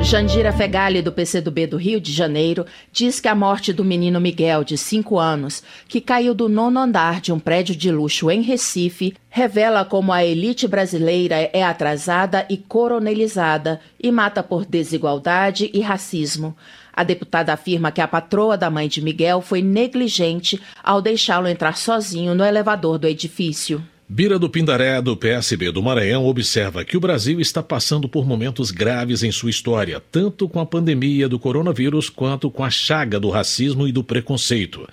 Jandira 0.02 0.52
Fegali, 0.52 1.02
do 1.02 1.12
PCdoB 1.12 1.66
do 1.66 1.76
Rio 1.76 2.00
de 2.00 2.12
Janeiro, 2.12 2.64
diz 2.90 3.20
que 3.20 3.28
a 3.28 3.34
morte 3.34 3.72
do 3.72 3.84
menino 3.84 4.18
Miguel, 4.20 4.64
de 4.64 4.78
5 4.78 5.18
anos, 5.18 5.62
que 5.86 6.00
caiu 6.00 6.32
do 6.32 6.48
nono 6.48 6.80
andar 6.80 7.20
de 7.20 7.30
um 7.30 7.38
prédio 7.38 7.76
de 7.76 7.90
luxo 7.90 8.30
em 8.30 8.40
Recife, 8.40 9.14
revela 9.28 9.84
como 9.84 10.12
a 10.12 10.24
elite 10.24 10.66
brasileira 10.66 11.50
é 11.52 11.62
atrasada 11.62 12.46
e 12.48 12.56
coronelizada 12.56 13.80
e 14.02 14.10
mata 14.10 14.42
por 14.42 14.64
desigualdade 14.64 15.70
e 15.74 15.80
racismo. 15.80 16.56
A 16.92 17.04
deputada 17.04 17.52
afirma 17.52 17.92
que 17.92 18.00
a 18.00 18.08
patroa 18.08 18.56
da 18.56 18.70
mãe 18.70 18.88
de 18.88 19.02
Miguel 19.02 19.42
foi 19.42 19.60
negligente 19.60 20.60
ao 20.82 21.02
deixá-lo 21.02 21.48
entrar 21.48 21.76
sozinho 21.76 22.34
no 22.34 22.44
elevador 22.44 22.98
do 22.98 23.06
edifício. 23.06 23.84
Bira 24.10 24.38
do 24.38 24.48
Pindaré, 24.48 25.02
do 25.02 25.14
PSB 25.14 25.70
do 25.70 25.82
Maranhão, 25.82 26.24
observa 26.24 26.82
que 26.82 26.96
o 26.96 27.00
Brasil 27.00 27.38
está 27.40 27.62
passando 27.62 28.08
por 28.08 28.26
momentos 28.26 28.70
graves 28.70 29.22
em 29.22 29.30
sua 29.30 29.50
história, 29.50 30.02
tanto 30.10 30.48
com 30.48 30.58
a 30.58 30.64
pandemia 30.64 31.28
do 31.28 31.38
coronavírus 31.38 32.08
quanto 32.08 32.50
com 32.50 32.64
a 32.64 32.70
chaga 32.70 33.20
do 33.20 33.28
racismo 33.28 33.86
e 33.86 33.92
do 33.92 34.02
preconceito. 34.02 34.88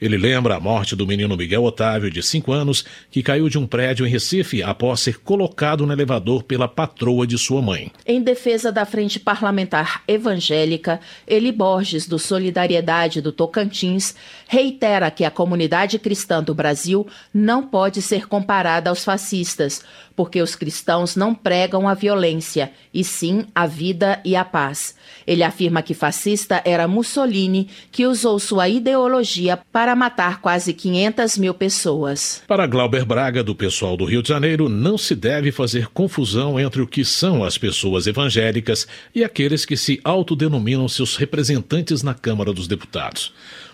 Ele 0.00 0.16
lembra 0.16 0.56
a 0.56 0.60
morte 0.60 0.96
do 0.96 1.06
menino 1.06 1.36
Miguel 1.36 1.62
Otávio, 1.62 2.10
de 2.10 2.22
5 2.22 2.52
anos, 2.52 2.84
que 3.10 3.22
caiu 3.22 3.48
de 3.48 3.58
um 3.58 3.66
prédio 3.66 4.06
em 4.06 4.10
Recife 4.10 4.62
após 4.62 5.00
ser 5.00 5.18
colocado 5.18 5.84
no 5.86 5.92
elevador 5.92 6.42
pela 6.42 6.66
patroa 6.66 7.26
de 7.26 7.36
sua 7.36 7.60
mãe. 7.60 7.92
Em 8.06 8.22
defesa 8.22 8.72
da 8.72 8.86
Frente 8.86 9.20
Parlamentar 9.20 10.02
Evangélica, 10.08 11.00
Eli 11.26 11.52
Borges, 11.52 12.06
do 12.06 12.18
Solidariedade 12.18 13.20
do 13.20 13.32
Tocantins, 13.32 14.14
reitera 14.48 15.10
que 15.10 15.24
a 15.24 15.30
comunidade 15.30 15.98
cristã 15.98 16.42
do 16.42 16.54
Brasil 16.54 17.06
não 17.32 17.66
pode 17.66 18.00
ser 18.00 18.26
comparada 18.26 18.88
aos 18.88 19.04
fascistas, 19.04 19.84
porque 20.16 20.42
os 20.42 20.54
cristãos 20.54 21.16
não 21.16 21.34
pregam 21.34 21.88
a 21.88 21.94
violência, 21.94 22.72
e 22.92 23.02
sim 23.02 23.46
a 23.54 23.66
vida 23.66 24.20
e 24.24 24.36
a 24.36 24.44
paz. 24.44 24.94
Ele 25.26 25.42
afirma 25.42 25.82
que 25.82 25.94
fascista 25.94 26.60
era 26.64 26.88
Mussolini, 26.88 27.68
que 27.90 28.06
usou 28.06 28.38
sua 28.38 28.68
ideologia 28.68 29.58
para 29.72 29.89
matar 29.94 30.40
quase 30.40 30.72
500 30.72 31.38
mil 31.38 31.54
pessoas. 31.54 32.42
Para 32.46 32.66
Glauber 32.66 33.04
Braga, 33.04 33.42
do 33.42 33.54
pessoal 33.54 33.96
do 33.96 34.04
Rio 34.04 34.22
de 34.22 34.28
Janeiro, 34.28 34.68
não 34.68 34.96
se 34.98 35.14
deve 35.14 35.52
fazer 35.52 35.88
confusão 35.88 36.58
entre 36.58 36.82
o 36.82 36.86
que 36.86 37.04
são 37.04 37.44
as 37.44 37.58
pessoas 37.58 38.06
evangélicas 38.06 38.86
e 39.14 39.24
aqueles 39.24 39.64
que 39.64 39.76
se 39.76 40.00
autodenominam 40.04 40.88
seus 40.88 41.16
representantes 41.16 42.02
na 42.02 42.14
Câmara 42.14 42.52
dos 42.52 42.66
Deputados. 42.66 43.32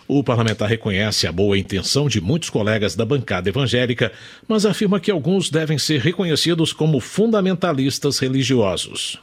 O 0.09 0.23
parlamentar 0.23 0.69
reconhece 0.69 1.27
a 1.27 1.33
boa 1.33 1.59
intenção 1.59 2.09
de 2.09 2.21
muitos 2.21 2.49
colegas 2.49 2.95
da 2.95 3.05
bancada 3.05 3.49
evangélica, 3.49 4.13
mas 4.47 4.65
afirma 4.65 5.01
que 5.01 5.11
alguns 5.11 5.51
devem 5.51 5.79
ser 5.79 6.01
reconhecidos 6.01 6.73
como 6.73 7.01
fundamentalistas 7.01 8.19
religiosos. 8.19 9.19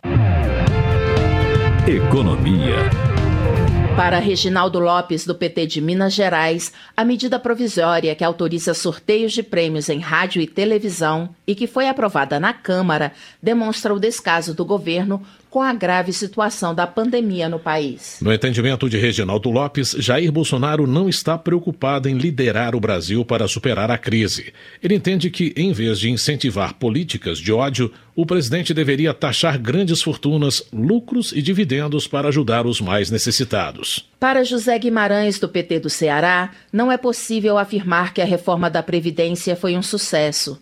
Economia. 1.88 3.12
Para 3.96 4.18
Reginaldo 4.18 4.80
Lopes, 4.80 5.24
do 5.24 5.36
PT 5.36 5.68
de 5.68 5.82
Minas 5.82 6.14
Gerais, 6.14 6.74
a 6.98 7.06
medida 7.06 7.38
provisória 7.38 8.16
que 8.16 8.24
autoriza 8.24 8.74
sorteios 8.74 9.34
de 9.34 9.44
prêmios 9.44 9.88
em 9.88 10.00
rádio 10.00 10.41
e 10.41 10.48
televisão 10.48 11.30
e 11.46 11.54
que 11.54 11.68
foi 11.68 11.88
aprovada 11.88 12.39
na 12.39 12.54
Câmara 12.54 13.14
demonstra 13.41 13.94
o 13.94 14.00
descaso 14.00 14.56
do 14.56 14.66
governo 14.66 15.22
com 15.54 15.62
a 15.62 15.72
grave 15.72 16.12
situação 16.12 16.74
da 16.74 16.88
pandemia 16.88 17.47
no 17.47 17.60
país. 17.60 18.18
No 18.20 18.34
entendimento 18.34 18.89
de 18.89 18.97
Reginaldo 18.97 19.51
Lopes, 19.51 19.95
Jair 19.99 20.32
Bolsonaro 20.32 20.88
não 20.88 21.08
está 21.08 21.38
preocupado 21.38 22.10
em 22.10 22.18
liderar 22.18 22.76
o 22.76 22.80
Brasil 22.80 23.24
para 23.24 23.47
superar 23.47 23.91
a 23.91 23.97
crise. 23.99 24.51
Ele 24.82 24.95
entende 24.95 25.30
que, 25.30 25.54
em 25.56 25.72
vez 25.72 25.99
de 25.99 26.10
incentivar 26.10 26.74
políticas 26.74 27.38
de 27.38 27.54
ódio, 27.54 27.93
o 28.16 28.26
presidente 28.26 28.74
deveria 28.74 29.14
taxar 29.14 29.60
grandes 29.60 30.01
fortunas, 30.01 30.64
lucros 30.74 31.32
e 31.32 31.39
dividendos 31.39 32.08
para 32.08 32.30
ajudar 32.30 32.66
os 32.66 32.82
mais 32.82 33.12
necessitados. 33.12 34.10
Para 34.20 34.43
José 34.43 34.80
Guimarães, 34.80 35.38
do 35.38 35.47
PT 35.47 35.82
do 35.82 35.89
Ceará, 35.89 36.49
não 36.72 36.91
é 36.91 36.97
possível 36.97 37.60
afirmar 37.60 38.12
que 38.12 38.24
a 38.24 38.26
reforma 38.26 38.72
da 38.72 38.82
Previdência 38.82 39.56
foi 39.56 39.78
um 39.78 39.84
sucesso. 39.84 40.60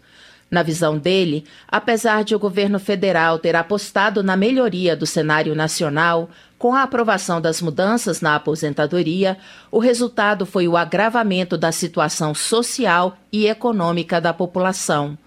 Na 0.52 0.64
visão 0.64 0.98
dele, 0.98 1.46
apesar 1.66 2.26
de 2.26 2.36
o 2.36 2.40
governo 2.40 2.78
federal 2.78 3.40
ter 3.40 3.56
apostado 3.56 4.22
na 4.22 4.36
melhoria 4.36 4.98
do 4.98 5.06
cenário 5.06 5.56
nacional, 5.56 6.30
com 6.58 6.76
a 6.76 6.84
aprovação 6.84 7.40
das 7.40 7.62
mudanças 7.62 8.20
na 8.20 8.36
aposentadoria, 8.36 9.38
o 9.72 9.80
resultado 9.80 10.46
foi 10.46 10.68
o 10.68 10.76
agravamento 10.76 11.58
da 11.58 11.72
situação 11.72 12.36
social 12.36 13.18
e 13.32 13.48
econômica 13.48 14.20
da 14.20 14.34
população. 14.34 15.18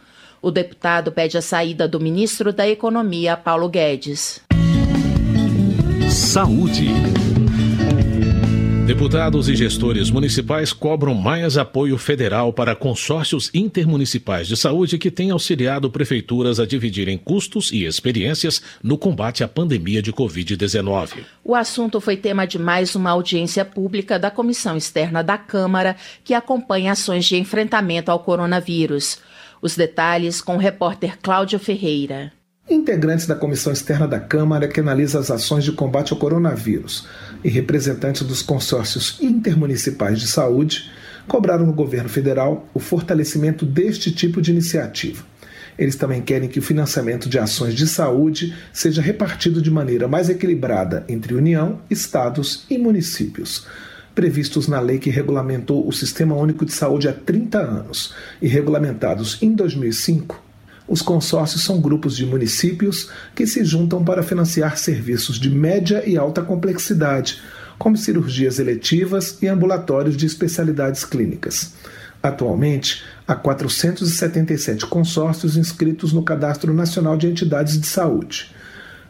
O 0.43 0.51
deputado 0.51 1.11
pede 1.11 1.39
a 1.39 1.43
saída 1.43 1.89
do 1.89 1.99
ministro 1.99 2.53
da 2.53 2.69
Economia, 2.69 3.35
Paulo 3.35 3.67
Guedes. 3.67 4.43
Saúde. 6.11 7.24
Deputados 8.87 9.49
e 9.49 9.57
gestores 9.57 10.11
municipais 10.11 10.71
cobram 10.71 11.15
mais 11.15 11.57
apoio 11.57 11.97
federal 11.97 12.53
para 12.53 12.77
consórcios 12.77 13.51
intermunicipais 13.55 14.47
de 14.47 14.59
saúde 14.59 14.99
que 14.99 15.11
têm 15.11 15.31
auxiliado 15.31 15.91
prefeituras 15.91 16.61
a 16.61 16.67
dividirem 16.67 17.17
custos 17.17 17.73
e 17.73 17.87
experiências 17.87 18.61
no 18.83 18.99
combate 18.99 19.43
à 19.43 19.49
pandemia 19.49 20.03
de 20.03 20.13
Covid-19. 20.13 21.25
O 21.43 21.55
assunto 21.55 21.99
foi 21.99 22.19
tema 22.19 22.47
de 22.47 22.59
mais 22.59 22.95
uma 22.95 23.13
audiência 23.13 23.65
pública 23.65 24.19
da 24.19 24.31
Comissão 24.31 24.77
Externa 24.77 25.25
da 25.25 25.39
Câmara, 25.39 25.97
que 26.23 26.35
acompanha 26.35 26.93
ações 26.93 27.25
de 27.25 27.39
enfrentamento 27.39 28.11
ao 28.11 28.19
coronavírus. 28.19 29.19
Os 29.63 29.75
detalhes 29.75 30.43
com 30.43 30.57
o 30.57 30.61
repórter 30.61 31.17
Cláudio 31.23 31.59
Ferreira. 31.59 32.33
Integrantes 32.69 33.27
da 33.27 33.35
Comissão 33.35 33.75
Externa 33.75 34.09
da 34.09 34.19
Câmara 34.19 34.67
que 34.67 34.81
analisa 34.81 35.19
as 35.19 35.31
ações 35.31 35.65
de 35.65 35.73
combate 35.73 36.15
ao 36.15 36.19
coronavírus 36.19 37.07
e 37.45 37.51
representantes 37.51 38.23
dos 38.23 38.41
consórcios 38.41 39.19
intermunicipais 39.21 40.19
de 40.19 40.27
saúde 40.27 40.91
cobraram 41.29 41.67
no 41.67 41.75
governo 41.75 42.09
federal 42.09 42.67
o 42.73 42.79
fortalecimento 42.79 43.67
deste 43.67 44.11
tipo 44.11 44.41
de 44.41 44.51
iniciativa. 44.51 45.23
Eles 45.79 45.97
também 45.97 46.23
querem 46.23 46.49
que 46.49 46.59
o 46.59 46.63
financiamento 46.63 47.29
de 47.29 47.39
ações 47.39 47.75
de 47.75 47.87
saúde 47.87 48.55
seja 48.73 49.03
repartido 49.03 49.61
de 49.61 49.71
maneira 49.71 50.09
mais 50.09 50.31
equilibrada 50.31 51.05
entre 51.07 51.35
União, 51.35 51.83
estados 51.91 52.65
e 52.71 52.79
municípios 52.79 53.67
previstos 54.15 54.69
na 54.69 54.81
lei 54.81 54.99
que 54.99 55.11
regulamentou 55.11 55.87
o 55.87 55.93
Sistema 55.93 56.37
Único 56.37 56.65
de 56.65 56.73
Saúde 56.73 57.09
há 57.09 57.13
30 57.13 57.59
anos 57.59 58.15
e 58.41 58.47
regulamentados 58.47 59.43
em 59.43 59.53
2005, 59.53 60.44
os 60.87 61.01
consórcios 61.01 61.65
são 61.65 61.81
grupos 61.81 62.17
de 62.17 62.27
municípios 62.27 63.11
que 63.35 63.47
se 63.47 63.65
juntam 63.65 64.05
para 64.05 64.23
financiar 64.23 64.77
serviços 64.77 65.39
de 65.39 65.49
média 65.49 66.03
e 66.07 66.17
alta 66.19 66.43
complexidade, 66.43 67.41
como 67.79 67.97
cirurgias 67.97 68.59
eletivas 68.59 69.39
e 69.43 69.49
ambulatórios 69.49 70.17
de 70.17 70.27
especialidades 70.27 71.05
clínicas. 71.05 71.73
Atualmente, 72.23 73.03
há 73.27 73.35
477 73.35 74.87
consórcios 74.87 75.57
inscritos 75.57 76.13
no 76.13 76.23
Cadastro 76.23 76.73
Nacional 76.73 77.17
de 77.17 77.27
Entidades 77.27 77.79
de 77.79 77.87
Saúde. 77.87 78.55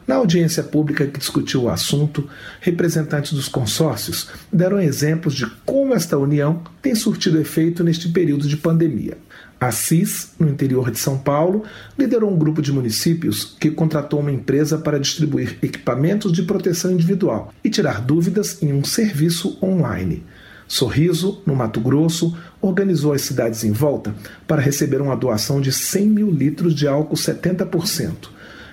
Na 0.07 0.17
audiência 0.17 0.63
pública 0.63 1.07
que 1.07 1.19
discutiu 1.19 1.63
o 1.63 1.69
assunto, 1.71 2.29
representantes 2.61 3.33
dos 3.33 3.49
consórcios 3.49 4.29
deram 4.53 4.81
exemplos 4.81 5.35
de 5.35 5.47
como 5.65 5.95
esta 5.95 6.19
união 6.19 6.63
tem 6.83 6.95
surtido 6.95 7.41
efeito 7.41 7.83
neste 7.83 8.11
período 8.11 8.47
de 8.47 8.57
pandemia. 8.57 9.17
A 9.65 9.71
CIS, 9.71 10.33
no 10.39 10.47
interior 10.47 10.91
de 10.91 10.99
São 10.99 11.17
Paulo, 11.17 11.63
liderou 11.99 12.31
um 12.31 12.37
grupo 12.37 12.61
de 12.61 12.71
municípios 12.71 13.57
que 13.59 13.71
contratou 13.71 14.21
uma 14.21 14.31
empresa 14.31 14.77
para 14.77 15.01
distribuir 15.01 15.57
equipamentos 15.63 16.33
de 16.33 16.43
proteção 16.43 16.93
individual 16.93 17.51
e 17.65 17.71
tirar 17.71 18.03
dúvidas 18.03 18.63
em 18.63 18.75
um 18.75 18.85
serviço 18.85 19.57
online. 19.63 20.23
Sorriso, 20.69 21.41
no 21.47 21.57
Mato 21.57 21.81
Grosso, 21.81 22.37
organizou 22.61 23.15
as 23.15 23.23
cidades 23.23 23.65
em 23.65 23.73
volta 23.73 24.15
para 24.47 24.61
receber 24.61 25.01
uma 25.01 25.17
doação 25.17 25.63
de 25.63 25.73
100 25.73 26.07
mil 26.09 26.31
litros 26.31 26.75
de 26.75 26.87
álcool 26.87 27.17
70%. 27.17 28.29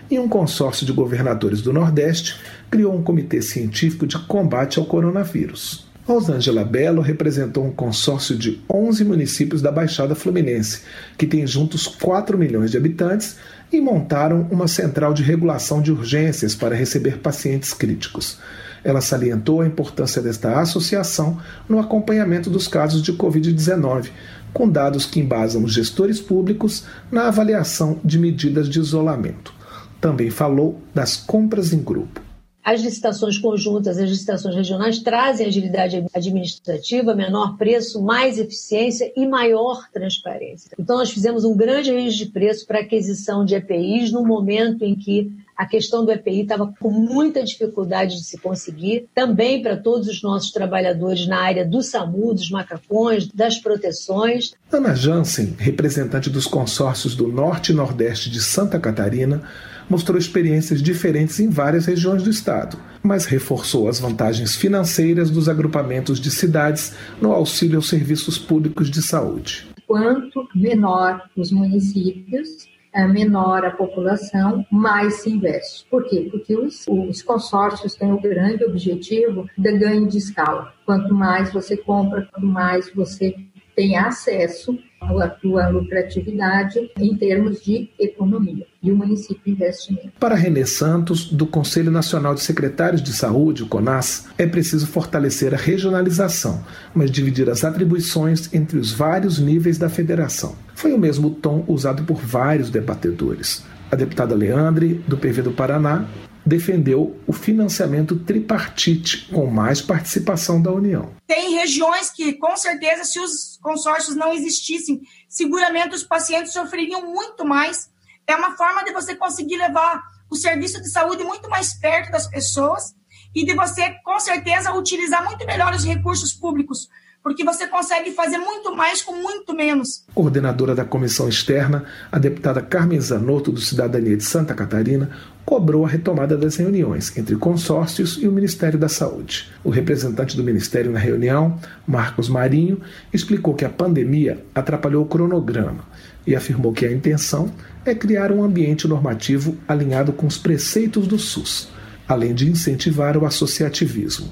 E 0.10 0.20
um 0.20 0.28
consórcio 0.28 0.86
de 0.86 0.92
governadores 0.92 1.62
do 1.62 1.72
Nordeste 1.72 2.36
criou 2.70 2.94
um 2.94 3.02
comitê 3.02 3.42
científico 3.42 4.06
de 4.06 4.20
combate 4.20 4.78
ao 4.78 4.84
coronavírus. 4.84 5.89
Rosângela 6.04 6.66
Belo 6.66 7.02
representou 7.02 7.66
um 7.66 7.72
consórcio 7.72 8.36
de 8.36 8.60
11 8.70 9.04
municípios 9.06 9.62
da 9.62 9.72
Baixada 9.72 10.16
Fluminense, 10.16 10.82
que 11.18 11.28
tem 11.28 11.45
juntos 11.45 11.88
4 11.88 12.38
milhões 12.38 12.72
de 12.72 12.78
habitantes, 12.78 13.38
e 13.72 13.80
montaram 13.80 14.47
uma 14.49 14.68
central 14.68 15.14
de 15.14 15.24
regulação 15.24 15.82
de 15.82 15.91
urgências 15.91 16.56
para 16.56 16.76
receber 16.76 17.20
pacientes 17.20 17.74
críticos. 17.74 18.39
Ela 18.84 18.99
salientou 18.99 19.62
a 19.62 19.68
importância 19.68 20.22
desta 20.22 20.60
associação 20.60 21.38
no 21.70 21.80
acompanhamento 21.80 22.49
dos 22.49 22.68
casos 22.68 23.02
de 23.02 23.14
Covid-19, 23.14 24.10
com 24.52 24.68
dados 24.68 25.06
que 25.06 25.20
embasam 25.20 25.64
os 25.64 25.74
gestores 25.74 26.20
públicos 26.20 26.84
na 27.12 27.28
avaliação 27.28 27.99
de 28.04 28.18
medidas 28.18 28.68
de 28.68 28.80
isolamento. 28.80 29.54
Também 30.02 30.32
falou 30.32 30.82
das 30.93 31.16
compras 31.16 31.72
em 31.72 31.80
grupo. 31.80 32.21
As 32.64 32.82
licitações 32.82 33.38
conjuntas, 33.38 33.97
as 33.97 34.09
licitações 34.09 34.55
regionais 34.55 34.99
trazem 34.99 35.47
agilidade 35.47 36.05
administrativa, 36.14 37.16
menor 37.16 37.57
preço, 37.57 38.01
mais 38.01 38.38
eficiência 38.38 39.12
e 39.16 39.28
maior 39.28 39.89
transparência. 39.91 40.72
Então, 40.78 40.97
nós 40.97 41.12
fizemos 41.12 41.43
um 41.43 41.55
grande 41.55 41.91
range 41.91 42.18
de 42.18 42.28
preço 42.28 42.66
para 42.68 42.80
aquisição 42.80 43.43
de 43.43 43.55
EPIs 43.55 44.12
no 44.12 44.24
momento 44.24 44.84
em 44.84 44.95
que 44.95 45.32
a 45.62 45.66
questão 45.68 46.03
do 46.03 46.12
EPI 46.12 46.41
estava 46.41 46.74
com 46.80 46.89
muita 46.89 47.43
dificuldade 47.43 48.16
de 48.16 48.24
se 48.24 48.38
conseguir, 48.39 49.07
também 49.14 49.62
para 49.62 49.78
todos 49.78 50.07
os 50.07 50.24
nossos 50.24 50.51
trabalhadores 50.51 51.28
na 51.28 51.39
área 51.39 51.64
do 51.64 51.84
SAMU, 51.84 52.34
dos 52.34 52.49
macacões, 52.49 53.28
das 53.28 53.59
proteções. 53.59 54.53
Ana 54.72 54.95
Jansen, 54.95 55.55
representante 55.59 56.32
dos 56.32 56.47
consórcios 56.47 57.16
do 57.16 57.28
Norte 57.28 57.72
e 57.72 57.76
Nordeste 57.76 58.30
de 58.32 58.41
Santa 58.41 58.80
Catarina, 58.80 59.43
mostrou 59.92 60.18
experiências 60.18 60.82
diferentes 60.82 61.38
em 61.42 61.50
várias 61.50 61.86
regiões 61.86 62.24
do 62.24 62.30
estado, 62.30 62.78
mas 63.04 63.26
reforçou 63.26 63.89
as 63.89 64.00
vantagens 64.00 64.56
financeiras 64.56 65.30
dos 65.30 65.50
agrupamentos 65.50 66.18
de 66.18 66.32
cidades 66.32 66.96
no 67.22 67.34
auxílio 67.34 67.76
aos 67.76 67.89
serviços 67.89 68.38
públicos 68.38 68.89
de 68.89 69.02
saúde. 69.02 69.68
quanto 69.86 70.48
menor 70.56 71.22
os 71.36 71.52
municípios, 71.52 72.72
é 72.94 73.06
menor 73.06 73.66
a 73.66 73.72
população, 73.72 74.66
mais 74.72 75.16
se 75.16 75.30
investe. 75.30 75.86
Por 75.89 76.06
quê? 76.06 76.28
Porque 76.32 76.56
os, 76.56 76.86
os 76.88 77.22
consórcios 77.22 77.96
têm 77.96 78.14
o 78.14 78.22
grande 78.22 78.64
objetivo 78.64 79.46
de 79.58 79.78
ganho 79.78 80.08
de 80.08 80.18
escala. 80.18 80.74
Quanto 80.86 81.14
mais 81.14 81.52
você 81.52 81.76
compra, 81.76 82.28
quanto 82.32 82.46
mais 82.46 82.89
você 82.94 83.36
tem 83.76 83.98
acesso 83.98 84.78
à 85.02 85.28
tua 85.28 85.68
lucratividade 85.70 86.92
em 86.98 87.16
termos 87.16 87.64
de 87.64 87.90
economia. 88.00 88.66
E 88.82 88.92
o 88.92 88.96
município 88.96 89.52
investe. 89.52 90.12
Para 90.20 90.36
Renê 90.36 90.66
Santos, 90.66 91.26
do 91.32 91.46
Conselho 91.46 91.92
Nacional 91.92 92.36
de 92.36 92.42
Secretários 92.42 93.02
de 93.02 93.12
Saúde, 93.12 93.64
o 93.64 93.68
CONAS, 93.68 94.30
é 94.38 94.46
preciso 94.46 94.88
fortalecer 94.88 95.54
a 95.54 95.58
regionalização, 95.58 96.64
mas 96.94 97.12
dividir 97.12 97.50
as 97.50 97.64
atribuições 97.64 98.54
entre 98.54 98.78
os 98.78 98.92
vários 98.92 99.40
níveis 99.40 99.78
da 99.78 99.90
federação. 99.90 100.56
Foi 100.76 100.94
o 100.94 101.00
mesmo 101.00 101.32
tom 101.32 101.64
usado 101.68 102.04
por 102.04 102.18
vários 102.18 102.70
debatedores. 102.70 103.64
A 103.92 103.96
deputada 103.96 104.36
Leandre, 104.36 105.04
do 105.08 105.18
PV 105.18 105.42
do 105.42 105.52
Paraná, 105.52 106.08
defendeu 106.46 107.20
o 107.28 107.34
financiamento 107.34 108.20
tripartite, 108.20 109.28
com 109.32 109.46
mais 109.46 109.82
participação 109.82 110.62
da 110.62 110.72
União. 110.72 111.14
Tem 111.28 111.56
regiões 111.56 112.10
que, 112.10 112.34
com 112.34 112.56
certeza, 112.58 113.04
se 113.04 113.20
os 113.20 113.58
consórcios 113.62 114.16
não 114.16 114.34
existissem, 114.34 115.02
seguramente 115.30 115.96
os 115.96 116.04
pacientes 116.04 116.54
sofreriam 116.54 117.06
muito 117.14 117.46
mais. 117.46 117.89
É 118.28 118.36
uma 118.36 118.56
forma 118.58 118.84
de 118.84 118.92
você 118.92 119.16
conseguir 119.16 119.58
levar 119.58 120.02
o 120.30 120.36
serviço 120.36 120.82
de 120.82 120.89
saúde 120.89 121.24
muito 121.24 121.50
mais 121.50 121.74
perto 121.74 122.12
das 122.12 122.28
pessoas 122.28 122.96
e 123.36 123.46
de 123.46 123.54
você, 123.54 123.92
com 124.04 124.20
certeza, 124.20 124.74
utilizar 124.74 125.24
muito 125.24 125.46
melhor 125.46 125.74
os 125.74 125.86
recursos 125.86 126.34
públicos, 126.34 126.89
porque 127.24 127.44
você 127.44 127.68
consegue 127.68 128.12
fazer 128.12 128.38
muito 128.38 128.76
mais 128.76 129.02
com 129.02 129.14
muito 129.14 129.54
menos. 129.54 130.04
Coordenadora 130.14 130.74
da 130.74 130.84
comissão 130.84 131.30
externa, 131.30 131.86
a 132.12 132.18
deputada 132.18 132.62
Carmen 132.62 133.00
Zanotto, 133.00 133.52
do 133.52 133.62
Cidadania 133.62 134.18
de 134.18 134.24
Santa 134.24 134.54
Catarina, 134.54 135.10
cobrou 135.46 135.86
a 135.86 135.90
retomada 135.90 136.38
das 136.38 136.56
reuniões 136.56 137.16
entre 137.18 137.36
consórcios 137.36 138.18
e 138.22 138.28
o 138.28 138.32
Ministério 138.32 138.80
da 138.80 138.90
Saúde. 138.90 139.52
O 139.64 139.70
representante 139.70 140.36
do 140.36 140.44
Ministério 140.44 140.92
na 140.92 141.00
reunião, 141.00 141.60
Marcos 141.86 142.30
Marinho, 142.30 142.82
explicou 143.14 143.54
que 143.54 143.66
a 143.66 143.70
pandemia 143.70 144.44
atrapalhou 144.54 145.04
o 145.04 145.08
cronograma 145.08 145.86
e 146.26 146.36
afirmou 146.36 146.72
que 146.72 146.86
a 146.86 146.92
intenção 146.92 147.52
é 147.86 147.96
criar 147.96 148.32
um 148.32 148.44
ambiente 148.44 148.88
normativo 148.88 149.58
alinhado 149.68 150.14
com 150.14 150.28
os 150.28 150.38
preceitos 150.38 151.08
do 151.08 151.18
SUS, 151.18 151.70
além 152.08 152.34
de 152.34 152.50
incentivar 152.50 153.18
o 153.18 153.26
associativismo. 153.26 154.32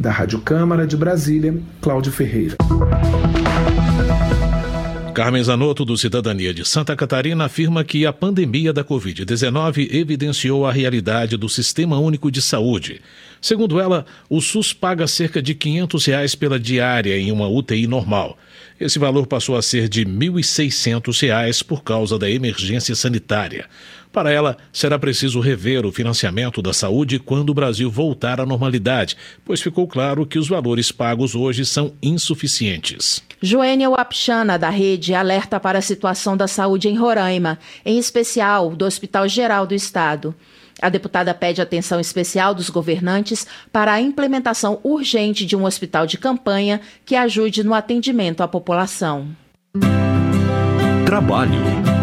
Da 0.00 0.10
Rádio 0.10 0.40
Câmara 0.40 0.86
de 0.86 0.96
Brasília, 0.96 1.54
Cláudio 1.78 2.10
Ferreira. 2.10 2.56
Carmen 5.12 5.44
Zanotto, 5.44 5.84
do 5.84 5.94
Cidadania 5.98 6.54
de 6.54 6.64
Santa 6.66 6.96
Catarina, 6.96 7.44
afirma 7.44 7.84
que 7.84 8.06
a 8.06 8.12
pandemia 8.12 8.72
da 8.72 8.82
Covid-19 8.82 9.92
evidenciou 9.92 10.64
a 10.64 10.72
realidade 10.72 11.36
do 11.36 11.50
Sistema 11.50 11.98
Único 11.98 12.30
de 12.30 12.40
Saúde. 12.40 13.02
Segundo 13.42 13.78
ela, 13.78 14.06
o 14.30 14.40
SUS 14.40 14.72
paga 14.72 15.06
cerca 15.06 15.42
de 15.42 15.54
500 15.54 16.06
reais 16.06 16.34
pela 16.34 16.58
diária 16.58 17.18
em 17.18 17.30
uma 17.30 17.46
UTI 17.46 17.86
normal. 17.86 18.38
Esse 18.80 18.98
valor 18.98 19.26
passou 19.26 19.54
a 19.54 19.60
ser 19.60 19.86
de 19.86 20.04
R$ 20.04 20.10
1.600 20.10 21.62
por 21.62 21.82
causa 21.82 22.18
da 22.18 22.30
emergência 22.30 22.94
sanitária. 22.94 23.66
Para 24.12 24.32
ela, 24.32 24.56
será 24.72 24.98
preciso 24.98 25.38
rever 25.38 25.86
o 25.86 25.92
financiamento 25.92 26.60
da 26.60 26.72
saúde 26.72 27.20
quando 27.20 27.50
o 27.50 27.54
Brasil 27.54 27.88
voltar 27.88 28.40
à 28.40 28.46
normalidade, 28.46 29.16
pois 29.44 29.60
ficou 29.60 29.86
claro 29.86 30.26
que 30.26 30.38
os 30.38 30.48
valores 30.48 30.90
pagos 30.90 31.34
hoje 31.36 31.64
são 31.64 31.92
insuficientes. 32.02 33.22
Joênia 33.40 33.88
Wapchana, 33.88 34.58
da 34.58 34.68
rede, 34.68 35.14
alerta 35.14 35.60
para 35.60 35.78
a 35.78 35.82
situação 35.82 36.36
da 36.36 36.48
saúde 36.48 36.88
em 36.88 36.96
Roraima, 36.96 37.58
em 37.86 37.98
especial 37.98 38.70
do 38.70 38.84
Hospital 38.84 39.28
Geral 39.28 39.66
do 39.66 39.74
Estado. 39.74 40.34
A 40.82 40.88
deputada 40.88 41.32
pede 41.32 41.60
atenção 41.60 42.00
especial 42.00 42.54
dos 42.54 42.68
governantes 42.68 43.46
para 43.72 43.92
a 43.92 44.00
implementação 44.00 44.80
urgente 44.82 45.46
de 45.46 45.54
um 45.54 45.64
hospital 45.64 46.06
de 46.06 46.18
campanha 46.18 46.80
que 47.04 47.14
ajude 47.14 47.62
no 47.62 47.74
atendimento 47.74 48.42
à 48.42 48.48
população. 48.48 49.28
Trabalho. 51.06 51.99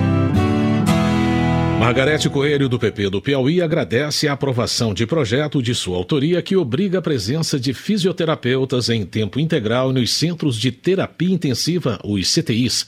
Margarete 1.80 2.28
Coelho, 2.28 2.67
do 2.67 2.80
PP 2.80 3.11
do 3.11 3.21
Piauí, 3.21 3.61
agradece 3.61 4.28
a 4.28 4.34
aprovação 4.34 4.95
de 4.95 5.05
projeto 5.05 5.61
de 5.61 5.75
sua 5.75 5.95
autoria 5.95 6.41
que 6.41 6.57
obriga 6.57 6.97
a 6.97 7.01
presença 7.01 7.59
de 7.59 7.71
fisioterapeutas 7.71 8.89
em 8.89 9.05
tempo 9.05 9.39
integral 9.39 9.93
nos 9.93 10.11
centros 10.11 10.57
de 10.57 10.71
terapia 10.71 11.32
intensiva, 11.32 11.99
os 12.03 12.34
CTIs. 12.34 12.88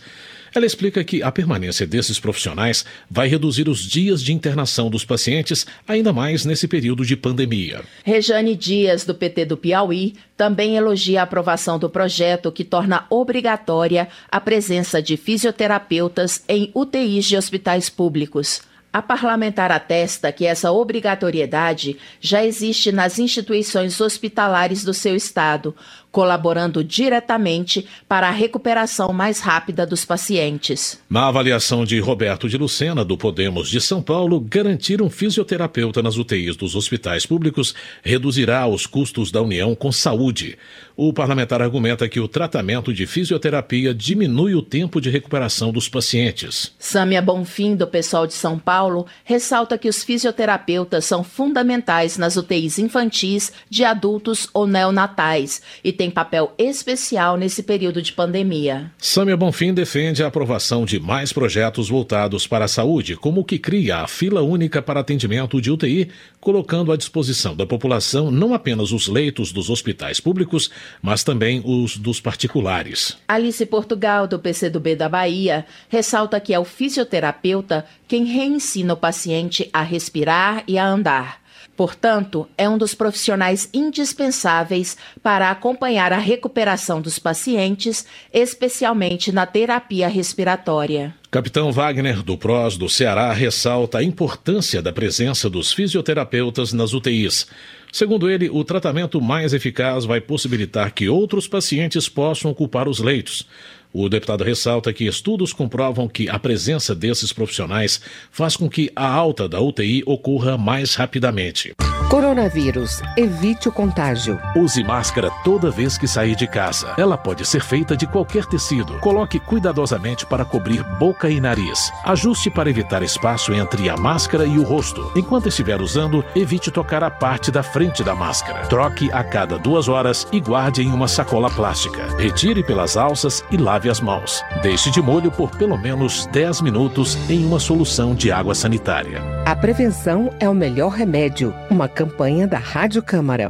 Ela 0.54 0.66
explica 0.66 1.04
que 1.04 1.22
a 1.22 1.32
permanência 1.32 1.86
desses 1.86 2.20
profissionais 2.20 2.84
vai 3.10 3.28
reduzir 3.28 3.70
os 3.70 3.80
dias 3.80 4.24
de 4.24 4.34
internação 4.34 4.90
dos 4.90 5.06
pacientes, 5.06 5.68
ainda 5.88 6.12
mais 6.12 6.44
nesse 6.44 6.68
período 6.68 7.06
de 7.06 7.16
pandemia. 7.16 7.84
Rejane 8.04 8.56
Dias, 8.56 9.06
do 9.06 9.14
PT 9.14 9.46
do 9.46 9.56
Piauí, 9.56 10.16
também 10.36 10.76
elogia 10.76 11.20
a 11.20 11.24
aprovação 11.24 11.78
do 11.78 11.90
projeto 11.90 12.52
que 12.52 12.64
torna 12.64 13.06
obrigatória 13.10 14.08
a 14.32 14.42
presença 14.42 15.00
de 15.00 15.16
fisioterapeutas 15.16 16.44
em 16.48 16.72
UTIs 16.74 17.26
de 17.26 17.38
hospitais 17.38 17.88
públicos. 17.88 18.62
A 18.92 19.04
parlamentar 19.04 19.72
atesta 19.72 20.32
que 20.32 20.48
essa 20.48 20.72
obrigatoriedade 20.72 21.96
já 22.20 22.44
existe 22.44 22.92
nas 22.92 23.20
instituições 23.20 24.02
hospitalares 24.02 24.84
do 24.84 24.96
seu 24.96 25.16
estado, 25.16 25.76
colaborando 26.12 26.84
diretamente 26.84 27.86
para 28.08 28.28
a 28.28 28.32
recuperação 28.32 29.14
mais 29.14 29.40
rápida 29.40 29.86
dos 29.86 30.06
pacientes. 30.06 31.00
Na 31.08 31.28
avaliação 31.28 31.86
de 31.86 32.00
Roberto 32.00 32.50
de 32.50 32.58
Lucena, 32.58 33.06
do 33.06 33.16
Podemos 33.16 33.70
de 33.70 33.80
São 33.80 34.02
Paulo, 34.02 34.40
garantir 34.40 35.02
um 35.04 35.10
fisioterapeuta 35.10 36.02
nas 36.02 36.18
UTIs 36.18 36.56
dos 36.56 36.76
hospitais 36.76 37.28
públicos 37.28 37.76
reduzirá 38.02 38.66
os 38.68 38.88
custos 38.88 39.32
da 39.32 39.42
União 39.42 39.76
com 39.76 39.92
saúde. 39.92 40.58
O 40.96 41.14
parlamentar 41.14 41.62
argumenta 41.62 42.10
que 42.10 42.20
o 42.20 42.28
tratamento 42.28 42.94
de 42.94 43.06
fisioterapia 43.06 43.94
diminui 43.94 44.56
o 44.56 44.62
tempo 44.62 45.00
de 45.00 45.10
recuperação 45.10 45.72
dos 45.72 45.88
pacientes. 45.88 46.74
Sâmia 46.80 47.22
Bonfim, 47.22 47.76
do 47.76 47.88
pessoal 47.88 48.26
de 48.26 48.34
São 48.34 48.58
Paulo, 48.58 48.79
ressalta 49.24 49.78
que 49.78 49.90
os 49.90 50.04
fisioterapeutas 50.04 51.06
são 51.06 51.24
fundamentais 51.24 52.18
nas 52.18 52.38
UTIs 52.38 52.80
infantis, 52.80 53.52
de 53.70 53.84
adultos 53.84 54.48
ou 54.54 54.66
neonatais 54.66 55.62
e 55.84 55.92
tem 55.92 56.10
papel 56.10 56.54
especial 56.58 57.38
nesse 57.38 57.64
período 57.64 58.02
de 58.02 58.14
pandemia. 58.14 58.92
Sâmia 58.98 59.36
Bonfim 59.36 59.74
defende 59.74 60.24
a 60.24 60.28
aprovação 60.28 60.86
de 60.86 61.00
mais 61.00 61.34
projetos 61.34 61.90
voltados 61.90 62.48
para 62.48 62.66
a 62.66 62.68
saúde, 62.68 63.16
como 63.16 63.42
o 63.42 63.46
que 63.46 63.58
cria 63.60 63.98
a 63.98 64.08
fila 64.08 64.42
única 64.42 64.82
para 64.82 65.00
atendimento 65.00 65.62
de 65.62 65.72
UTI, 65.72 66.10
colocando 66.40 66.92
à 66.92 66.98
disposição 66.98 67.56
da 67.56 67.66
população 67.66 68.32
não 68.32 68.54
apenas 68.54 68.92
os 68.92 69.08
leitos 69.08 69.52
dos 69.52 69.70
hospitais 69.70 70.20
públicos, 70.20 70.70
mas 71.02 71.24
também 71.24 71.62
os 71.66 71.98
dos 71.98 72.22
particulares. 72.22 73.18
Alice 73.28 73.66
Portugal, 73.66 74.28
do 74.28 74.40
PCdoB 74.40 74.96
da 74.96 75.10
Bahia, 75.10 75.66
ressalta 75.90 76.40
que 76.40 76.54
é 76.54 76.60
o 76.60 76.66
fisioterapeuta 76.66 77.86
quem 78.08 78.26
reensina 78.70 78.94
o 78.94 78.98
paciente 78.98 79.70
a 79.74 79.82
respirar 79.82 80.64
e 80.68 80.78
a 80.78 80.86
andar. 80.86 81.42
Portanto, 81.76 82.48
é 82.58 82.68
um 82.68 82.78
dos 82.78 82.94
profissionais 82.94 83.70
indispensáveis 83.74 84.98
para 85.24 85.50
acompanhar 85.50 86.12
a 86.12 86.18
recuperação 86.18 87.02
dos 87.02 87.18
pacientes, 87.18 88.06
especialmente 88.34 89.32
na 89.32 89.46
terapia 89.46 90.10
respiratória. 90.10 91.16
Capitão 91.32 91.72
Wagner, 91.72 92.22
do 92.22 92.38
PROS 92.38 92.78
do 92.78 92.90
Ceará, 92.90 93.32
ressalta 93.32 94.00
a 94.00 94.04
importância 94.04 94.82
da 94.82 94.92
presença 94.92 95.50
dos 95.50 95.72
fisioterapeutas 95.72 96.74
nas 96.74 96.94
UTIs. 96.94 97.48
Segundo 97.92 98.30
ele, 98.30 98.50
o 98.50 98.64
tratamento 98.64 99.22
mais 99.22 99.54
eficaz 99.54 100.06
vai 100.06 100.20
possibilitar 100.20 100.94
que 100.94 101.08
outros 101.08 101.48
pacientes 101.48 102.10
possam 102.10 102.52
ocupar 102.52 102.88
os 102.90 103.00
leitos. 103.00 103.48
O 103.92 104.08
deputado 104.08 104.44
ressalta 104.44 104.94
que 104.94 105.06
estudos 105.06 105.52
comprovam 105.52 106.08
que 106.08 106.30
a 106.30 106.38
presença 106.38 106.94
desses 106.94 107.34
profissionais 107.34 108.00
faz 108.32 108.56
com 108.56 108.70
que 108.70 108.92
a 108.96 109.08
alta 109.08 109.50
da 109.50 109.60
UTI 109.60 110.04
ocorra 110.06 110.58
mais 110.58 110.94
rapidamente. 110.96 111.74
Coronavírus. 112.10 113.04
Evite 113.16 113.70
o 113.70 113.72
contágio. 113.72 114.42
Use 114.56 114.84
máscara 114.84 115.30
toda 115.44 115.70
vez 115.70 115.96
que 115.96 116.08
sair 116.08 116.36
de 116.36 116.48
casa. 116.48 116.92
Ela 116.98 117.16
pode 117.16 117.46
ser 117.46 117.62
feita 117.62 117.96
de 117.96 118.08
qualquer 118.08 118.48
tecido. 118.48 118.98
Coloque 118.98 119.40
cuidadosamente 119.40 120.26
para 120.26 120.44
cobrir 120.44 120.84
boca 120.98 121.30
e 121.30 121.40
nariz. 121.40 121.92
Ajuste 122.04 122.50
para 122.50 122.68
evitar 122.68 123.04
espaço 123.04 123.54
entre 123.54 123.92
a 123.92 123.96
máscara 123.96 124.44
e 124.44 124.58
o 124.58 124.64
rosto. 124.64 125.12
Enquanto 125.16 125.50
estiver 125.50 125.80
usando, 125.80 126.26
evite 126.36 126.72
tocar 126.72 127.04
a 127.04 127.12
parte 127.12 127.52
da 127.52 127.62
frente 127.62 128.04
da 128.04 128.16
máscara. 128.16 128.66
Troque 128.66 129.12
a 129.12 129.24
cada 129.24 129.60
duas 129.60 129.88
horas 129.88 130.28
e 130.32 130.40
guarde 130.40 130.82
em 130.82 130.92
uma 130.92 131.08
sacola 131.08 131.52
plástica. 131.52 132.08
Retire 132.18 132.64
pelas 132.64 132.98
alças 132.98 133.46
e 133.52 133.58
lave 133.58 133.88
as 133.88 134.02
mãos. 134.02 134.44
Deixe 134.64 134.90
de 134.90 135.00
molho 135.00 135.30
por 135.30 135.52
pelo 135.52 135.78
menos 135.78 136.26
10 136.32 136.62
minutos 136.62 137.16
em 137.30 137.46
uma 137.46 137.60
solução 137.60 138.16
de 138.16 138.32
água 138.32 138.56
sanitária. 138.56 139.39
A 139.50 139.56
prevenção 139.56 140.32
é 140.40 140.48
o 140.48 140.54
melhor 140.54 140.90
remédio. 140.90 141.56
Uma 141.72 141.90
campanha 141.90 142.46
da 142.46 142.60
Rádio 142.60 143.02
Câmara. 143.02 143.50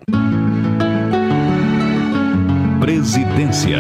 Presidência. 2.80 3.80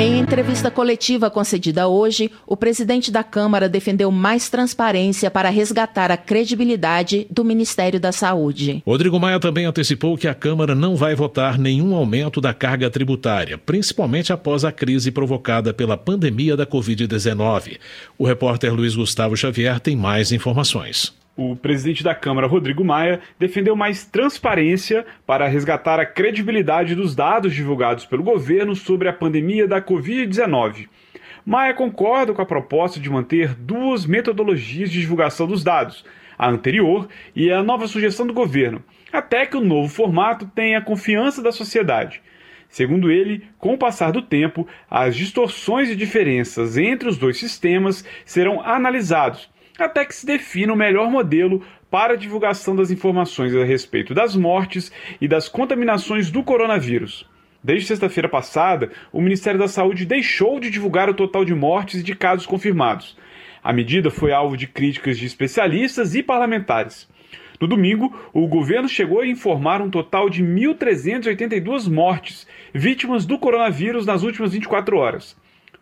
Em 0.00 0.18
entrevista 0.18 0.72
coletiva 0.72 1.30
concedida 1.30 1.86
hoje, 1.86 2.28
o 2.44 2.56
presidente 2.56 3.12
da 3.12 3.22
Câmara 3.22 3.68
defendeu 3.68 4.10
mais 4.10 4.48
transparência 4.48 5.30
para 5.30 5.48
resgatar 5.48 6.10
a 6.10 6.16
credibilidade 6.16 7.28
do 7.30 7.44
Ministério 7.44 8.00
da 8.00 8.10
Saúde. 8.10 8.82
Rodrigo 8.84 9.20
Maia 9.20 9.38
também 9.38 9.66
antecipou 9.66 10.18
que 10.18 10.26
a 10.26 10.34
Câmara 10.34 10.74
não 10.74 10.96
vai 10.96 11.14
votar 11.14 11.56
nenhum 11.56 11.94
aumento 11.94 12.40
da 12.40 12.52
carga 12.52 12.90
tributária, 12.90 13.56
principalmente 13.56 14.32
após 14.32 14.64
a 14.64 14.72
crise 14.72 15.12
provocada 15.12 15.72
pela 15.72 15.96
pandemia 15.96 16.56
da 16.56 16.66
Covid-19. 16.66 17.78
O 18.18 18.26
repórter 18.26 18.74
Luiz 18.74 18.96
Gustavo 18.96 19.36
Xavier 19.36 19.78
tem 19.78 19.94
mais 19.94 20.32
informações. 20.32 21.23
O 21.36 21.56
presidente 21.56 22.04
da 22.04 22.14
Câmara, 22.14 22.46
Rodrigo 22.46 22.84
Maia, 22.84 23.20
defendeu 23.40 23.74
mais 23.74 24.06
transparência 24.06 25.04
para 25.26 25.48
resgatar 25.48 25.98
a 25.98 26.06
credibilidade 26.06 26.94
dos 26.94 27.12
dados 27.16 27.52
divulgados 27.52 28.06
pelo 28.06 28.22
governo 28.22 28.76
sobre 28.76 29.08
a 29.08 29.12
pandemia 29.12 29.66
da 29.66 29.82
Covid-19. 29.82 30.88
Maia 31.44 31.74
concorda 31.74 32.32
com 32.32 32.40
a 32.40 32.46
proposta 32.46 33.00
de 33.00 33.10
manter 33.10 33.52
duas 33.52 34.06
metodologias 34.06 34.88
de 34.88 35.00
divulgação 35.00 35.48
dos 35.48 35.64
dados, 35.64 36.04
a 36.38 36.48
anterior 36.48 37.08
e 37.34 37.50
a 37.50 37.64
nova 37.64 37.88
sugestão 37.88 38.24
do 38.24 38.32
governo, 38.32 38.80
até 39.12 39.44
que 39.44 39.56
o 39.56 39.64
novo 39.64 39.92
formato 39.92 40.46
tenha 40.54 40.78
a 40.78 40.82
confiança 40.82 41.42
da 41.42 41.50
sociedade. 41.50 42.22
Segundo 42.68 43.10
ele, 43.10 43.44
com 43.58 43.74
o 43.74 43.78
passar 43.78 44.12
do 44.12 44.22
tempo, 44.22 44.68
as 44.88 45.16
distorções 45.16 45.90
e 45.90 45.96
diferenças 45.96 46.78
entre 46.78 47.08
os 47.08 47.18
dois 47.18 47.38
sistemas 47.38 48.04
serão 48.24 48.60
analisados 48.60 49.52
até 49.78 50.04
que 50.04 50.14
se 50.14 50.24
defina 50.24 50.72
o 50.72 50.76
melhor 50.76 51.10
modelo 51.10 51.62
para 51.90 52.14
a 52.14 52.16
divulgação 52.16 52.74
das 52.74 52.90
informações 52.90 53.54
a 53.54 53.64
respeito 53.64 54.14
das 54.14 54.36
mortes 54.36 54.92
e 55.20 55.28
das 55.28 55.48
contaminações 55.48 56.30
do 56.30 56.42
coronavírus. 56.42 57.28
Desde 57.62 57.86
sexta-feira 57.86 58.28
passada, 58.28 58.90
o 59.12 59.20
Ministério 59.20 59.58
da 59.58 59.68
Saúde 59.68 60.04
deixou 60.04 60.60
de 60.60 60.70
divulgar 60.70 61.08
o 61.08 61.14
total 61.14 61.44
de 61.44 61.54
mortes 61.54 62.00
e 62.00 62.04
de 62.04 62.14
casos 62.14 62.46
confirmados. 62.46 63.16
A 63.62 63.72
medida 63.72 64.10
foi 64.10 64.32
alvo 64.32 64.56
de 64.56 64.66
críticas 64.66 65.16
de 65.16 65.24
especialistas 65.24 66.14
e 66.14 66.22
parlamentares. 66.22 67.08
No 67.58 67.66
domingo, 67.66 68.14
o 68.32 68.46
governo 68.46 68.88
chegou 68.88 69.20
a 69.20 69.26
informar 69.26 69.80
um 69.80 69.88
total 69.88 70.28
de 70.28 70.44
1.382 70.44 71.90
mortes, 71.90 72.46
vítimas 72.74 73.24
do 73.24 73.38
coronavírus 73.38 74.04
nas 74.04 74.22
últimas 74.22 74.52
24 74.52 74.98
horas. 74.98 75.34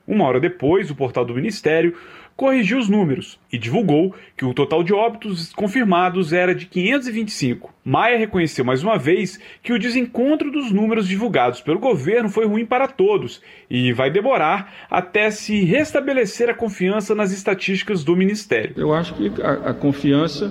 Uma 0.07 0.25
hora 0.25 0.39
depois, 0.39 0.91
o 0.91 0.95
portal 0.95 1.25
do 1.25 1.35
Ministério 1.35 1.97
corrigiu 2.37 2.79
os 2.79 2.89
números 2.89 3.39
e 3.53 3.59
divulgou 3.59 4.15
que 4.37 4.45
o 4.45 4.55
total 4.55 4.83
de 4.83 4.93
óbitos 4.93 5.53
confirmados 5.53 6.33
era 6.33 6.55
de 6.55 6.67
525. 6.67 7.73
Maia 7.85 8.19
reconheceu 8.19 8.65
mais 8.65 8.83
uma 8.83 8.99
vez 8.99 9.41
que 9.63 9.73
o 9.73 9.79
desencontro 9.79 10.51
dos 10.51 10.71
números 10.71 11.09
divulgados 11.09 11.61
pelo 11.61 11.79
governo 11.79 12.29
foi 12.29 12.47
ruim 12.47 12.65
para 12.65 12.87
todos 12.87 13.43
e 13.69 13.93
vai 13.93 14.11
demorar 14.11 14.87
até 14.91 15.31
se 15.31 15.65
restabelecer 15.65 16.49
a 16.49 16.55
confiança 16.55 17.15
nas 17.15 17.33
estatísticas 17.33 18.05
do 18.05 18.17
Ministério. 18.17 18.75
Eu 18.77 18.95
acho 18.95 19.15
que 19.15 19.33
a, 19.43 19.71
a 19.71 19.75
confiança 19.75 20.51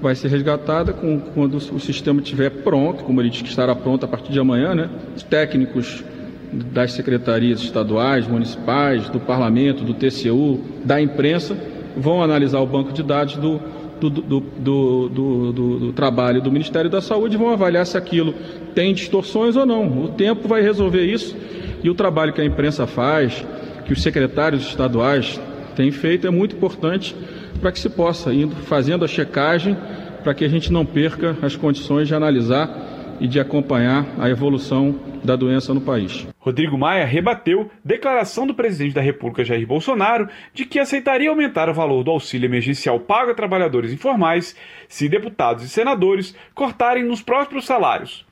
vai 0.00 0.14
ser 0.14 0.28
resgatada 0.28 0.92
com, 0.92 1.20
quando 1.20 1.54
o 1.54 1.80
sistema 1.80 2.20
estiver 2.20 2.50
pronto, 2.50 3.04
como 3.04 3.20
ele 3.20 3.30
disse 3.30 3.42
que 3.42 3.50
estará 3.50 3.74
pronto 3.74 4.04
a 4.04 4.08
partir 4.08 4.32
de 4.32 4.38
amanhã, 4.38 4.74
né? 4.74 4.88
Os 5.16 5.22
técnicos 5.22 6.04
das 6.52 6.92
secretarias 6.92 7.60
estaduais, 7.60 8.26
municipais, 8.26 9.08
do 9.08 9.20
parlamento, 9.20 9.84
do 9.84 9.94
TCU, 9.94 10.60
da 10.84 11.00
imprensa, 11.00 11.56
vão 11.96 12.22
analisar 12.22 12.60
o 12.60 12.66
banco 12.66 12.92
de 12.92 13.02
dados 13.02 13.36
do, 13.36 13.60
do, 14.00 14.10
do, 14.10 15.08
do, 15.08 15.52
do, 15.52 15.92
trabalho 15.92 16.40
do 16.40 16.50
Ministério 16.50 16.88
da 16.88 17.00
Saúde 17.00 17.34
e 17.34 17.38
vão 17.38 17.50
avaliar 17.50 17.84
se 17.84 17.96
aquilo 17.96 18.34
tem 18.74 18.94
distorções 18.94 19.56
ou 19.56 19.66
não. 19.66 20.04
O 20.04 20.08
tempo 20.08 20.46
vai 20.48 20.62
resolver 20.62 21.04
isso 21.04 21.36
e 21.82 21.90
o 21.90 21.94
trabalho 21.94 22.32
que 22.32 22.40
a 22.40 22.44
imprensa 22.44 22.86
faz, 22.86 23.44
que 23.84 23.92
os 23.92 24.02
secretários 24.02 24.62
estaduais 24.68 25.40
têm 25.76 25.90
feito, 25.90 26.26
é 26.26 26.30
muito 26.30 26.56
importante 26.56 27.14
para 27.60 27.72
que 27.72 27.78
se 27.78 27.88
possa, 27.88 28.32
indo 28.32 28.54
fazendo 28.56 29.04
a 29.04 29.08
checagem, 29.08 29.76
para 30.22 30.34
que 30.34 30.44
a 30.44 30.48
gente 30.48 30.72
não 30.72 30.84
perca 30.84 31.36
as 31.42 31.56
condições 31.56 32.08
de 32.08 32.14
analisar 32.14 33.16
e 33.20 33.26
de 33.26 33.40
acompanhar 33.40 34.06
a 34.18 34.28
evolução 34.28 34.94
da 35.24 35.36
doença 35.36 35.74
no 35.74 35.80
país. 35.80 36.26
Rodrigo 36.38 36.78
Maia 36.78 37.04
rebateu 37.04 37.70
declaração 37.84 38.46
do 38.46 38.54
presidente 38.54 38.94
da 38.94 39.00
República 39.00 39.44
Jair 39.44 39.66
Bolsonaro 39.66 40.28
de 40.52 40.64
que 40.64 40.78
aceitaria 40.78 41.30
aumentar 41.30 41.68
o 41.68 41.74
valor 41.74 42.02
do 42.02 42.10
auxílio 42.10 42.46
emergencial 42.46 43.00
pago 43.00 43.30
a 43.30 43.34
trabalhadores 43.34 43.92
informais 43.92 44.56
se 44.88 45.08
deputados 45.08 45.64
e 45.64 45.68
senadores 45.68 46.34
cortarem 46.54 47.04
nos 47.04 47.22
próprios 47.22 47.66
salários. 47.66 48.26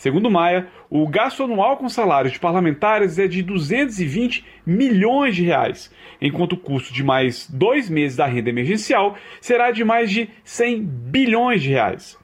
Segundo 0.00 0.30
Maia, 0.30 0.66
o 0.88 1.06
gasto 1.06 1.42
anual 1.42 1.76
com 1.76 1.86
salários 1.86 2.32
de 2.32 2.40
parlamentares 2.40 3.18
é 3.18 3.28
de 3.28 3.42
220 3.42 4.42
milhões 4.64 5.36
de 5.36 5.44
reais, 5.44 5.94
enquanto 6.22 6.54
o 6.54 6.56
custo 6.56 6.94
de 6.94 7.04
mais 7.04 7.46
dois 7.50 7.90
meses 7.90 8.16
da 8.16 8.24
renda 8.24 8.48
emergencial 8.48 9.14
será 9.42 9.70
de 9.70 9.84
mais 9.84 10.10
de 10.10 10.30
100 10.42 10.82
bilhões 10.82 11.62
de 11.62 11.68
reais. 11.68 12.18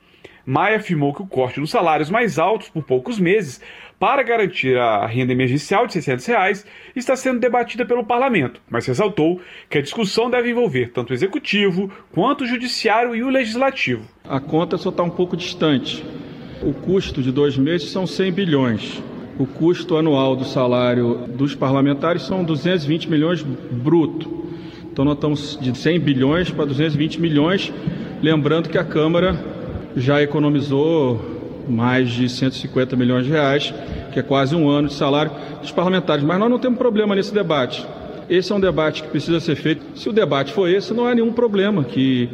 Maia 0.47 0.77
afirmou 0.77 1.13
que 1.13 1.21
o 1.21 1.27
corte 1.27 1.59
nos 1.59 1.71
salários 1.71 2.09
mais 2.09 2.39
altos 2.39 2.69
por 2.69 2.85
poucos 2.85 3.19
meses 3.19 3.61
para 3.99 4.23
garantir 4.23 4.77
a 4.77 5.07
renda 5.07 5.33
emergencial 5.33 5.87
de 5.87 5.95
600 5.95 6.27
reais 6.27 6.67
está 6.95 7.17
sendo 7.17 7.41
debatida 7.41 7.87
pelo 7.87 8.05
parlamento, 8.05 8.61
mas 8.69 8.87
ressaltou 8.87 9.41
que 9.71 9.79
a 9.79 9.83
discussão 9.83 10.29
deve 10.29 10.51
envolver 10.51 10.91
tanto 10.93 11.11
o 11.11 11.15
executivo 11.15 11.91
quanto 12.13 12.45
o 12.45 12.47
judiciário 12.47 13.15
e 13.15 13.23
o 13.23 13.31
legislativo. 13.31 14.03
A 14.25 14.39
conta 14.39 14.77
só 14.77 14.91
está 14.91 15.03
um 15.03 15.11
pouco 15.11 15.37
distante. 15.37 16.05
O 16.63 16.75
custo 16.75 17.23
de 17.23 17.33
dois 17.33 17.57
meses 17.57 17.91
são 17.91 18.07
100 18.07 18.33
bilhões. 18.33 19.03
O 19.39 19.47
custo 19.47 19.97
anual 19.97 20.35
do 20.37 20.45
salário 20.45 21.27
dos 21.29 21.55
parlamentares 21.55 22.23
são 22.23 22.45
220 22.45 23.11
milhões 23.11 23.43
bruto. 23.43 24.47
Então 24.91 25.05
nós 25.05 25.15
estamos 25.15 25.59
de 25.61 25.77
100 25.77 26.01
bilhões 26.01 26.51
para 26.51 26.65
220 26.65 27.21
milhões, 27.21 27.73
lembrando 28.23 28.69
que 28.69 28.79
a 28.79 28.85
Câmara 28.85 29.39
já 29.95 30.23
economizou 30.23 31.36
mais 31.69 32.11
de 32.11 32.29
150 32.29 32.97
milhões 32.97 33.25
de 33.25 33.31
reais, 33.31 33.73
que 34.13 34.19
é 34.19 34.23
quase 34.23 34.55
um 34.55 34.69
ano 34.69 34.89
de 34.89 34.95
salário 34.95 35.33
dos 35.61 35.71
parlamentares. 35.71 36.25
Mas 36.25 36.39
nós 36.39 36.51
não 36.51 36.59
temos 36.59 36.79
problema 36.79 37.15
nesse 37.15 37.33
debate. 37.33 37.87
Esse 38.29 38.53
é 38.53 38.55
um 38.55 38.61
debate 38.61 39.03
que 39.03 39.09
precisa 39.09 39.39
ser 39.41 39.57
feito. 39.57 39.99
Se 39.99 40.09
o 40.09 40.13
debate 40.13 40.53
for 40.53 40.69
esse, 40.69 40.93
não 40.93 41.07
há 41.07 41.15
nenhum 41.15 41.33
problema 41.33 41.85
que 41.85 42.29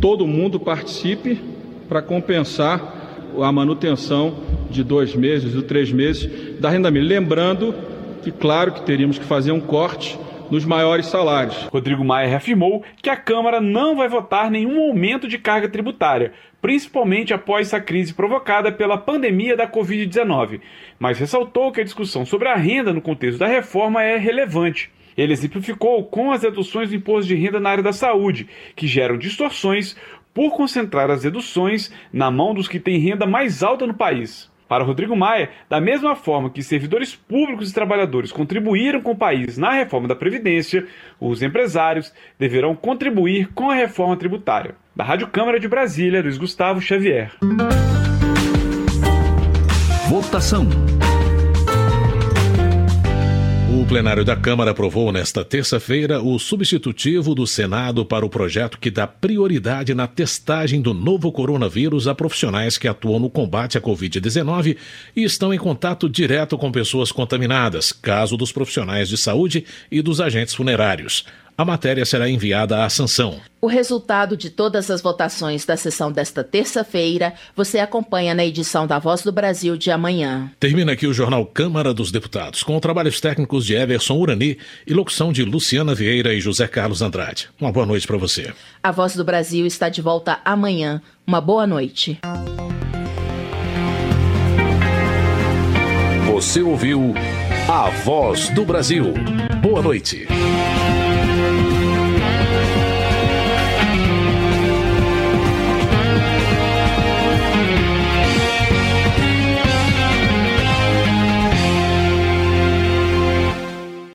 todo 0.00 0.26
mundo 0.26 0.60
participe 0.60 1.40
para 1.88 2.02
compensar 2.02 2.98
a 3.40 3.52
manutenção 3.52 4.34
de 4.70 4.84
dois 4.84 5.14
meses 5.14 5.54
ou 5.54 5.62
três 5.62 5.92
meses 5.92 6.58
da 6.60 6.70
renda 6.70 6.90
mínima. 6.90 7.10
Lembrando 7.10 7.74
que, 8.22 8.30
claro, 8.30 8.72
que 8.72 8.82
teríamos 8.82 9.18
que 9.18 9.24
fazer 9.24 9.52
um 9.52 9.60
corte 9.60 10.18
nos 10.50 10.64
maiores 10.64 11.06
salários. 11.06 11.56
Rodrigo 11.64 12.04
Maia 12.04 12.28
reafirmou 12.28 12.82
que 13.00 13.08
a 13.08 13.16
Câmara 13.16 13.60
não 13.60 13.96
vai 13.96 14.08
votar 14.08 14.50
nenhum 14.50 14.80
aumento 14.88 15.28
de 15.28 15.38
carga 15.38 15.68
tributária, 15.68 16.32
principalmente 16.60 17.32
após 17.32 17.68
essa 17.68 17.80
crise 17.80 18.12
provocada 18.12 18.72
pela 18.72 18.98
pandemia 18.98 19.56
da 19.56 19.66
Covid-19, 19.66 20.60
mas 20.98 21.18
ressaltou 21.18 21.72
que 21.72 21.80
a 21.80 21.84
discussão 21.84 22.26
sobre 22.26 22.48
a 22.48 22.56
renda 22.56 22.92
no 22.92 23.00
contexto 23.00 23.38
da 23.38 23.46
reforma 23.46 24.02
é 24.02 24.16
relevante. 24.16 24.90
Ele 25.16 25.32
exemplificou 25.32 26.04
com 26.04 26.32
as 26.32 26.42
reduções 26.42 26.90
do 26.90 26.96
imposto 26.96 27.28
de 27.28 27.34
renda 27.34 27.60
na 27.60 27.70
área 27.70 27.82
da 27.82 27.92
saúde, 27.92 28.48
que 28.74 28.86
geram 28.86 29.18
distorções 29.18 29.96
por 30.32 30.50
concentrar 30.56 31.10
as 31.10 31.24
reduções 31.24 31.92
na 32.12 32.30
mão 32.30 32.54
dos 32.54 32.68
que 32.68 32.78
têm 32.78 32.98
renda 32.98 33.26
mais 33.26 33.62
alta 33.62 33.86
no 33.86 33.94
país. 33.94 34.50
Para 34.70 34.84
Rodrigo 34.84 35.16
Maia, 35.16 35.50
da 35.68 35.80
mesma 35.80 36.14
forma 36.14 36.48
que 36.48 36.62
servidores 36.62 37.16
públicos 37.16 37.68
e 37.68 37.74
trabalhadores 37.74 38.30
contribuíram 38.30 39.00
com 39.00 39.10
o 39.10 39.16
país 39.16 39.58
na 39.58 39.72
reforma 39.72 40.06
da 40.06 40.14
Previdência, 40.14 40.86
os 41.18 41.42
empresários 41.42 42.14
deverão 42.38 42.76
contribuir 42.76 43.48
com 43.52 43.68
a 43.68 43.74
reforma 43.74 44.16
tributária. 44.16 44.76
Da 44.94 45.02
Rádio 45.02 45.26
Câmara 45.26 45.58
de 45.58 45.66
Brasília, 45.66 46.22
Luiz 46.22 46.38
Gustavo 46.38 46.80
Xavier. 46.80 47.32
Votação. 50.08 50.68
O 53.72 53.86
plenário 53.86 54.24
da 54.24 54.34
Câmara 54.34 54.72
aprovou 54.72 55.12
nesta 55.12 55.44
terça-feira 55.44 56.20
o 56.20 56.40
substitutivo 56.40 57.36
do 57.36 57.46
Senado 57.46 58.04
para 58.04 58.26
o 58.26 58.28
projeto 58.28 58.76
que 58.76 58.90
dá 58.90 59.06
prioridade 59.06 59.94
na 59.94 60.08
testagem 60.08 60.82
do 60.82 60.92
novo 60.92 61.30
coronavírus 61.30 62.08
a 62.08 62.14
profissionais 62.14 62.76
que 62.76 62.88
atuam 62.88 63.20
no 63.20 63.30
combate 63.30 63.78
à 63.78 63.80
Covid-19 63.80 64.76
e 65.14 65.22
estão 65.22 65.54
em 65.54 65.58
contato 65.58 66.08
direto 66.08 66.58
com 66.58 66.72
pessoas 66.72 67.12
contaminadas, 67.12 67.92
caso 67.92 68.36
dos 68.36 68.50
profissionais 68.50 69.08
de 69.08 69.16
saúde 69.16 69.64
e 69.88 70.02
dos 70.02 70.20
agentes 70.20 70.52
funerários. 70.52 71.24
A 71.60 71.64
matéria 71.66 72.06
será 72.06 72.26
enviada 72.26 72.86
à 72.86 72.88
sanção. 72.88 73.38
O 73.60 73.66
resultado 73.66 74.34
de 74.34 74.48
todas 74.48 74.90
as 74.90 75.02
votações 75.02 75.66
da 75.66 75.76
sessão 75.76 76.10
desta 76.10 76.42
terça-feira 76.42 77.34
você 77.54 77.78
acompanha 77.78 78.34
na 78.34 78.42
edição 78.42 78.86
da 78.86 78.98
Voz 78.98 79.22
do 79.22 79.30
Brasil 79.30 79.76
de 79.76 79.90
amanhã. 79.90 80.50
Termina 80.58 80.92
aqui 80.92 81.06
o 81.06 81.12
jornal 81.12 81.44
Câmara 81.44 81.92
dos 81.92 82.10
Deputados, 82.10 82.62
com 82.62 82.80
trabalhos 82.80 83.20
técnicos 83.20 83.66
de 83.66 83.74
Everson 83.74 84.14
Urani 84.16 84.56
e 84.86 84.94
locução 84.94 85.30
de 85.30 85.44
Luciana 85.44 85.94
Vieira 85.94 86.32
e 86.32 86.40
José 86.40 86.66
Carlos 86.66 87.02
Andrade. 87.02 87.50
Uma 87.60 87.70
boa 87.70 87.84
noite 87.84 88.06
para 88.06 88.16
você. 88.16 88.54
A 88.82 88.90
Voz 88.90 89.14
do 89.14 89.22
Brasil 89.22 89.66
está 89.66 89.90
de 89.90 90.00
volta 90.00 90.40
amanhã. 90.42 91.02
Uma 91.26 91.42
boa 91.42 91.66
noite. 91.66 92.18
Você 96.26 96.62
ouviu. 96.62 97.12
A 97.68 97.90
voz 97.90 98.48
do 98.48 98.64
Brasil. 98.64 99.12
Boa 99.60 99.82
noite. 99.82 100.26